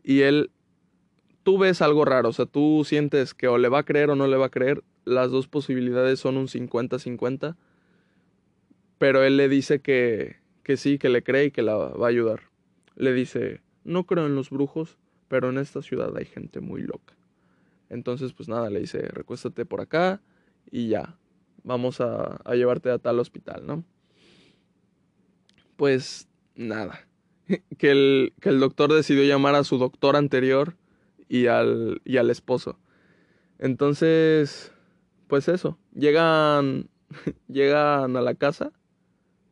Y 0.04 0.22
él, 0.22 0.52
tú 1.44 1.58
ves 1.58 1.82
algo 1.82 2.06
raro, 2.06 2.30
o 2.30 2.34
sea, 2.34 2.46
tú 2.46 2.84
sientes 2.86 3.34
que 3.34 3.48
o 3.48 3.58
le 3.58 3.70
va 3.70 3.80
a 3.80 3.86
creer 3.86 4.10
o 4.10 4.16
no 4.16 4.28
le 4.28 4.38
va 4.38 4.48
a 4.48 4.52
creer, 4.52 4.84
las 5.06 5.32
dos 5.32 5.48
posibilidades 5.48 6.20
son 6.20 6.38
un 6.38 6.48
50-50, 6.48 7.56
pero 8.98 9.24
él 9.24 9.38
le 9.38 9.50
dice 9.50 9.82
que, 9.82 10.38
que 10.64 10.78
sí, 10.78 10.98
que 10.98 11.10
le 11.10 11.24
cree 11.24 11.46
y 11.46 11.52
que 11.52 11.62
la 11.62 11.76
va 11.76 12.06
a 12.06 12.10
ayudar. 12.10 12.42
Le 12.96 13.14
dice, 13.14 13.62
no 13.84 14.06
creo 14.06 14.26
en 14.26 14.36
los 14.36 14.50
brujos, 14.50 14.98
pero 15.28 15.50
en 15.50 15.58
esta 15.58 15.82
ciudad 15.82 16.16
hay 16.16 16.26
gente 16.26 16.62
muy 16.62 16.82
loca. 16.82 17.16
Entonces, 17.90 18.34
pues 18.34 18.50
nada, 18.50 18.70
le 18.70 18.80
dice, 18.80 19.02
recuéstate 19.10 19.66
por 19.66 19.82
acá 19.82 20.22
y 20.72 20.88
ya, 20.88 21.18
vamos 21.64 22.02
a, 22.02 22.42
a 22.44 22.56
llevarte 22.56 22.90
a 22.90 23.00
tal 23.00 23.20
hospital, 23.20 23.66
¿no? 23.66 23.84
Pues 25.76 26.28
nada, 26.56 27.08
que 27.78 27.92
el, 27.92 28.34
que 28.40 28.50
el 28.50 28.60
doctor 28.60 28.94
decidió 28.94 29.24
llamar 29.24 29.56
a 29.56 29.64
su 29.64 29.78
doctor 29.78 30.16
anterior 30.16 30.76
y 31.28 31.48
al, 31.48 32.02
y 32.06 32.18
al 32.18 32.30
esposo. 32.30 32.80
Entonces, 33.60 34.72
pues 35.28 35.48
eso, 35.48 35.78
llegan, 35.94 36.90
llegan 37.48 38.16
a 38.18 38.22
la 38.22 38.36
casa, 38.36 38.72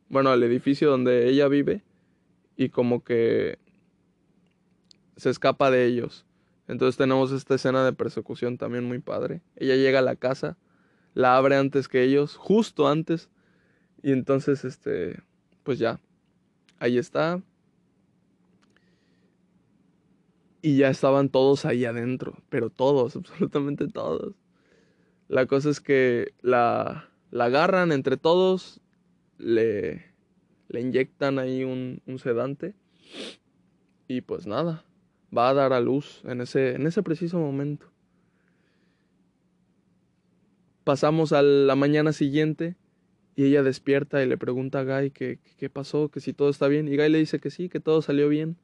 bueno, 0.08 0.30
al 0.30 0.42
edificio 0.42 0.90
donde 0.90 1.28
ella 1.28 1.48
vive, 1.48 1.82
y 2.56 2.68
como 2.68 3.02
que 3.02 3.58
se 5.16 5.30
escapa 5.30 5.70
de 5.70 5.86
ellos. 5.86 6.26
Entonces 6.68 6.96
tenemos 6.96 7.32
esta 7.32 7.54
escena 7.54 7.84
de 7.84 7.92
persecución 7.92 8.58
también 8.58 8.84
muy 8.84 8.98
padre. 8.98 9.42
Ella 9.56 9.76
llega 9.76 9.98
a 9.98 10.02
la 10.02 10.16
casa, 10.16 10.56
la 11.14 11.36
abre 11.36 11.56
antes 11.56 11.88
que 11.88 12.02
ellos, 12.02 12.36
justo 12.36 12.88
antes, 12.88 13.30
y 14.02 14.12
entonces, 14.12 14.64
este, 14.64 15.22
pues 15.62 15.78
ya, 15.78 16.00
ahí 16.78 16.98
está. 16.98 17.40
Y 20.60 20.76
ya 20.76 20.90
estaban 20.90 21.28
todos 21.28 21.64
ahí 21.64 21.84
adentro, 21.84 22.36
pero 22.48 22.70
todos, 22.70 23.16
absolutamente 23.16 23.88
todos. 23.88 24.34
La 25.28 25.46
cosa 25.46 25.70
es 25.70 25.80
que 25.80 26.34
la, 26.40 27.08
la 27.30 27.44
agarran 27.46 27.92
entre 27.92 28.16
todos, 28.16 28.80
le, 29.38 30.12
le 30.68 30.80
inyectan 30.80 31.38
ahí 31.38 31.64
un, 31.64 32.02
un, 32.06 32.18
sedante 32.18 32.74
y 34.08 34.20
pues 34.20 34.46
nada, 34.46 34.84
va 35.36 35.48
a 35.48 35.54
dar 35.54 35.72
a 35.72 35.80
luz 35.80 36.22
en 36.24 36.40
ese, 36.40 36.74
en 36.74 36.86
ese 36.86 37.02
preciso 37.02 37.38
momento. 37.38 37.91
Pasamos 40.84 41.32
a 41.32 41.42
la 41.42 41.76
mañana 41.76 42.12
siguiente 42.12 42.76
y 43.36 43.44
ella 43.44 43.62
despierta 43.62 44.22
y 44.22 44.26
le 44.26 44.36
pregunta 44.36 44.80
a 44.80 44.84
Guy 44.84 45.10
qué 45.10 45.70
pasó, 45.72 46.10
que 46.10 46.20
si 46.20 46.32
todo 46.32 46.50
está 46.50 46.68
bien. 46.68 46.88
Y 46.88 46.96
Guy 46.96 47.08
le 47.08 47.18
dice 47.18 47.38
que 47.38 47.50
sí, 47.50 47.68
que 47.68 47.80
todo 47.80 48.02
salió 48.02 48.28
bien. 48.28 48.56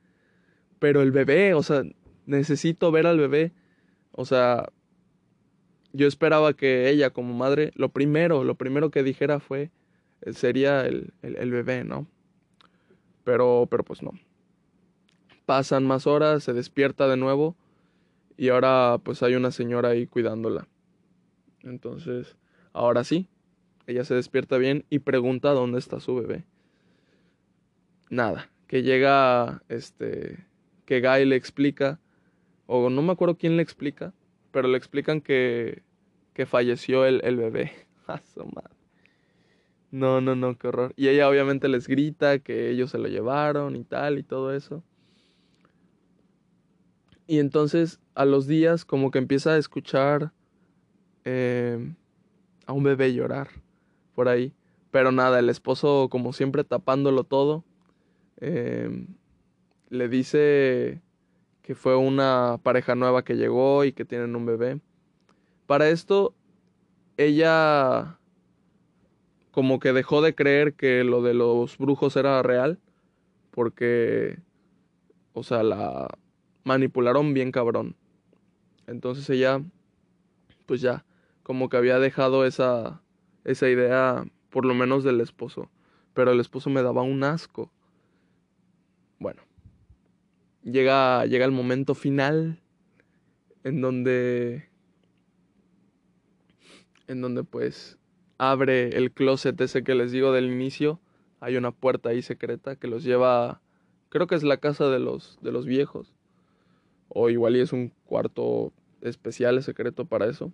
Pero 0.79 1.03
el 1.03 1.13
bebé, 1.13 1.55
o 1.55 1.63
sea, 1.63 1.83
necesito 2.27 2.91
ver 2.93 3.07
al 3.07 3.19
bebé. 3.19 3.53
O 4.13 4.25
sea, 4.25 4.69
yo 5.93 6.07
esperaba 6.07 6.53
que 6.55 6.91
ella 6.91 7.11
como 7.11 7.35
madre, 7.35 7.73
lo 7.75 7.91
primero, 7.91 8.45
lo 8.45 8.57
primero 8.57 8.91
que 8.91 9.03
dijera 9.03 9.41
fue, 9.41 9.71
eh, 10.23 10.33
sería 10.33 10.87
el, 10.87 11.13
el, 11.23 11.37
el 11.37 11.51
bebé, 11.51 11.85
¿no? 11.85 12.07
Pero, 13.25 13.67
pero 13.71 13.85
pues 13.85 14.03
no. 14.03 14.13
Pasan 15.47 15.87
más 15.87 16.07
horas, 16.07 16.45
se 16.45 16.53
despierta 16.53 17.09
de 17.09 17.17
nuevo 17.17 17.57
y 18.37 18.51
ahora 18.51 18.99
pues 19.03 19.23
hay 19.23 19.35
una 19.35 19.51
señora 19.51 19.91
ahí 19.91 20.07
cuidándola. 20.07 20.69
Entonces, 21.69 22.37
ahora 22.73 23.05
sí, 23.05 23.29
ella 23.87 24.05
se 24.05 24.15
despierta 24.15 24.59
bien 24.59 24.85
y 24.91 25.01
pregunta 25.01 25.51
dónde 25.53 25.79
está 25.79 26.01
su 26.01 26.15
bebé. 26.15 26.45
Nada, 28.11 28.51
que 28.67 28.83
llega, 28.83 29.63
este, 29.69 30.47
que 30.85 31.01
Guy 31.01 31.25
le 31.25 31.37
explica, 31.37 32.01
o 32.67 32.91
no 32.91 33.03
me 33.03 33.13
acuerdo 33.13 33.37
quién 33.37 33.57
le 33.57 33.63
explica, 33.63 34.13
pero 34.51 34.69
le 34.69 34.79
explican 34.79 35.21
que, 35.21 35.83
que 36.35 36.47
falleció 36.47 37.05
el, 37.05 37.21
el 37.25 37.37
bebé. 37.37 37.73
No, 39.91 40.21
no, 40.21 40.37
no, 40.37 40.59
qué 40.59 40.69
horror. 40.69 40.93
Y 40.97 41.09
ella 41.09 41.29
obviamente 41.29 41.67
les 41.69 41.89
grita 41.89 42.41
que 42.41 42.69
ellos 42.71 42.91
se 42.91 42.99
lo 42.99 43.09
llevaron 43.09 43.75
y 43.75 43.85
tal 43.85 44.19
y 44.19 44.23
todo 44.23 44.55
eso. 44.55 44.85
Y 47.27 47.39
entonces 47.39 48.01
a 48.15 48.25
los 48.25 48.47
días 48.47 48.85
como 48.85 49.11
que 49.11 49.19
empieza 49.19 49.53
a 49.53 49.59
escuchar 49.59 50.33
eh, 51.31 51.95
a 52.65 52.73
un 52.73 52.83
bebé 52.85 53.13
llorar 53.13 53.49
por 54.15 54.29
ahí. 54.29 54.55
Pero 54.91 55.13
nada, 55.13 55.39
el 55.39 55.51
esposo 55.51 56.09
como 56.11 56.33
siempre 56.33 56.65
tapándolo 56.65 57.25
todo, 57.25 57.65
eh, 58.39 59.07
le 59.91 60.09
dice 60.09 61.03
que 61.61 61.75
fue 61.75 61.97
una 61.97 62.59
pareja 62.63 62.95
nueva 62.95 63.25
que 63.25 63.37
llegó 63.37 63.85
y 63.85 63.93
que 63.93 64.07
tienen 64.07 64.37
un 64.37 64.47
bebé. 64.47 64.81
Para 65.67 65.91
esto, 65.91 66.35
ella 67.19 68.19
como 69.51 69.81
que 69.81 69.93
dejó 69.93 70.23
de 70.23 70.35
creer 70.35 70.73
que 70.73 71.05
lo 71.05 71.21
de 71.21 71.35
los 71.35 71.77
brujos 71.77 72.17
era 72.17 72.43
real, 72.43 72.79
porque, 73.51 74.39
o 75.35 75.43
sea, 75.43 75.63
la 75.63 76.09
manipularon 76.65 77.35
bien 77.35 77.53
cabrón. 77.53 77.97
Entonces 78.87 79.29
ella, 79.29 79.61
pues 80.65 80.81
ya, 80.81 81.05
como 81.49 81.71
que 81.71 81.79
había 81.79 81.99
dejado 81.99 82.45
esa, 82.45 83.01
esa 83.45 83.71
idea, 83.71 84.27
por 84.51 84.67
lo 84.67 84.75
menos 84.75 85.03
del 85.03 85.23
esposo. 85.23 85.71
Pero 86.13 86.31
el 86.31 86.41
esposo 86.41 86.69
me 86.69 86.83
daba 86.83 87.01
un 87.01 87.25
asco. 87.25 87.73
Bueno, 89.19 89.41
llega, 90.63 91.25
llega 91.25 91.47
el 91.47 91.51
momento 91.51 91.95
final 91.95 92.61
en 93.65 93.81
donde, 93.81 94.69
en 97.07 97.23
donde 97.23 97.45
pues 97.45 97.97
abre 98.37 98.99
el 98.99 99.11
closet 99.11 99.59
ese 99.59 99.83
que 99.83 99.95
les 99.95 100.13
digo 100.13 100.33
del 100.33 100.53
inicio. 100.53 101.01
Hay 101.41 101.57
una 101.57 101.71
puerta 101.71 102.11
ahí 102.11 102.21
secreta 102.21 102.77
que 102.77 102.89
los 102.89 103.05
lleva, 103.05 103.63
creo 104.11 104.27
que 104.27 104.35
es 104.35 104.43
la 104.43 104.59
casa 104.59 104.91
de 104.91 104.99
los, 104.99 105.39
de 105.41 105.51
los 105.51 105.65
viejos. 105.65 106.13
O 107.09 107.31
igual 107.31 107.57
y 107.57 107.61
es 107.61 107.73
un 107.73 107.91
cuarto 108.05 108.71
especial, 109.01 109.63
secreto 109.63 110.05
para 110.05 110.27
eso. 110.27 110.53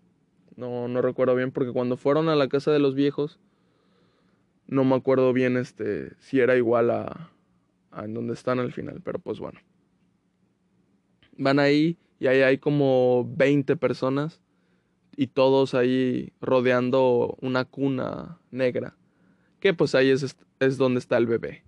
No, 0.56 0.88
no 0.88 1.02
recuerdo 1.02 1.34
bien 1.34 1.50
porque 1.50 1.72
cuando 1.72 1.96
fueron 1.96 2.28
a 2.28 2.36
la 2.36 2.48
casa 2.48 2.70
de 2.70 2.78
los 2.78 2.94
viejos, 2.94 3.38
no 4.66 4.84
me 4.84 4.94
acuerdo 4.94 5.32
bien 5.32 5.56
este, 5.56 6.12
si 6.18 6.40
era 6.40 6.56
igual 6.56 6.90
a, 6.90 7.30
a 7.90 8.04
en 8.04 8.14
donde 8.14 8.34
están 8.34 8.58
al 8.58 8.72
final, 8.72 9.00
pero 9.04 9.18
pues 9.18 9.40
bueno. 9.40 9.60
Van 11.36 11.58
ahí 11.58 11.98
y 12.18 12.28
ahí 12.28 12.42
hay 12.42 12.58
como 12.58 13.28
20 13.36 13.76
personas 13.76 14.40
y 15.16 15.28
todos 15.28 15.74
ahí 15.74 16.32
rodeando 16.40 17.36
una 17.40 17.64
cuna 17.64 18.38
negra, 18.50 18.96
que 19.60 19.74
pues 19.74 19.94
ahí 19.94 20.10
es, 20.10 20.36
es 20.60 20.78
donde 20.78 20.98
está 20.98 21.16
el 21.16 21.26
bebé. 21.26 21.64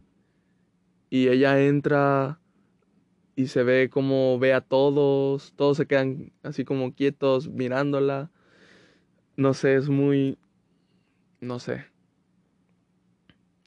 Y 1.11 1.29
ella 1.29 1.61
entra 1.65 2.41
y 3.37 3.49
se 3.49 3.63
ve 3.63 3.91
como 3.91 4.39
ve 4.39 4.55
a 4.55 4.61
todos, 4.61 5.53
todos 5.57 5.77
se 5.77 5.87
quedan 5.87 6.33
así 6.43 6.65
como 6.65 6.95
quietos 6.95 7.49
mirándola 7.49 8.31
no 9.37 9.55
sé, 9.55 9.77
es 9.77 9.89
muy, 9.89 10.39
no 11.41 11.59
sé. 11.59 11.85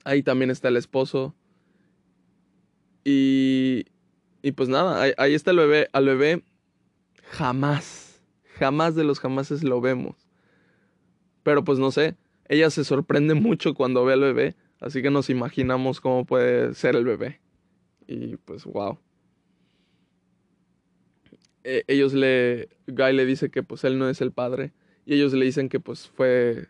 Ahí 0.03 0.23
también 0.23 0.49
está 0.49 0.67
el 0.67 0.77
esposo. 0.77 1.35
Y, 3.03 3.85
y 4.41 4.51
pues 4.51 4.69
nada, 4.69 5.13
ahí, 5.17 5.33
está 5.33 5.51
el 5.51 5.57
bebé. 5.57 5.87
Al 5.93 6.05
bebé 6.05 6.43
jamás, 7.23 8.21
jamás 8.57 8.95
de 8.95 9.03
los 9.03 9.19
jamases 9.19 9.63
lo 9.63 9.79
vemos. 9.81 10.15
Pero 11.43 11.63
pues 11.63 11.79
no 11.79 11.91
sé, 11.91 12.15
ella 12.47 12.69
se 12.69 12.83
sorprende 12.83 13.33
mucho 13.35 13.73
cuando 13.73 14.03
ve 14.05 14.13
al 14.13 14.21
bebé, 14.21 14.55
así 14.79 15.01
que 15.01 15.09
nos 15.09 15.29
imaginamos 15.29 16.01
cómo 16.01 16.25
puede 16.25 16.73
ser 16.73 16.95
el 16.95 17.05
bebé. 17.05 17.39
Y 18.07 18.37
pues 18.37 18.65
wow. 18.65 18.99
E 21.63 21.83
ellos 21.87 22.13
le, 22.13 22.69
Guy 22.87 23.13
le 23.13 23.25
dice 23.25 23.51
que 23.51 23.63
pues 23.63 23.83
él 23.83 23.99
no 23.99 24.09
es 24.09 24.21
el 24.21 24.31
padre 24.31 24.73
y 25.09 25.15
ellos 25.15 25.33
le 25.33 25.43
dicen 25.43 25.69
que 25.69 25.79
pues 25.79 26.07
fue 26.07 26.67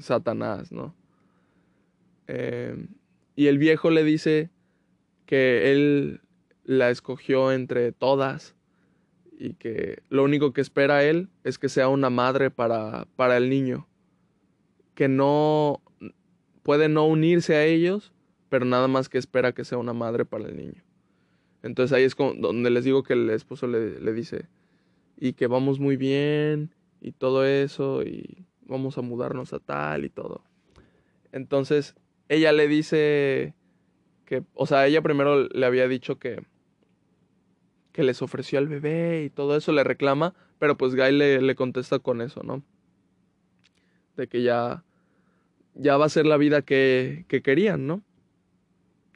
Satanás, 0.00 0.72
¿no? 0.72 0.92
Eh, 2.26 2.88
y 3.36 3.46
el 3.46 3.58
viejo 3.58 3.90
le 3.90 4.02
dice 4.02 4.50
que 5.24 5.70
él 5.70 6.20
la 6.64 6.90
escogió 6.90 7.52
entre 7.52 7.92
todas 7.92 8.56
y 9.38 9.54
que 9.54 10.02
lo 10.08 10.24
único 10.24 10.52
que 10.52 10.62
espera 10.62 11.04
él 11.04 11.28
es 11.44 11.58
que 11.58 11.68
sea 11.68 11.86
una 11.86 12.10
madre 12.10 12.50
para, 12.50 13.06
para 13.14 13.36
el 13.36 13.48
niño, 13.48 13.86
que 14.96 15.06
no 15.06 15.80
puede 16.64 16.88
no 16.88 17.06
unirse 17.06 17.54
a 17.54 17.66
ellos, 17.66 18.12
pero 18.48 18.64
nada 18.64 18.88
más 18.88 19.08
que 19.08 19.18
espera 19.18 19.52
que 19.52 19.64
sea 19.64 19.78
una 19.78 19.92
madre 19.92 20.24
para 20.24 20.48
el 20.48 20.56
niño. 20.56 20.82
Entonces 21.62 21.96
ahí 21.96 22.02
es 22.02 22.16
donde 22.16 22.68
les 22.68 22.82
digo 22.82 23.04
que 23.04 23.12
el 23.12 23.30
esposo 23.30 23.68
le, 23.68 24.00
le 24.00 24.12
dice, 24.12 24.48
y 25.16 25.34
que 25.34 25.46
vamos 25.46 25.78
muy 25.78 25.96
bien, 25.96 26.72
y 27.06 27.12
todo 27.12 27.44
eso, 27.46 28.02
y 28.02 28.44
vamos 28.62 28.98
a 28.98 29.00
mudarnos 29.00 29.52
a 29.52 29.60
tal 29.60 30.04
y 30.04 30.08
todo. 30.08 30.42
Entonces 31.30 31.94
ella 32.28 32.50
le 32.50 32.66
dice 32.66 33.54
que, 34.24 34.42
o 34.54 34.66
sea, 34.66 34.88
ella 34.88 35.02
primero 35.02 35.46
le 35.46 35.66
había 35.66 35.86
dicho 35.86 36.18
que, 36.18 36.44
que 37.92 38.02
les 38.02 38.22
ofreció 38.22 38.58
al 38.58 38.66
bebé 38.66 39.22
y 39.22 39.30
todo 39.30 39.56
eso, 39.56 39.70
le 39.70 39.84
reclama, 39.84 40.34
pero 40.58 40.76
pues 40.76 40.96
Guy 40.96 41.12
le, 41.12 41.40
le 41.40 41.54
contesta 41.54 42.00
con 42.00 42.20
eso, 42.20 42.42
¿no? 42.42 42.64
De 44.16 44.26
que 44.26 44.42
ya, 44.42 44.82
ya 45.74 45.96
va 45.96 46.06
a 46.06 46.08
ser 46.08 46.26
la 46.26 46.38
vida 46.38 46.62
que, 46.62 47.24
que 47.28 47.40
querían, 47.40 47.86
¿no? 47.86 48.02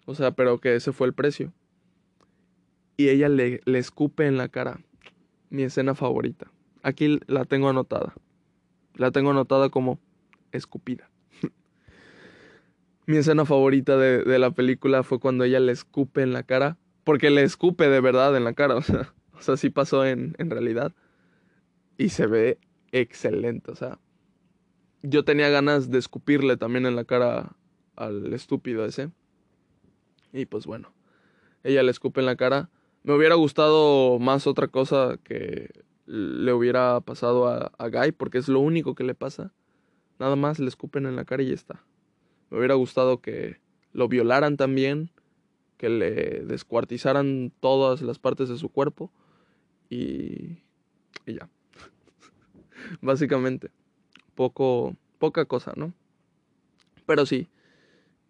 O 0.06 0.14
sea, 0.14 0.30
pero 0.30 0.58
que 0.60 0.76
ese 0.76 0.92
fue 0.92 1.08
el 1.08 1.12
precio. 1.12 1.52
Y 2.96 3.08
ella 3.08 3.28
le, 3.28 3.62
le 3.64 3.78
escupe 3.80 4.26
en 4.26 4.36
la 4.36 4.48
cara. 4.48 4.80
Mi 5.48 5.64
escena 5.64 5.96
favorita. 5.96 6.52
Aquí 6.82 7.20
la 7.26 7.44
tengo 7.44 7.68
anotada. 7.68 8.14
La 8.94 9.10
tengo 9.10 9.30
anotada 9.30 9.68
como 9.70 9.98
escupida. 10.52 11.10
Mi 13.06 13.16
escena 13.16 13.44
favorita 13.44 13.96
de, 13.96 14.24
de, 14.24 14.38
la 14.38 14.50
película 14.50 15.02
fue 15.02 15.20
cuando 15.20 15.44
ella 15.44 15.60
le 15.60 15.72
escupe 15.72 16.22
en 16.22 16.32
la 16.32 16.42
cara. 16.42 16.78
Porque 17.04 17.30
le 17.30 17.42
escupe 17.42 17.88
de 17.88 18.00
verdad 18.00 18.36
en 18.36 18.44
la 18.44 18.54
cara. 18.54 18.76
O 18.78 18.82
sea, 18.82 19.14
o 19.32 19.42
sea 19.42 19.56
sí 19.56 19.70
pasó 19.70 20.04
en, 20.04 20.34
en 20.38 20.50
realidad. 20.50 20.92
Y 21.98 22.10
se 22.10 22.26
ve 22.26 22.58
excelente. 22.92 23.70
O 23.70 23.74
sea, 23.74 23.98
yo 25.02 25.24
tenía 25.24 25.48
ganas 25.48 25.90
de 25.90 25.98
escupirle 25.98 26.56
también 26.56 26.86
en 26.86 26.96
la 26.96 27.04
cara 27.04 27.56
al 27.96 28.32
estúpido 28.32 28.84
ese. 28.84 29.10
Y 30.32 30.46
pues 30.46 30.66
bueno, 30.66 30.92
ella 31.62 31.82
le 31.82 31.90
escupe 31.90 32.20
en 32.20 32.26
la 32.26 32.36
cara. 32.36 32.70
Me 33.02 33.14
hubiera 33.14 33.34
gustado 33.34 34.18
más 34.18 34.46
otra 34.46 34.68
cosa 34.68 35.18
que 35.24 35.70
le 36.10 36.52
hubiera 36.52 37.00
pasado 37.00 37.46
a, 37.46 37.70
a, 37.78 37.88
Guy, 37.88 38.10
porque 38.10 38.38
es 38.38 38.48
lo 38.48 38.58
único 38.58 38.96
que 38.96 39.04
le 39.04 39.14
pasa. 39.14 39.52
Nada 40.18 40.34
más 40.34 40.58
le 40.58 40.66
escupen 40.66 41.06
en 41.06 41.14
la 41.14 41.24
cara 41.24 41.42
y 41.44 41.48
ya 41.48 41.54
está. 41.54 41.84
Me 42.50 42.58
hubiera 42.58 42.74
gustado 42.74 43.20
que 43.20 43.60
lo 43.92 44.08
violaran 44.08 44.56
también, 44.56 45.10
que 45.76 45.88
le 45.88 46.44
descuartizaran 46.44 47.52
todas 47.60 48.02
las 48.02 48.18
partes 48.18 48.48
de 48.48 48.56
su 48.56 48.70
cuerpo 48.70 49.12
y, 49.88 50.58
y 51.26 51.34
ya. 51.34 51.48
Básicamente, 53.00 53.70
poco, 54.34 54.96
poca 55.18 55.44
cosa, 55.44 55.74
¿no? 55.76 55.94
Pero 57.06 57.24
sí, 57.24 57.48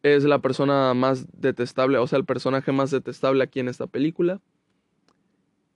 es 0.02 0.24
la 0.24 0.40
persona 0.40 0.92
más 0.92 1.26
detestable, 1.32 1.96
o 1.96 2.06
sea, 2.06 2.18
el 2.18 2.26
personaje 2.26 2.72
más 2.72 2.90
detestable 2.90 3.42
aquí 3.42 3.60
en 3.60 3.68
esta 3.68 3.86
película. 3.86 4.42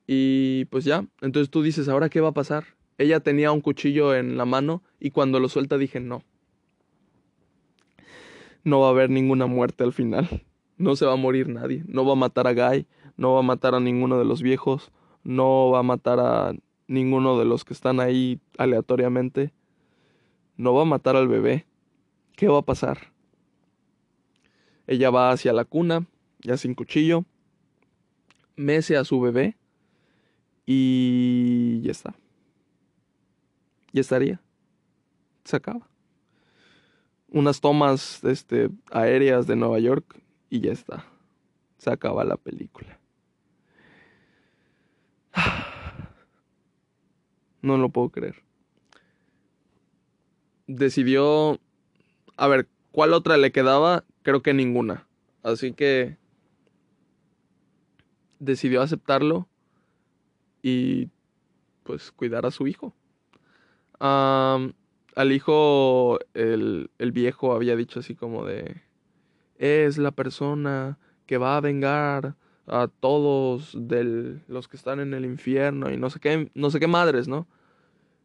Y 0.07 0.67
pues 0.67 0.85
ya, 0.85 1.07
entonces 1.21 1.51
tú 1.51 1.63
dices, 1.63 1.89
¿ahora 1.89 2.09
qué 2.09 2.21
va 2.21 2.29
a 2.29 2.33
pasar? 2.33 2.65
Ella 2.99 3.21
tenía 3.21 3.53
un 3.53 3.61
cuchillo 3.61 4.15
en 4.15 4.37
la 4.37 4.45
mano 4.45 4.83
y 5.01 5.11
cuando 5.11 5.41
lo 5.41 5.49
suelta 5.49 5.79
dije, 5.79 6.01
no. 6.01 6.23
No 8.63 8.81
va 8.81 8.89
a 8.89 8.91
haber 8.91 9.11
ninguna 9.11 9.47
muerte 9.47 9.85
al 9.85 9.93
final. 9.93 10.43
No 10.77 10.97
se 10.97 11.07
va 11.07 11.13
a 11.13 11.17
morir 11.17 11.49
nadie. 11.49 11.85
No 11.87 12.05
va 12.05 12.13
a 12.13 12.17
matar 12.17 12.47
a 12.47 12.53
Guy, 12.53 12.87
no 13.17 13.33
va 13.33 13.41
a 13.41 13.43
matar 13.43 13.75
a 13.75 13.81
ninguno 13.81 14.19
de 14.19 14.25
los 14.25 14.43
viejos, 14.43 14.91
no 15.23 15.71
va 15.71 15.81
a 15.81 15.83
matar 15.85 16.19
a 16.19 16.53
ninguno 16.89 17.39
de 17.39 17.45
los 17.45 17.65
que 17.65 17.75
están 17.75 18.01
ahí 18.01 18.41
aleatoriamente. 18.59 19.53
No 20.57 20.75
va 20.75 20.83
a 20.83 20.87
matar 20.87 21.17
al 21.17 21.29
bebé. 21.29 21.67
¿Qué 22.37 22.49
va 22.49 22.59
a 22.59 22.63
pasar? 22.63 23.13
Ella 24.87 25.11
va 25.11 25.31
hacia 25.31 25.53
la 25.53 25.65
cuna, 25.65 26.07
ya 26.41 26.57
sin 26.57 26.75
cuchillo, 26.75 27.25
mece 28.57 28.97
a 28.97 29.05
su 29.05 29.21
bebé 29.21 29.57
y 30.67 31.81
ya 31.83 31.91
está. 31.91 32.15
Ya 33.93 34.01
estaría. 34.01 34.41
Se 35.45 35.57
acaba. 35.57 35.89
Unas 37.29 37.61
tomas 37.61 38.23
este, 38.25 38.71
aéreas 38.91 39.47
de 39.47 39.57
Nueva 39.57 39.79
York 39.79 40.21
y 40.51 40.61
ya 40.61 40.73
está. 40.73 41.05
Se 41.79 41.91
acaba 41.91 42.25
la 42.25 42.37
película. 42.37 42.99
No 47.63 47.79
lo 47.79 47.89
puedo 47.89 48.11
creer. 48.11 48.43
Decidió... 50.67 51.59
A 52.37 52.47
ver, 52.47 52.69
¿cuál 52.93 53.15
otra 53.15 53.39
le 53.39 53.53
quedaba? 53.53 54.05
Creo 54.21 54.43
que 54.43 54.53
ninguna. 54.53 55.07
Así 55.43 55.73
que... 55.73 56.19
Decidió 58.39 58.83
aceptarlo 58.83 59.49
y 60.65 61.11
pues 61.83 62.11
cuidar 62.11 62.47
a 62.47 62.51
su 62.51 62.67
hijo. 62.67 62.95
Al 64.01 64.73
hijo, 65.31 66.19
el, 66.33 66.91
el, 66.99 67.13
viejo 67.13 67.53
había 67.53 67.77
dicho 67.77 68.01
así 68.01 68.15
como 68.15 68.47
de, 68.47 68.81
es 69.59 69.99
la 69.99 70.11
persona 70.11 70.99
que 71.27 71.37
va 71.37 71.59
a 71.59 71.61
vengar 71.61 72.35
a 72.67 72.89
todos 72.89 73.77
de 73.79 74.41
los 74.49 74.67
que 74.67 74.79
están 74.79 75.01
en 75.01 75.13
el 75.13 75.27
infierno 75.27 75.93
y 75.93 75.99
no 75.99 76.09
sé 76.09 76.19
qué, 76.19 76.51
no 76.55 76.71
sé 76.71 76.81
qué 76.81 76.87
madres, 76.87 77.29
¿no? 77.29 77.47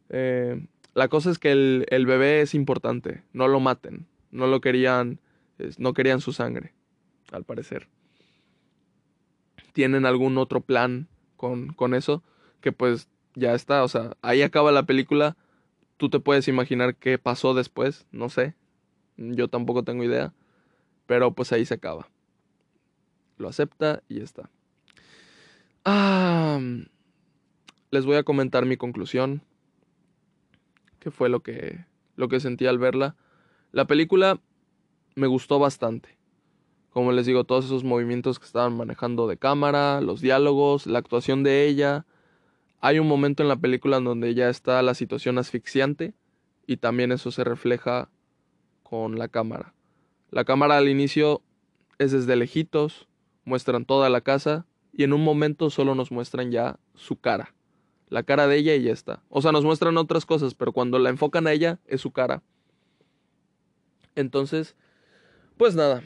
Eh, 0.08 0.66
la 0.94 1.08
cosa 1.08 1.30
es 1.30 1.38
que 1.38 1.52
el, 1.52 1.86
el, 1.90 2.06
bebé 2.06 2.40
es 2.40 2.54
importante, 2.54 3.22
no 3.34 3.48
lo 3.48 3.60
maten, 3.60 4.06
no 4.30 4.46
lo 4.46 4.62
querían, 4.62 5.20
no 5.76 5.92
querían 5.92 6.22
su 6.22 6.32
sangre, 6.32 6.72
al 7.32 7.44
parecer. 7.44 7.86
¿Tienen 9.74 10.06
algún 10.06 10.38
otro 10.38 10.62
plan 10.62 11.06
con, 11.40 11.72
con 11.72 11.94
eso? 11.94 12.22
que 12.60 12.72
pues 12.72 13.08
ya 13.34 13.54
está, 13.54 13.82
o 13.84 13.88
sea, 13.88 14.16
ahí 14.22 14.42
acaba 14.42 14.72
la 14.72 14.84
película. 14.84 15.36
Tú 15.96 16.08
te 16.08 16.20
puedes 16.20 16.48
imaginar 16.48 16.96
qué 16.96 17.18
pasó 17.18 17.54
después, 17.54 18.06
no 18.12 18.28
sé. 18.28 18.54
Yo 19.16 19.48
tampoco 19.48 19.82
tengo 19.82 20.04
idea. 20.04 20.32
Pero 21.06 21.32
pues 21.34 21.52
ahí 21.52 21.64
se 21.64 21.74
acaba. 21.74 22.08
Lo 23.36 23.48
acepta 23.48 24.02
y 24.08 24.20
está. 24.20 24.50
Ah, 25.84 26.60
les 27.90 28.04
voy 28.04 28.16
a 28.16 28.22
comentar 28.22 28.66
mi 28.66 28.76
conclusión. 28.76 29.42
¿Qué 30.98 31.10
fue 31.10 31.28
lo 31.28 31.40
que, 31.40 31.84
lo 32.16 32.28
que 32.28 32.40
sentí 32.40 32.66
al 32.66 32.78
verla? 32.78 33.16
La 33.72 33.86
película 33.86 34.40
me 35.14 35.26
gustó 35.26 35.58
bastante. 35.58 36.16
Como 36.90 37.12
les 37.12 37.26
digo, 37.26 37.44
todos 37.44 37.64
esos 37.64 37.84
movimientos 37.84 38.38
que 38.38 38.46
estaban 38.46 38.76
manejando 38.76 39.28
de 39.28 39.36
cámara, 39.36 40.00
los 40.00 40.20
diálogos, 40.20 40.86
la 40.86 40.98
actuación 40.98 41.42
de 41.42 41.66
ella, 41.66 42.04
hay 42.80 42.98
un 42.98 43.06
momento 43.06 43.42
en 43.42 43.48
la 43.48 43.56
película 43.56 43.98
en 43.98 44.04
donde 44.04 44.34
ya 44.34 44.48
está 44.48 44.82
la 44.82 44.94
situación 44.94 45.38
asfixiante 45.38 46.14
y 46.66 46.78
también 46.78 47.12
eso 47.12 47.30
se 47.30 47.44
refleja 47.44 48.08
con 48.82 49.18
la 49.18 49.28
cámara. 49.28 49.74
La 50.30 50.44
cámara 50.44 50.78
al 50.78 50.88
inicio 50.88 51.42
es 51.98 52.12
desde 52.12 52.36
lejitos, 52.36 53.06
muestran 53.44 53.84
toda 53.84 54.08
la 54.08 54.20
casa 54.20 54.66
y 54.92 55.04
en 55.04 55.12
un 55.12 55.22
momento 55.22 55.70
solo 55.70 55.94
nos 55.94 56.10
muestran 56.10 56.50
ya 56.50 56.78
su 56.94 57.16
cara. 57.16 57.54
La 58.08 58.22
cara 58.24 58.48
de 58.48 58.56
ella 58.56 58.74
y 58.74 58.82
ya 58.82 58.92
está. 58.92 59.22
O 59.28 59.42
sea, 59.42 59.52
nos 59.52 59.64
muestran 59.64 59.96
otras 59.96 60.26
cosas, 60.26 60.54
pero 60.54 60.72
cuando 60.72 60.98
la 60.98 61.10
enfocan 61.10 61.46
a 61.46 61.52
ella 61.52 61.78
es 61.86 62.00
su 62.00 62.10
cara. 62.10 62.42
Entonces, 64.16 64.74
pues 65.56 65.76
nada, 65.76 66.02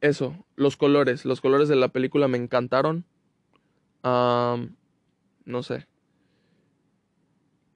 eso, 0.00 0.36
los 0.56 0.76
colores, 0.76 1.24
los 1.24 1.40
colores 1.40 1.68
de 1.68 1.76
la 1.76 1.88
película 1.88 2.28
me 2.28 2.38
encantaron. 2.38 3.04
No 4.02 5.62
sé, 5.62 5.86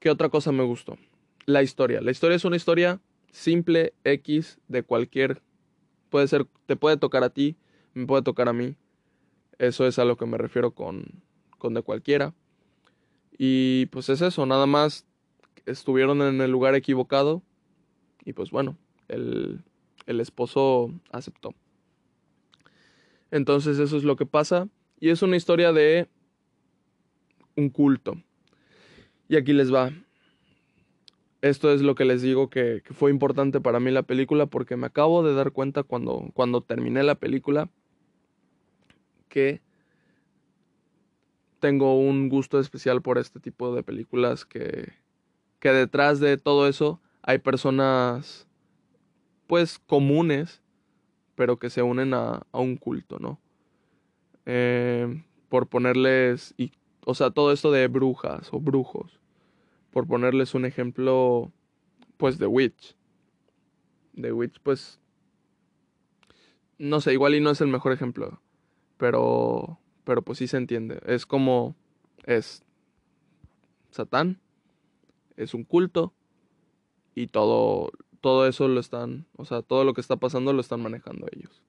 ¿Qué 0.05 0.11
otra 0.11 0.29
cosa 0.29 0.51
me 0.51 0.63
gustó? 0.63 0.99
La 1.47 1.63
historia. 1.63 1.99
La 1.99 2.11
historia 2.11 2.35
es 2.35 2.45
una 2.45 2.57
historia 2.57 3.01
simple, 3.31 3.95
X, 4.03 4.59
de 4.67 4.83
cualquier. 4.83 5.41
Puede 6.11 6.27
ser, 6.27 6.45
te 6.67 6.75
puede 6.75 6.97
tocar 6.97 7.23
a 7.23 7.31
ti, 7.31 7.55
me 7.95 8.05
puede 8.05 8.21
tocar 8.21 8.47
a 8.47 8.53
mí. 8.53 8.75
Eso 9.57 9.87
es 9.87 9.97
a 9.97 10.05
lo 10.05 10.15
que 10.15 10.27
me 10.27 10.37
refiero 10.37 10.75
con, 10.75 11.23
con 11.57 11.73
de 11.73 11.81
cualquiera. 11.81 12.35
Y 13.35 13.87
pues 13.87 14.09
es 14.09 14.21
eso, 14.21 14.45
nada 14.45 14.67
más 14.67 15.07
estuvieron 15.65 16.21
en 16.21 16.39
el 16.39 16.51
lugar 16.51 16.75
equivocado. 16.75 17.41
Y 18.23 18.33
pues 18.33 18.51
bueno, 18.51 18.77
el, 19.07 19.63
el 20.05 20.19
esposo 20.19 20.93
aceptó. 21.11 21.55
Entonces 23.35 23.79
eso 23.79 23.97
es 23.97 24.05
lo 24.05 24.15
que 24.15 24.25
pasa. 24.25 24.69
Y 24.97 25.09
es 25.09 25.21
una 25.21 25.35
historia 25.35 25.73
de 25.73 26.07
un 27.57 27.69
culto. 27.69 28.15
Y 29.27 29.35
aquí 29.35 29.51
les 29.51 29.73
va. 29.73 29.91
Esto 31.41 31.73
es 31.73 31.81
lo 31.81 31.95
que 31.95 32.05
les 32.05 32.21
digo 32.21 32.49
que, 32.49 32.81
fue 32.91 33.11
importante 33.11 33.59
para 33.59 33.81
mí 33.81 33.91
la 33.91 34.03
película 34.03 34.45
porque 34.45 34.77
me 34.77 34.87
acabo 34.87 35.21
de 35.21 35.33
dar 35.33 35.51
cuenta 35.51 35.83
cuando, 35.83 36.31
cuando 36.33 36.61
terminé 36.61 37.03
la 37.03 37.15
película 37.15 37.69
que 39.27 39.59
tengo 41.59 41.99
un 41.99 42.29
gusto 42.29 42.57
especial 42.57 43.01
por 43.01 43.17
este 43.17 43.41
tipo 43.41 43.75
de 43.75 43.83
películas 43.83 44.45
que, 44.45 44.93
que 45.59 45.71
detrás 45.71 46.21
de 46.21 46.37
todo 46.37 46.69
eso 46.69 47.01
hay 47.21 47.39
personas 47.39 48.47
pues 49.45 49.77
comunes, 49.77 50.61
pero 51.35 51.57
que 51.57 51.69
se 51.69 51.81
unen 51.81 52.13
a, 52.13 52.43
a 52.51 52.59
un 52.59 52.77
culto, 52.77 53.19
¿no? 53.19 53.39
Eh, 54.45 55.23
por 55.49 55.67
ponerles, 55.67 56.53
y, 56.57 56.71
o 57.05 57.13
sea, 57.13 57.31
todo 57.31 57.51
esto 57.51 57.71
de 57.71 57.87
brujas 57.87 58.49
o 58.51 58.59
brujos, 58.59 59.19
por 59.91 60.07
ponerles 60.07 60.53
un 60.53 60.65
ejemplo, 60.65 61.51
pues 62.17 62.37
de 62.37 62.47
Witch. 62.47 62.95
The 64.19 64.31
Witch, 64.31 64.59
pues, 64.61 64.99
no 66.77 67.01
sé, 67.01 67.13
igual 67.13 67.35
y 67.35 67.41
no 67.41 67.51
es 67.51 67.61
el 67.61 67.67
mejor 67.67 67.91
ejemplo, 67.91 68.41
pero, 68.97 69.79
pero 70.03 70.21
pues 70.21 70.37
sí 70.39 70.47
se 70.47 70.57
entiende. 70.57 71.01
Es 71.05 71.25
como, 71.25 71.75
es 72.25 72.63
Satán, 73.91 74.39
es 75.37 75.53
un 75.53 75.63
culto, 75.63 76.13
y 77.15 77.27
todo, 77.27 77.91
todo 78.25 78.47
eso 78.47 78.67
lo 78.67 78.79
están, 78.79 79.27
o 79.35 79.45
sea, 79.45 79.61
todo 79.61 79.83
lo 79.83 79.93
que 79.93 80.01
está 80.01 80.15
pasando 80.15 80.51
lo 80.51 80.59
están 80.59 80.81
manejando 80.81 81.27
ellos. 81.31 81.61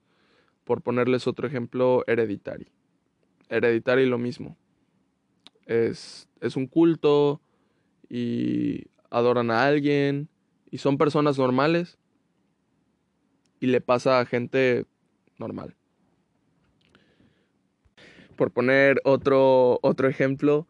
Por 0.65 0.81
ponerles 0.81 1.27
otro 1.27 1.47
ejemplo, 1.47 2.03
Hereditary. 2.07 2.69
Hereditary 3.51 4.07
lo 4.07 4.17
mismo. 4.17 4.57
Es, 5.67 6.31
es 6.41 6.57
un 6.57 6.67
culto 6.67 7.43
y 8.09 8.87
adoran 9.11 9.51
a 9.51 9.67
alguien 9.67 10.31
y 10.71 10.79
son 10.79 10.97
personas 10.97 11.37
normales 11.37 11.99
y 13.61 13.67
le 13.67 13.83
pasa 13.83 14.19
a 14.19 14.25
gente 14.25 14.87
normal. 15.37 15.77
Por 18.35 18.51
poner 18.51 19.03
otro, 19.05 19.79
otro 19.83 20.09
ejemplo, 20.09 20.67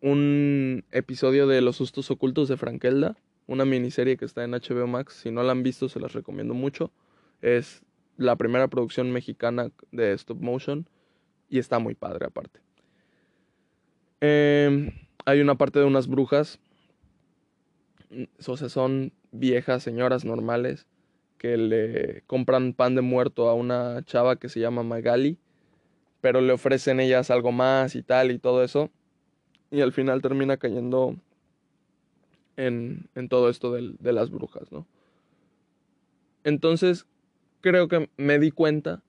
un 0.00 0.86
episodio 0.90 1.46
de 1.46 1.60
Los 1.60 1.76
sustos 1.76 2.10
ocultos 2.10 2.48
de 2.48 2.56
Frankelda, 2.56 3.18
una 3.48 3.64
miniserie 3.64 4.16
que 4.16 4.26
está 4.26 4.44
en 4.44 4.52
HBO 4.52 4.86
Max, 4.86 5.14
si 5.14 5.32
no 5.32 5.42
la 5.42 5.52
han 5.52 5.64
visto 5.64 5.88
se 5.88 5.98
las 5.98 6.12
recomiendo 6.12 6.54
mucho. 6.54 6.92
Es 7.40 7.82
la 8.16 8.36
primera 8.36 8.68
producción 8.68 9.10
mexicana 9.10 9.70
de 9.90 10.12
stop 10.12 10.40
motion 10.40 10.88
y 11.48 11.58
está 11.58 11.78
muy 11.78 11.94
padre 11.94 12.26
aparte. 12.26 12.60
Em, 14.20 14.92
hay 15.24 15.40
una 15.40 15.56
parte 15.56 15.78
de 15.78 15.86
unas 15.86 16.08
brujas, 16.08 16.60
o 18.46 18.56
sea, 18.56 18.68
son 18.68 19.12
viejas 19.32 19.82
señoras 19.82 20.24
normales 20.24 20.86
que 21.38 21.56
le 21.56 22.22
compran 22.26 22.74
pan 22.74 22.94
de 22.94 23.00
muerto 23.00 23.48
a 23.48 23.54
una 23.54 24.04
chava 24.04 24.36
que 24.36 24.48
se 24.48 24.60
llama 24.60 24.82
Magali, 24.82 25.38
pero 26.20 26.40
le 26.40 26.52
ofrecen 26.52 27.00
ellas 27.00 27.30
algo 27.30 27.52
más 27.52 27.94
y 27.94 28.02
tal 28.02 28.30
y 28.30 28.38
todo 28.38 28.62
eso. 28.62 28.90
Y 29.70 29.80
al 29.80 29.92
final 29.92 30.20
termina 30.20 30.56
cayendo 30.56 31.16
en, 32.58 33.28
todo 33.30 33.48
esto 33.48 33.72
de, 33.72 33.94
de 33.98 34.12
las 34.12 34.30
brujas, 34.30 34.70
¿no? 34.70 34.86
Entonces, 36.44 37.06
creo 37.60 37.88
que 37.88 38.10
me 38.16 38.38
di 38.38 38.50
cuenta 38.50 39.02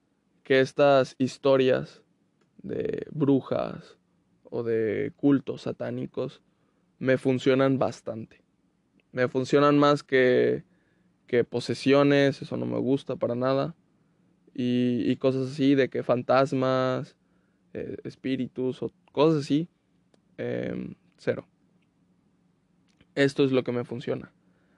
que 0.43 0.61
estas 0.61 1.15
historias 1.17 2.01
de 2.63 3.05
brujas 3.11 3.97
o 4.43 4.63
de 4.63 5.11
cultos 5.17 5.63
satánicos 5.63 6.41
me 6.97 7.17
funcionan 7.17 7.77
bastante. 7.77 8.41
Me 9.11 9.27
funcionan 9.27 9.77
más 9.77 10.03
que 10.03 10.63
que 11.29 11.43
posesiones, 11.43 12.41
eso 12.41 12.57
no 12.57 12.65
me 12.65 12.79
gusta 12.79 13.15
para 13.15 13.35
nada. 13.35 13.75
Y, 14.55 15.15
cosas 15.17 15.51
así, 15.51 15.75
de 15.75 15.87
que 15.87 16.01
fantasmas, 16.01 17.15
eh, 17.73 17.97
espíritus 18.03 18.81
o 18.81 18.91
cosas 19.11 19.43
así, 19.43 19.69
em, 20.37 20.95
cero. 21.17 21.47
Esto 23.19 23.43
es 23.43 23.51
lo 23.51 23.65
que 23.65 23.73
me 23.73 23.83
funciona. 23.83 24.31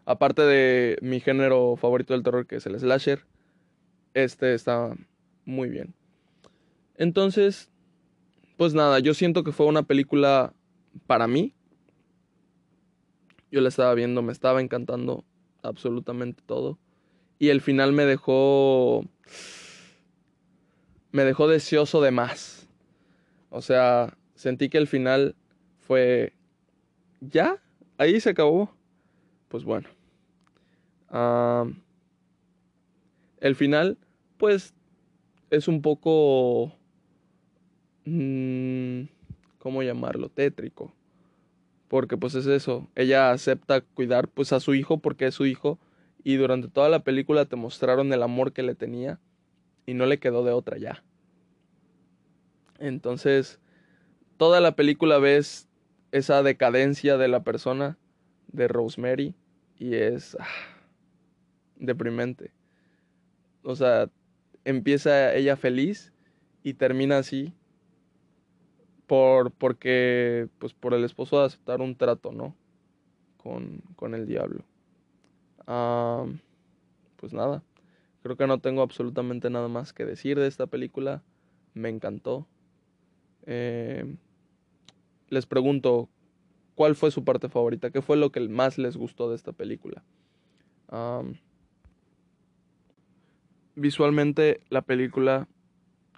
Aparte 0.04 0.42
de 0.42 0.98
mi 1.04 1.20
género 1.20 1.76
favorito 1.76 2.16
del 2.16 2.24
terror, 2.24 2.48
que 2.48 2.56
es 2.56 2.66
el 2.66 2.80
slasher, 2.80 3.24
este 4.16 4.56
está 4.56 4.96
muy 5.46 5.70
bien. 5.70 5.94
Entonces, 6.96 7.70
pues 8.58 8.74
nada, 8.74 8.98
yo 8.98 9.14
siento 9.14 9.44
que 9.44 9.52
fue 9.52 9.68
una 9.68 9.84
película 9.84 10.56
para 11.06 11.28
mí. 11.28 11.54
Yo 13.52 13.62
la 13.62 13.70
estaba 13.70 13.94
viendo, 13.94 14.24
me 14.24 14.32
estaba 14.32 14.60
encantando 14.60 15.24
absolutamente 15.62 16.42
todo. 16.44 16.80
Y 17.38 17.50
el 17.50 17.62
final 17.62 17.94
me 17.94 18.06
dejó... 18.06 19.06
Me 21.12 21.26
dejó 21.26 21.48
deseoso 21.48 22.02
de 22.02 22.10
más. 22.10 22.68
O 23.52 23.62
sea, 23.62 24.18
sentí 24.34 24.68
que 24.68 24.80
el 24.80 24.88
final 24.88 25.36
fue... 25.78 26.34
¿Ya? 27.20 27.62
Ahí 28.02 28.20
se 28.20 28.32
acabó. 28.32 28.74
Pues 29.48 29.64
bueno. 29.64 29.88
el 33.40 33.56
final, 33.56 34.00
pues, 34.40 34.74
es 35.52 35.68
un 35.68 35.84
poco... 35.84 36.74
Mm, 38.06 39.04
¿Cómo 39.60 39.84
llamarlo? 39.84 40.30
Tétrico 40.30 40.92
porque 41.90 42.16
pues 42.16 42.36
es 42.36 42.46
eso, 42.46 42.88
ella 42.96 43.32
acepta 43.32 43.82
cuidar 43.82 44.30
pues 44.30 44.54
a 44.54 44.62
su 44.62 44.74
hijo 44.74 45.00
porque 45.00 45.26
es 45.26 45.36
su 45.36 45.46
hijo 45.46 45.78
y 46.24 46.38
durante 46.38 46.70
toda 46.70 46.88
la 46.88 47.04
película 47.04 47.44
te 47.44 47.58
mostraron 47.58 48.14
el 48.14 48.24
amor 48.24 48.54
que 48.54 48.64
le 48.64 48.76
tenía 48.76 49.20
y 49.86 49.94
no 49.94 50.06
le 50.06 50.18
quedó 50.18 50.46
de 50.46 50.54
otra 50.54 50.78
ya. 50.78 51.04
Entonces, 52.80 53.60
toda 54.38 54.62
la 54.62 54.78
película 54.78 55.18
ves 55.20 55.68
esa 56.12 56.44
decadencia 56.44 57.18
de 57.18 57.28
la 57.28 57.44
persona 57.44 57.98
de 58.48 58.68
Rosemary 58.68 59.36
y 59.78 59.96
es 59.96 60.36
ah, 60.40 60.46
deprimente. 61.76 62.52
O 63.64 63.76
sea, 63.76 64.10
empieza 64.66 65.34
ella 65.34 65.56
feliz 65.56 66.14
y 66.64 66.74
termina 66.76 67.18
así 67.18 67.54
por, 69.08 69.52
porque, 69.52 70.48
pues 70.60 70.74
por 70.74 70.94
el 70.94 71.04
esposo 71.04 71.40
de 71.40 71.46
aceptar 71.48 71.82
un 71.82 71.96
trato, 71.96 72.32
¿no? 72.32 72.56
Con, 73.38 73.82
con 73.96 74.14
el 74.14 74.26
diablo. 74.26 74.64
pues 77.18 77.34
nada, 77.34 77.64
creo 78.24 78.38
que 78.38 78.48
no 78.48 78.60
tengo 78.60 78.82
absolutamente 78.82 79.50
nada 79.50 79.68
más 79.68 79.94
que 79.94 80.06
decir 80.06 80.40
de 80.40 80.48
esta 80.48 80.68
película. 80.68 81.24
Me 81.74 81.90
encantó. 81.90 82.48
Eh, 83.46 84.16
les 85.32 85.48
pregunto, 85.48 86.10
¿cuál 86.76 86.96
fue 86.96 87.10
su 87.10 87.24
parte 87.24 87.50
favorita? 87.50 87.90
¿Qué 87.90 88.02
fue 88.02 88.18
lo 88.18 88.32
que 88.32 88.42
más 88.50 88.78
les 88.78 88.98
gustó 88.98 89.30
de 89.30 89.36
esta 89.36 89.52
película? 89.52 90.04
visualmente 93.76 94.60
la 94.70 94.82
película 94.82 95.48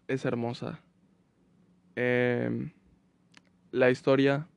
es 0.07 0.25
hermosa. 0.25 0.81
Eh, 1.95 2.71
la 3.71 3.91
historia 3.91 4.47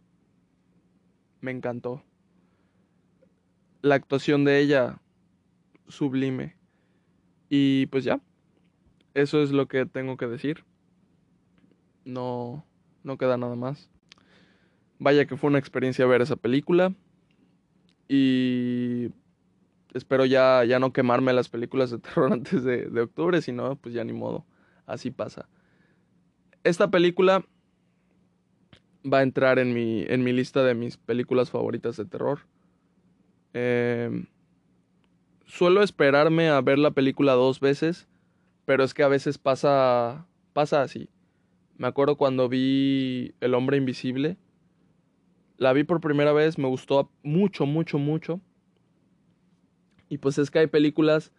me 1.42 1.50
encantó. 1.50 2.02
La 3.82 3.94
actuación 3.94 4.44
de 4.44 4.59
ella, 4.59 5.02
sublime. 5.86 6.57
Y 7.50 7.86
pues 7.86 8.04
ya, 8.04 8.22
eso 9.12 9.42
es 9.42 9.50
lo 9.50 9.68
que 9.68 9.84
tengo 9.84 10.16
que 10.16 10.26
decir. 10.26 10.64
No, 12.07 12.64
no 13.04 13.18
queda 13.18 13.36
nada 13.36 13.54
más. 13.54 13.90
Vaya 14.99 15.26
que 15.26 15.36
fue 15.36 15.49
una 15.49 15.59
experiencia 15.59 16.07
ver 16.07 16.22
esa 16.22 16.36
película. 16.36 16.94
Y 18.09 19.11
espero 19.94 20.24
ya, 20.24 20.64
ya 20.64 20.78
no 20.78 20.92
quemarme 20.92 21.32
las 21.32 21.49
películas 21.49 21.90
de 21.90 21.99
terror 21.99 22.32
antes 22.32 22.64
de, 22.64 23.01
octubre, 23.01 23.40
si 23.42 23.53
no, 23.53 23.76
pues 23.76 23.94
ya 23.94 24.05
ni 24.05 24.12
modo. 24.12 24.44
Así 24.86 25.11
pasa. 25.11 25.49
Esta 26.64 26.90
película 26.90 27.44
va 29.05 29.18
a 29.18 29.22
entrar 29.22 29.59
en 29.59 29.72
mi, 29.72 30.05
en 30.09 30.24
mi 30.24 30.32
lista 30.32 30.62
de 30.62 30.74
mis 30.74 30.97
películas 30.97 31.51
favoritas 31.51 31.97
de 31.97 32.05
terror. 32.05 32.40
Em, 33.53 34.26
suelo 35.47 35.82
esperarme 35.82 36.49
a 36.49 36.61
ver 36.61 36.78
la 36.78 36.90
película 36.90 37.32
dos 37.32 37.61
veces, 37.61 38.09
pero 38.64 38.84
es 38.84 38.94
que 38.94 39.03
a 39.03 39.09
veces 39.09 39.38
pasa, 39.38 40.26
pasa 40.53 40.82
así. 40.82 41.09
Me 41.78 41.86
acuerdo 41.86 42.16
cuando 42.16 42.49
vi 42.49 43.34
El 43.40 43.55
hombre 43.55 43.76
invisible. 43.76 44.36
La 45.59 45.72
vi 45.72 45.84
por 45.84 46.00
primera 46.00 46.32
vez, 46.32 46.59
me 46.59 46.68
gustó 46.68 47.11
mucho, 47.22 47.66
mucho, 47.66 47.98
mucho. 47.98 48.40
Y 50.09 50.18
pues 50.18 50.38
es 50.38 50.50
que 50.50 50.61
hay 50.61 50.66
películas 50.66 51.32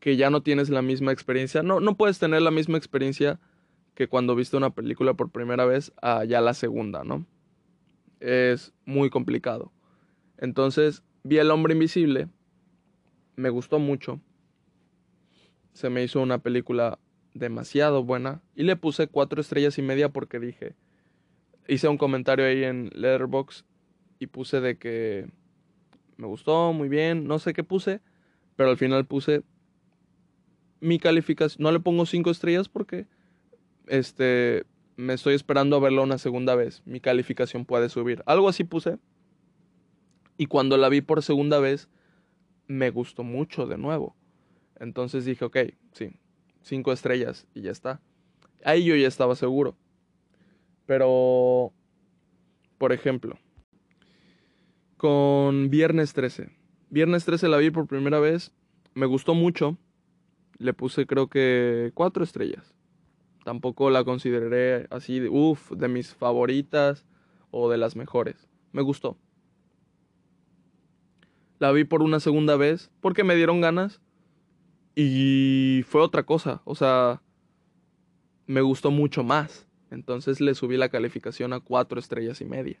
que 0.00 0.16
ya 0.16 0.30
no 0.30 0.42
tienes 0.42 0.70
la 0.70 0.82
misma 0.82 1.12
experiencia. 1.12 1.62
No, 1.62 1.80
no 1.80 1.96
puedes 1.96 2.18
tener 2.18 2.42
la 2.42 2.50
misma 2.50 2.78
experiencia 2.78 3.38
que 3.94 4.08
cuando 4.08 4.34
viste 4.34 4.56
una 4.56 4.70
película 4.70 5.14
por 5.14 5.30
primera 5.30 5.64
vez 5.64 5.92
a 6.02 6.24
ya 6.24 6.40
la 6.40 6.54
segunda, 6.54 7.04
¿no? 7.04 7.26
Es 8.20 8.72
muy 8.84 9.10
complicado. 9.10 9.72
Entonces 10.38 11.02
vi 11.22 11.38
El 11.38 11.50
hombre 11.50 11.72
invisible, 11.72 12.28
me 13.36 13.50
gustó 13.50 13.78
mucho, 13.78 14.20
se 15.72 15.90
me 15.90 16.02
hizo 16.02 16.20
una 16.20 16.38
película 16.38 16.98
demasiado 17.34 18.04
buena 18.04 18.42
y 18.54 18.62
le 18.62 18.76
puse 18.76 19.08
cuatro 19.08 19.40
estrellas 19.40 19.78
y 19.78 19.82
media 19.82 20.10
porque 20.10 20.38
dije, 20.38 20.74
hice 21.68 21.88
un 21.88 21.98
comentario 21.98 22.46
ahí 22.46 22.64
en 22.64 22.90
Letterboxd 22.94 23.64
y 24.18 24.26
puse 24.26 24.60
de 24.60 24.78
que 24.78 25.28
me 26.16 26.26
gustó 26.26 26.72
muy 26.72 26.88
bien, 26.88 27.26
no 27.26 27.38
sé 27.38 27.52
qué 27.52 27.64
puse, 27.64 28.00
pero 28.56 28.70
al 28.70 28.76
final 28.76 29.06
puse 29.06 29.42
mi 30.80 30.98
calificación, 30.98 31.62
no 31.62 31.72
le 31.72 31.80
pongo 31.80 32.06
cinco 32.06 32.30
estrellas 32.30 32.68
porque 32.68 33.06
este 33.86 34.64
me 34.96 35.12
estoy 35.12 35.34
esperando 35.34 35.76
a 35.76 35.80
verlo 35.80 36.02
una 36.02 36.18
segunda 36.18 36.54
vez, 36.54 36.82
mi 36.86 37.00
calificación 37.00 37.64
puede 37.66 37.88
subir. 37.88 38.22
Algo 38.26 38.48
así 38.48 38.64
puse. 38.64 38.98
Y 40.38 40.46
cuando 40.46 40.76
la 40.76 40.88
vi 40.88 41.02
por 41.02 41.22
segunda 41.22 41.60
vez, 41.60 41.88
me 42.66 42.90
gustó 42.90 43.22
mucho 43.22 43.66
de 43.66 43.78
nuevo. 43.78 44.16
Entonces 44.78 45.24
dije, 45.24 45.44
ok, 45.44 45.56
sí, 45.92 46.12
cinco 46.62 46.92
estrellas 46.92 47.46
y 47.54 47.62
ya 47.62 47.70
está. 47.70 48.00
Ahí 48.64 48.84
yo 48.84 48.96
ya 48.96 49.08
estaba 49.08 49.36
seguro. 49.36 49.76
Pero, 50.86 51.72
por 52.78 52.92
ejemplo, 52.92 53.38
con 54.96 55.68
Viernes 55.68 56.12
13. 56.14 56.50
Viernes 56.90 57.24
13 57.24 57.48
la 57.48 57.58
vi 57.58 57.70
por 57.70 57.86
primera 57.86 58.20
vez, 58.20 58.52
me 58.94 59.06
gustó 59.06 59.34
mucho. 59.34 59.76
Le 60.58 60.72
puse 60.72 61.06
creo 61.06 61.28
que 61.28 61.90
cuatro 61.94 62.24
estrellas. 62.24 62.74
Tampoco 63.44 63.90
la 63.90 64.04
consideré 64.04 64.86
así 64.90 65.20
de, 65.20 65.28
uff, 65.28 65.70
de 65.72 65.88
mis 65.88 66.14
favoritas 66.14 67.04
o 67.50 67.70
de 67.70 67.76
las 67.76 67.94
mejores. 67.94 68.48
Me 68.72 68.82
gustó. 68.82 69.18
La 71.58 71.72
vi 71.72 71.84
por 71.84 72.02
una 72.02 72.20
segunda 72.20 72.56
vez 72.56 72.90
porque 73.00 73.24
me 73.24 73.34
dieron 73.34 73.60
ganas 73.60 74.00
y 74.94 75.84
fue 75.86 76.00
otra 76.00 76.24
cosa. 76.24 76.62
O 76.64 76.74
sea, 76.74 77.22
me 78.46 78.62
gustó 78.62 78.90
mucho 78.90 79.22
más. 79.22 79.65
Entonces 79.90 80.40
le 80.40 80.54
subí 80.54 80.76
la 80.76 80.88
calificación 80.88 81.52
a 81.52 81.60
cuatro 81.60 82.00
estrellas 82.00 82.40
y 82.40 82.44
media. 82.44 82.80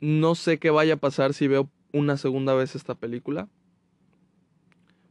no 0.00 0.34
sé 0.34 0.58
qué 0.58 0.70
vaya 0.70 0.94
a 0.94 0.96
pasar 0.96 1.34
si 1.34 1.46
veo 1.46 1.68
una 1.92 2.16
segunda 2.16 2.54
vez 2.54 2.74
esta 2.74 2.94
película. 2.94 3.48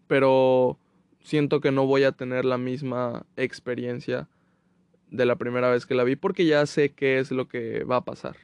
Pero 0.07 0.77
siento 1.21 1.61
que 1.61 1.71
no 1.71 1.85
voy 1.85 2.03
a 2.03 2.11
tener 2.11 2.45
la 2.45 2.57
misma 2.57 3.25
experiencia 3.37 4.27
de 5.09 5.25
la 5.25 5.35
primera 5.35 5.69
vez 5.69 5.85
que 5.85 5.95
la 5.95 6.03
vi 6.03 6.15
porque 6.15 6.45
ya 6.45 6.65
sé 6.65 6.93
qué 6.93 7.19
es 7.19 7.31
lo 7.31 7.47
que 7.47 7.83
va 7.83 7.97
a 7.97 8.05
pasar. 8.05 8.35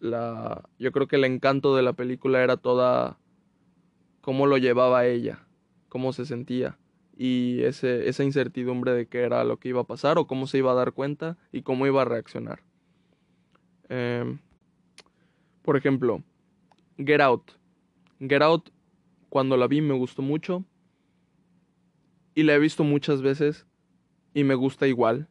La, 0.00 0.68
yo 0.78 0.92
creo 0.92 1.08
que 1.08 1.16
el 1.16 1.24
encanto 1.24 1.74
de 1.74 1.82
la 1.82 1.94
película 1.94 2.42
era 2.42 2.56
toda 2.56 3.18
cómo 4.20 4.46
lo 4.46 4.58
llevaba 4.58 5.06
ella, 5.06 5.46
cómo 5.88 6.12
se 6.12 6.26
sentía 6.26 6.79
y 7.22 7.64
ese, 7.64 8.08
esa 8.08 8.24
incertidumbre 8.24 8.92
de 8.92 9.06
qué 9.06 9.20
era 9.20 9.44
lo 9.44 9.58
que 9.58 9.68
iba 9.68 9.82
a 9.82 9.86
pasar 9.86 10.16
o 10.16 10.26
cómo 10.26 10.46
se 10.46 10.56
iba 10.56 10.72
a 10.72 10.74
dar 10.74 10.92
cuenta 10.92 11.36
y 11.52 11.60
cómo 11.60 11.86
iba 11.86 12.00
a 12.00 12.06
reaccionar. 12.06 12.62
Em, 13.90 14.38
por 15.60 15.76
ejemplo, 15.76 16.22
Get 16.96 17.20
Out. 17.20 17.50
Get 18.20 18.40
Out, 18.40 18.70
cuando 19.28 19.58
la 19.58 19.66
vi 19.66 19.82
me 19.82 19.92
gustó 19.92 20.22
mucho 20.22 20.64
y 22.34 22.44
la 22.44 22.54
he 22.54 22.58
visto 22.58 22.84
muchas 22.84 23.20
veces 23.20 23.66
y 24.32 24.42
me 24.44 24.54
gusta 24.54 24.86
igual, 24.86 25.28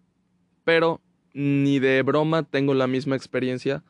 pero 0.64 1.02
ni 1.34 1.80
de 1.80 2.04
broma 2.04 2.44
tengo 2.44 2.76
la 2.76 2.86
misma 2.86 3.16
experiencia 3.16 3.84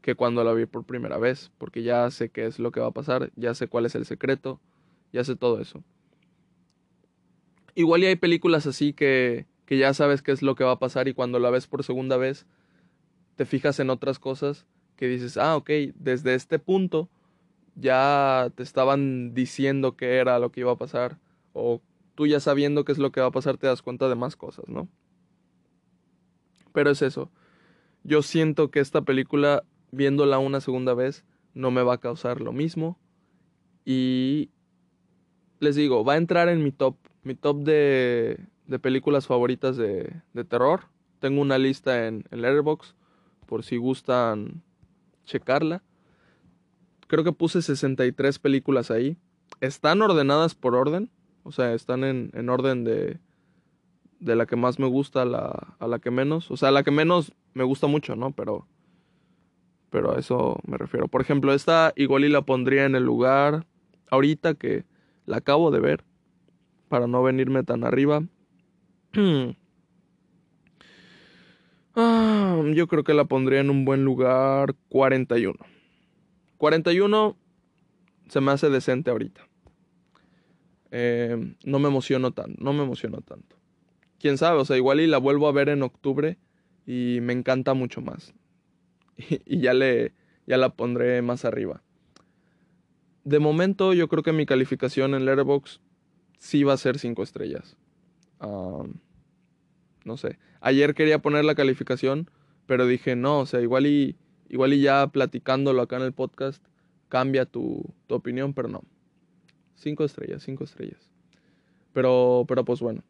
que 0.00 0.14
cuando 0.14 0.42
la 0.42 0.54
vi 0.54 0.64
por 0.64 0.84
primera 0.84 1.18
vez, 1.18 1.52
porque 1.58 1.82
ya 1.82 2.10
sé 2.10 2.30
qué 2.30 2.46
es 2.46 2.58
lo 2.58 2.70
que 2.70 2.80
va 2.80 2.86
a 2.86 2.92
pasar, 2.92 3.30
ya 3.36 3.52
sé 3.52 3.68
cuál 3.68 3.84
es 3.84 3.94
el 3.94 4.06
secreto, 4.06 4.58
ya 5.12 5.22
sé 5.22 5.36
todo 5.36 5.60
eso. 5.60 5.84
Igual 7.76 8.02
y 8.02 8.06
hay 8.06 8.16
películas 8.16 8.66
así 8.66 8.94
que, 8.94 9.46
que 9.66 9.76
ya 9.76 9.92
sabes 9.92 10.22
qué 10.22 10.32
es 10.32 10.40
lo 10.40 10.54
que 10.54 10.64
va 10.64 10.72
a 10.72 10.78
pasar 10.78 11.08
y 11.08 11.14
cuando 11.14 11.38
la 11.38 11.50
ves 11.50 11.66
por 11.66 11.84
segunda 11.84 12.16
vez 12.16 12.46
te 13.36 13.44
fijas 13.44 13.78
en 13.80 13.90
otras 13.90 14.18
cosas 14.18 14.66
que 14.96 15.06
dices, 15.06 15.36
ah, 15.36 15.56
ok, 15.56 15.70
desde 15.94 16.34
este 16.34 16.58
punto 16.58 17.10
ya 17.74 18.50
te 18.54 18.62
estaban 18.62 19.34
diciendo 19.34 19.94
qué 19.94 20.16
era 20.16 20.38
lo 20.38 20.50
que 20.50 20.60
iba 20.60 20.72
a 20.72 20.78
pasar 20.78 21.18
o 21.52 21.82
tú 22.14 22.26
ya 22.26 22.40
sabiendo 22.40 22.86
qué 22.86 22.92
es 22.92 22.98
lo 22.98 23.12
que 23.12 23.20
va 23.20 23.26
a 23.26 23.30
pasar 23.30 23.58
te 23.58 23.66
das 23.66 23.82
cuenta 23.82 24.08
de 24.08 24.14
más 24.14 24.36
cosas, 24.36 24.66
¿no? 24.68 24.88
Pero 26.72 26.90
es 26.90 27.02
eso. 27.02 27.30
Yo 28.04 28.22
siento 28.22 28.70
que 28.70 28.80
esta 28.80 29.02
película, 29.02 29.64
viéndola 29.92 30.38
una 30.38 30.62
segunda 30.62 30.94
vez, 30.94 31.24
no 31.52 31.70
me 31.70 31.82
va 31.82 31.94
a 31.94 32.00
causar 32.00 32.40
lo 32.40 32.52
mismo. 32.52 32.98
Y 33.84 34.50
les 35.60 35.76
digo, 35.76 36.04
va 36.04 36.14
a 36.14 36.18
entrar 36.18 36.48
en 36.48 36.62
mi 36.62 36.72
top, 36.72 36.96
mi 37.26 37.34
top 37.34 37.64
de, 37.64 38.38
de 38.68 38.78
películas 38.78 39.26
favoritas 39.26 39.76
de, 39.76 40.22
de, 40.32 40.44
terror. 40.44 40.84
Tengo 41.18 41.42
una 41.42 41.58
lista 41.58 42.06
en, 42.06 42.24
en 42.30 42.40
Letterboxd 42.40 42.94
por 43.46 43.64
si 43.64 43.76
gustan 43.78 44.62
checarla. 45.24 45.82
Creo 47.08 47.24
que 47.24 47.32
puse 47.32 47.62
63 47.62 48.38
películas 48.38 48.92
ahí. 48.92 49.16
Están 49.60 50.02
ordenadas 50.02 50.54
por 50.54 50.76
orden. 50.76 51.10
O 51.42 51.50
sea, 51.50 51.74
están 51.74 52.04
en, 52.04 52.30
en 52.32 52.48
orden 52.48 52.84
de, 52.84 53.18
de 54.20 54.36
la 54.36 54.46
que 54.46 54.54
más 54.54 54.78
me 54.78 54.86
gusta 54.86 55.22
a 55.22 55.24
la, 55.24 55.74
a 55.80 55.88
la 55.88 55.98
que 55.98 56.12
menos. 56.12 56.52
O 56.52 56.56
sea, 56.56 56.68
a 56.68 56.72
la 56.72 56.84
que 56.84 56.92
menos 56.92 57.32
me 57.54 57.64
gusta 57.64 57.88
mucho, 57.88 58.14
¿no? 58.14 58.30
Pero, 58.30 58.68
pero 59.90 60.14
a 60.14 60.18
eso 60.20 60.60
me 60.64 60.78
refiero. 60.78 61.08
Por 61.08 61.22
ejemplo, 61.22 61.52
esta 61.52 61.92
igual 61.96 62.24
y 62.24 62.28
la 62.28 62.42
pondría 62.42 62.84
en 62.84 62.94
el 62.94 63.02
lugar 63.02 63.66
ahorita 64.12 64.54
que 64.54 64.84
la 65.24 65.38
acabo 65.38 65.72
de 65.72 65.80
ver. 65.80 66.04
Para 66.88 67.06
no 67.06 67.22
venirme 67.22 67.62
tan 67.62 67.84
arriba. 67.84 68.22
ah, 71.96 72.62
yo 72.74 72.86
creo 72.86 73.04
que 73.04 73.14
la 73.14 73.24
pondría 73.24 73.60
en 73.60 73.70
un 73.70 73.84
buen 73.84 74.04
lugar 74.04 74.74
41. 74.88 75.58
41 76.58 77.36
se 78.28 78.40
me 78.40 78.52
hace 78.52 78.70
decente 78.70 79.10
ahorita. 79.10 79.46
Eh, 80.90 81.54
no 81.64 81.78
me 81.78 81.88
emociono 81.88 82.32
tanto, 82.32 82.62
no 82.62 82.72
me 82.72 82.82
emociono 82.82 83.20
tanto. 83.20 83.56
Quién 84.18 84.38
sabe, 84.38 84.60
o 84.60 84.64
sea, 84.64 84.76
igual 84.76 85.00
y 85.00 85.06
la 85.06 85.18
vuelvo 85.18 85.48
a 85.48 85.52
ver 85.52 85.68
en 85.68 85.82
octubre 85.82 86.38
y 86.86 87.18
me 87.22 87.32
encanta 87.32 87.74
mucho 87.74 88.00
más. 88.00 88.34
Y, 89.46 89.60
ya 89.60 89.74
le 89.74 90.12
ya 90.46 90.56
la 90.56 90.70
pondré 90.70 91.22
más 91.22 91.44
arriba. 91.44 91.82
De 93.24 93.38
momento 93.40 93.92
yo 93.92 94.08
creo 94.08 94.22
que 94.22 94.32
mi 94.32 94.46
calificación 94.46 95.14
en 95.14 95.24
Letterboxd 95.24 95.80
sí 96.38 96.64
va 96.64 96.74
a 96.74 96.78
ser 96.78 96.98
5 96.98 97.22
estrellas. 97.22 97.76
no 98.40 100.16
sé. 100.16 100.38
Ayer 100.60 100.94
quería 100.94 101.20
poner 101.20 101.44
la 101.44 101.54
calificación, 101.54 102.30
pero 102.66 102.86
dije, 102.86 103.16
no, 103.16 103.40
o 103.40 103.46
sea, 103.46 103.60
igual 103.60 103.86
y, 103.86 104.16
igual 104.48 104.72
y 104.72 104.80
ya 104.80 105.06
platicándolo 105.08 105.82
acá 105.82 105.96
en 105.96 106.02
el 106.02 106.12
podcast 106.12 106.64
cambia 107.08 107.46
tu, 107.46 107.94
tu 108.06 108.14
opinión, 108.14 108.54
pero 108.54 108.68
no. 108.68 108.82
Cinco 109.74 110.04
estrellas, 110.04 110.42
cinco 110.42 110.64
estrellas. 110.64 111.10
Pero, 111.92 112.44
pero 112.48 112.64
pues 112.64 112.80
bueno. 112.80 113.02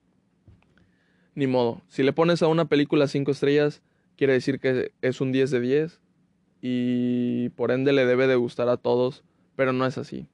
Ni 1.34 1.46
modo. 1.46 1.82
Si 1.88 2.02
le 2.02 2.12
pones 2.12 2.42
a 2.42 2.48
una 2.48 2.66
película 2.66 3.08
cinco 3.08 3.30
estrellas, 3.30 3.82
quiere 4.16 4.32
decir 4.32 4.60
que 4.60 4.92
es 5.02 5.20
un 5.20 5.32
10 5.32 5.50
de 5.50 5.60
10. 5.60 6.00
Y 6.62 7.48
por 7.50 7.70
ende 7.70 7.92
le 7.92 8.06
debe 8.06 8.26
de 8.26 8.36
gustar 8.36 8.68
a 8.68 8.76
todos. 8.76 9.24
Pero 9.54 9.72
no 9.72 9.86
es 9.86 9.98
así. 9.98 10.28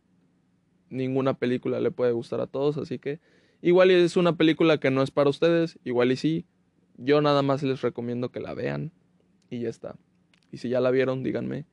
Ninguna 0.93 1.35
película 1.35 1.81
le 1.81 1.91
puede 1.91 2.13
gustar 2.13 2.41
a 2.41 2.47
todos. 2.47 2.79
Así 2.79 2.99
que 2.99 3.21
igual 3.61 3.91
es 3.91 4.17
una 4.17 4.37
película 4.37 4.79
que 4.79 4.91
no 4.91 5.03
es 5.03 5.11
para 5.11 5.31
ustedes. 5.31 5.79
Igual 5.85 6.13
y 6.13 6.17
sí. 6.17 6.47
Yo 6.97 7.21
nada 7.21 7.43
más 7.43 7.63
les 7.63 7.81
recomiendo 7.81 8.31
que 8.31 8.41
la 8.41 8.55
vean. 8.55 8.93
Y 9.51 9.61
ya 9.61 9.69
está. 9.69 9.97
Y 10.51 10.59
si 10.59 10.69
ya 10.69 10.81
la 10.81 10.91
vieron, 10.91 11.23
díganme 11.23 11.67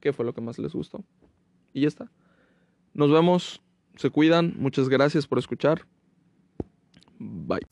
qué 0.00 0.12
fue 0.12 0.24
lo 0.24 0.34
que 0.34 0.40
más 0.40 0.58
les 0.58 0.72
gustó. 0.72 1.04
Y 1.72 1.82
ya 1.82 1.88
está. 1.88 2.12
Nos 2.94 3.10
vemos, 3.10 3.60
se 3.96 4.10
cuidan, 4.10 4.54
muchas 4.56 4.88
gracias 4.88 5.26
por 5.26 5.38
escuchar. 5.38 5.82
Bye. 7.18 7.66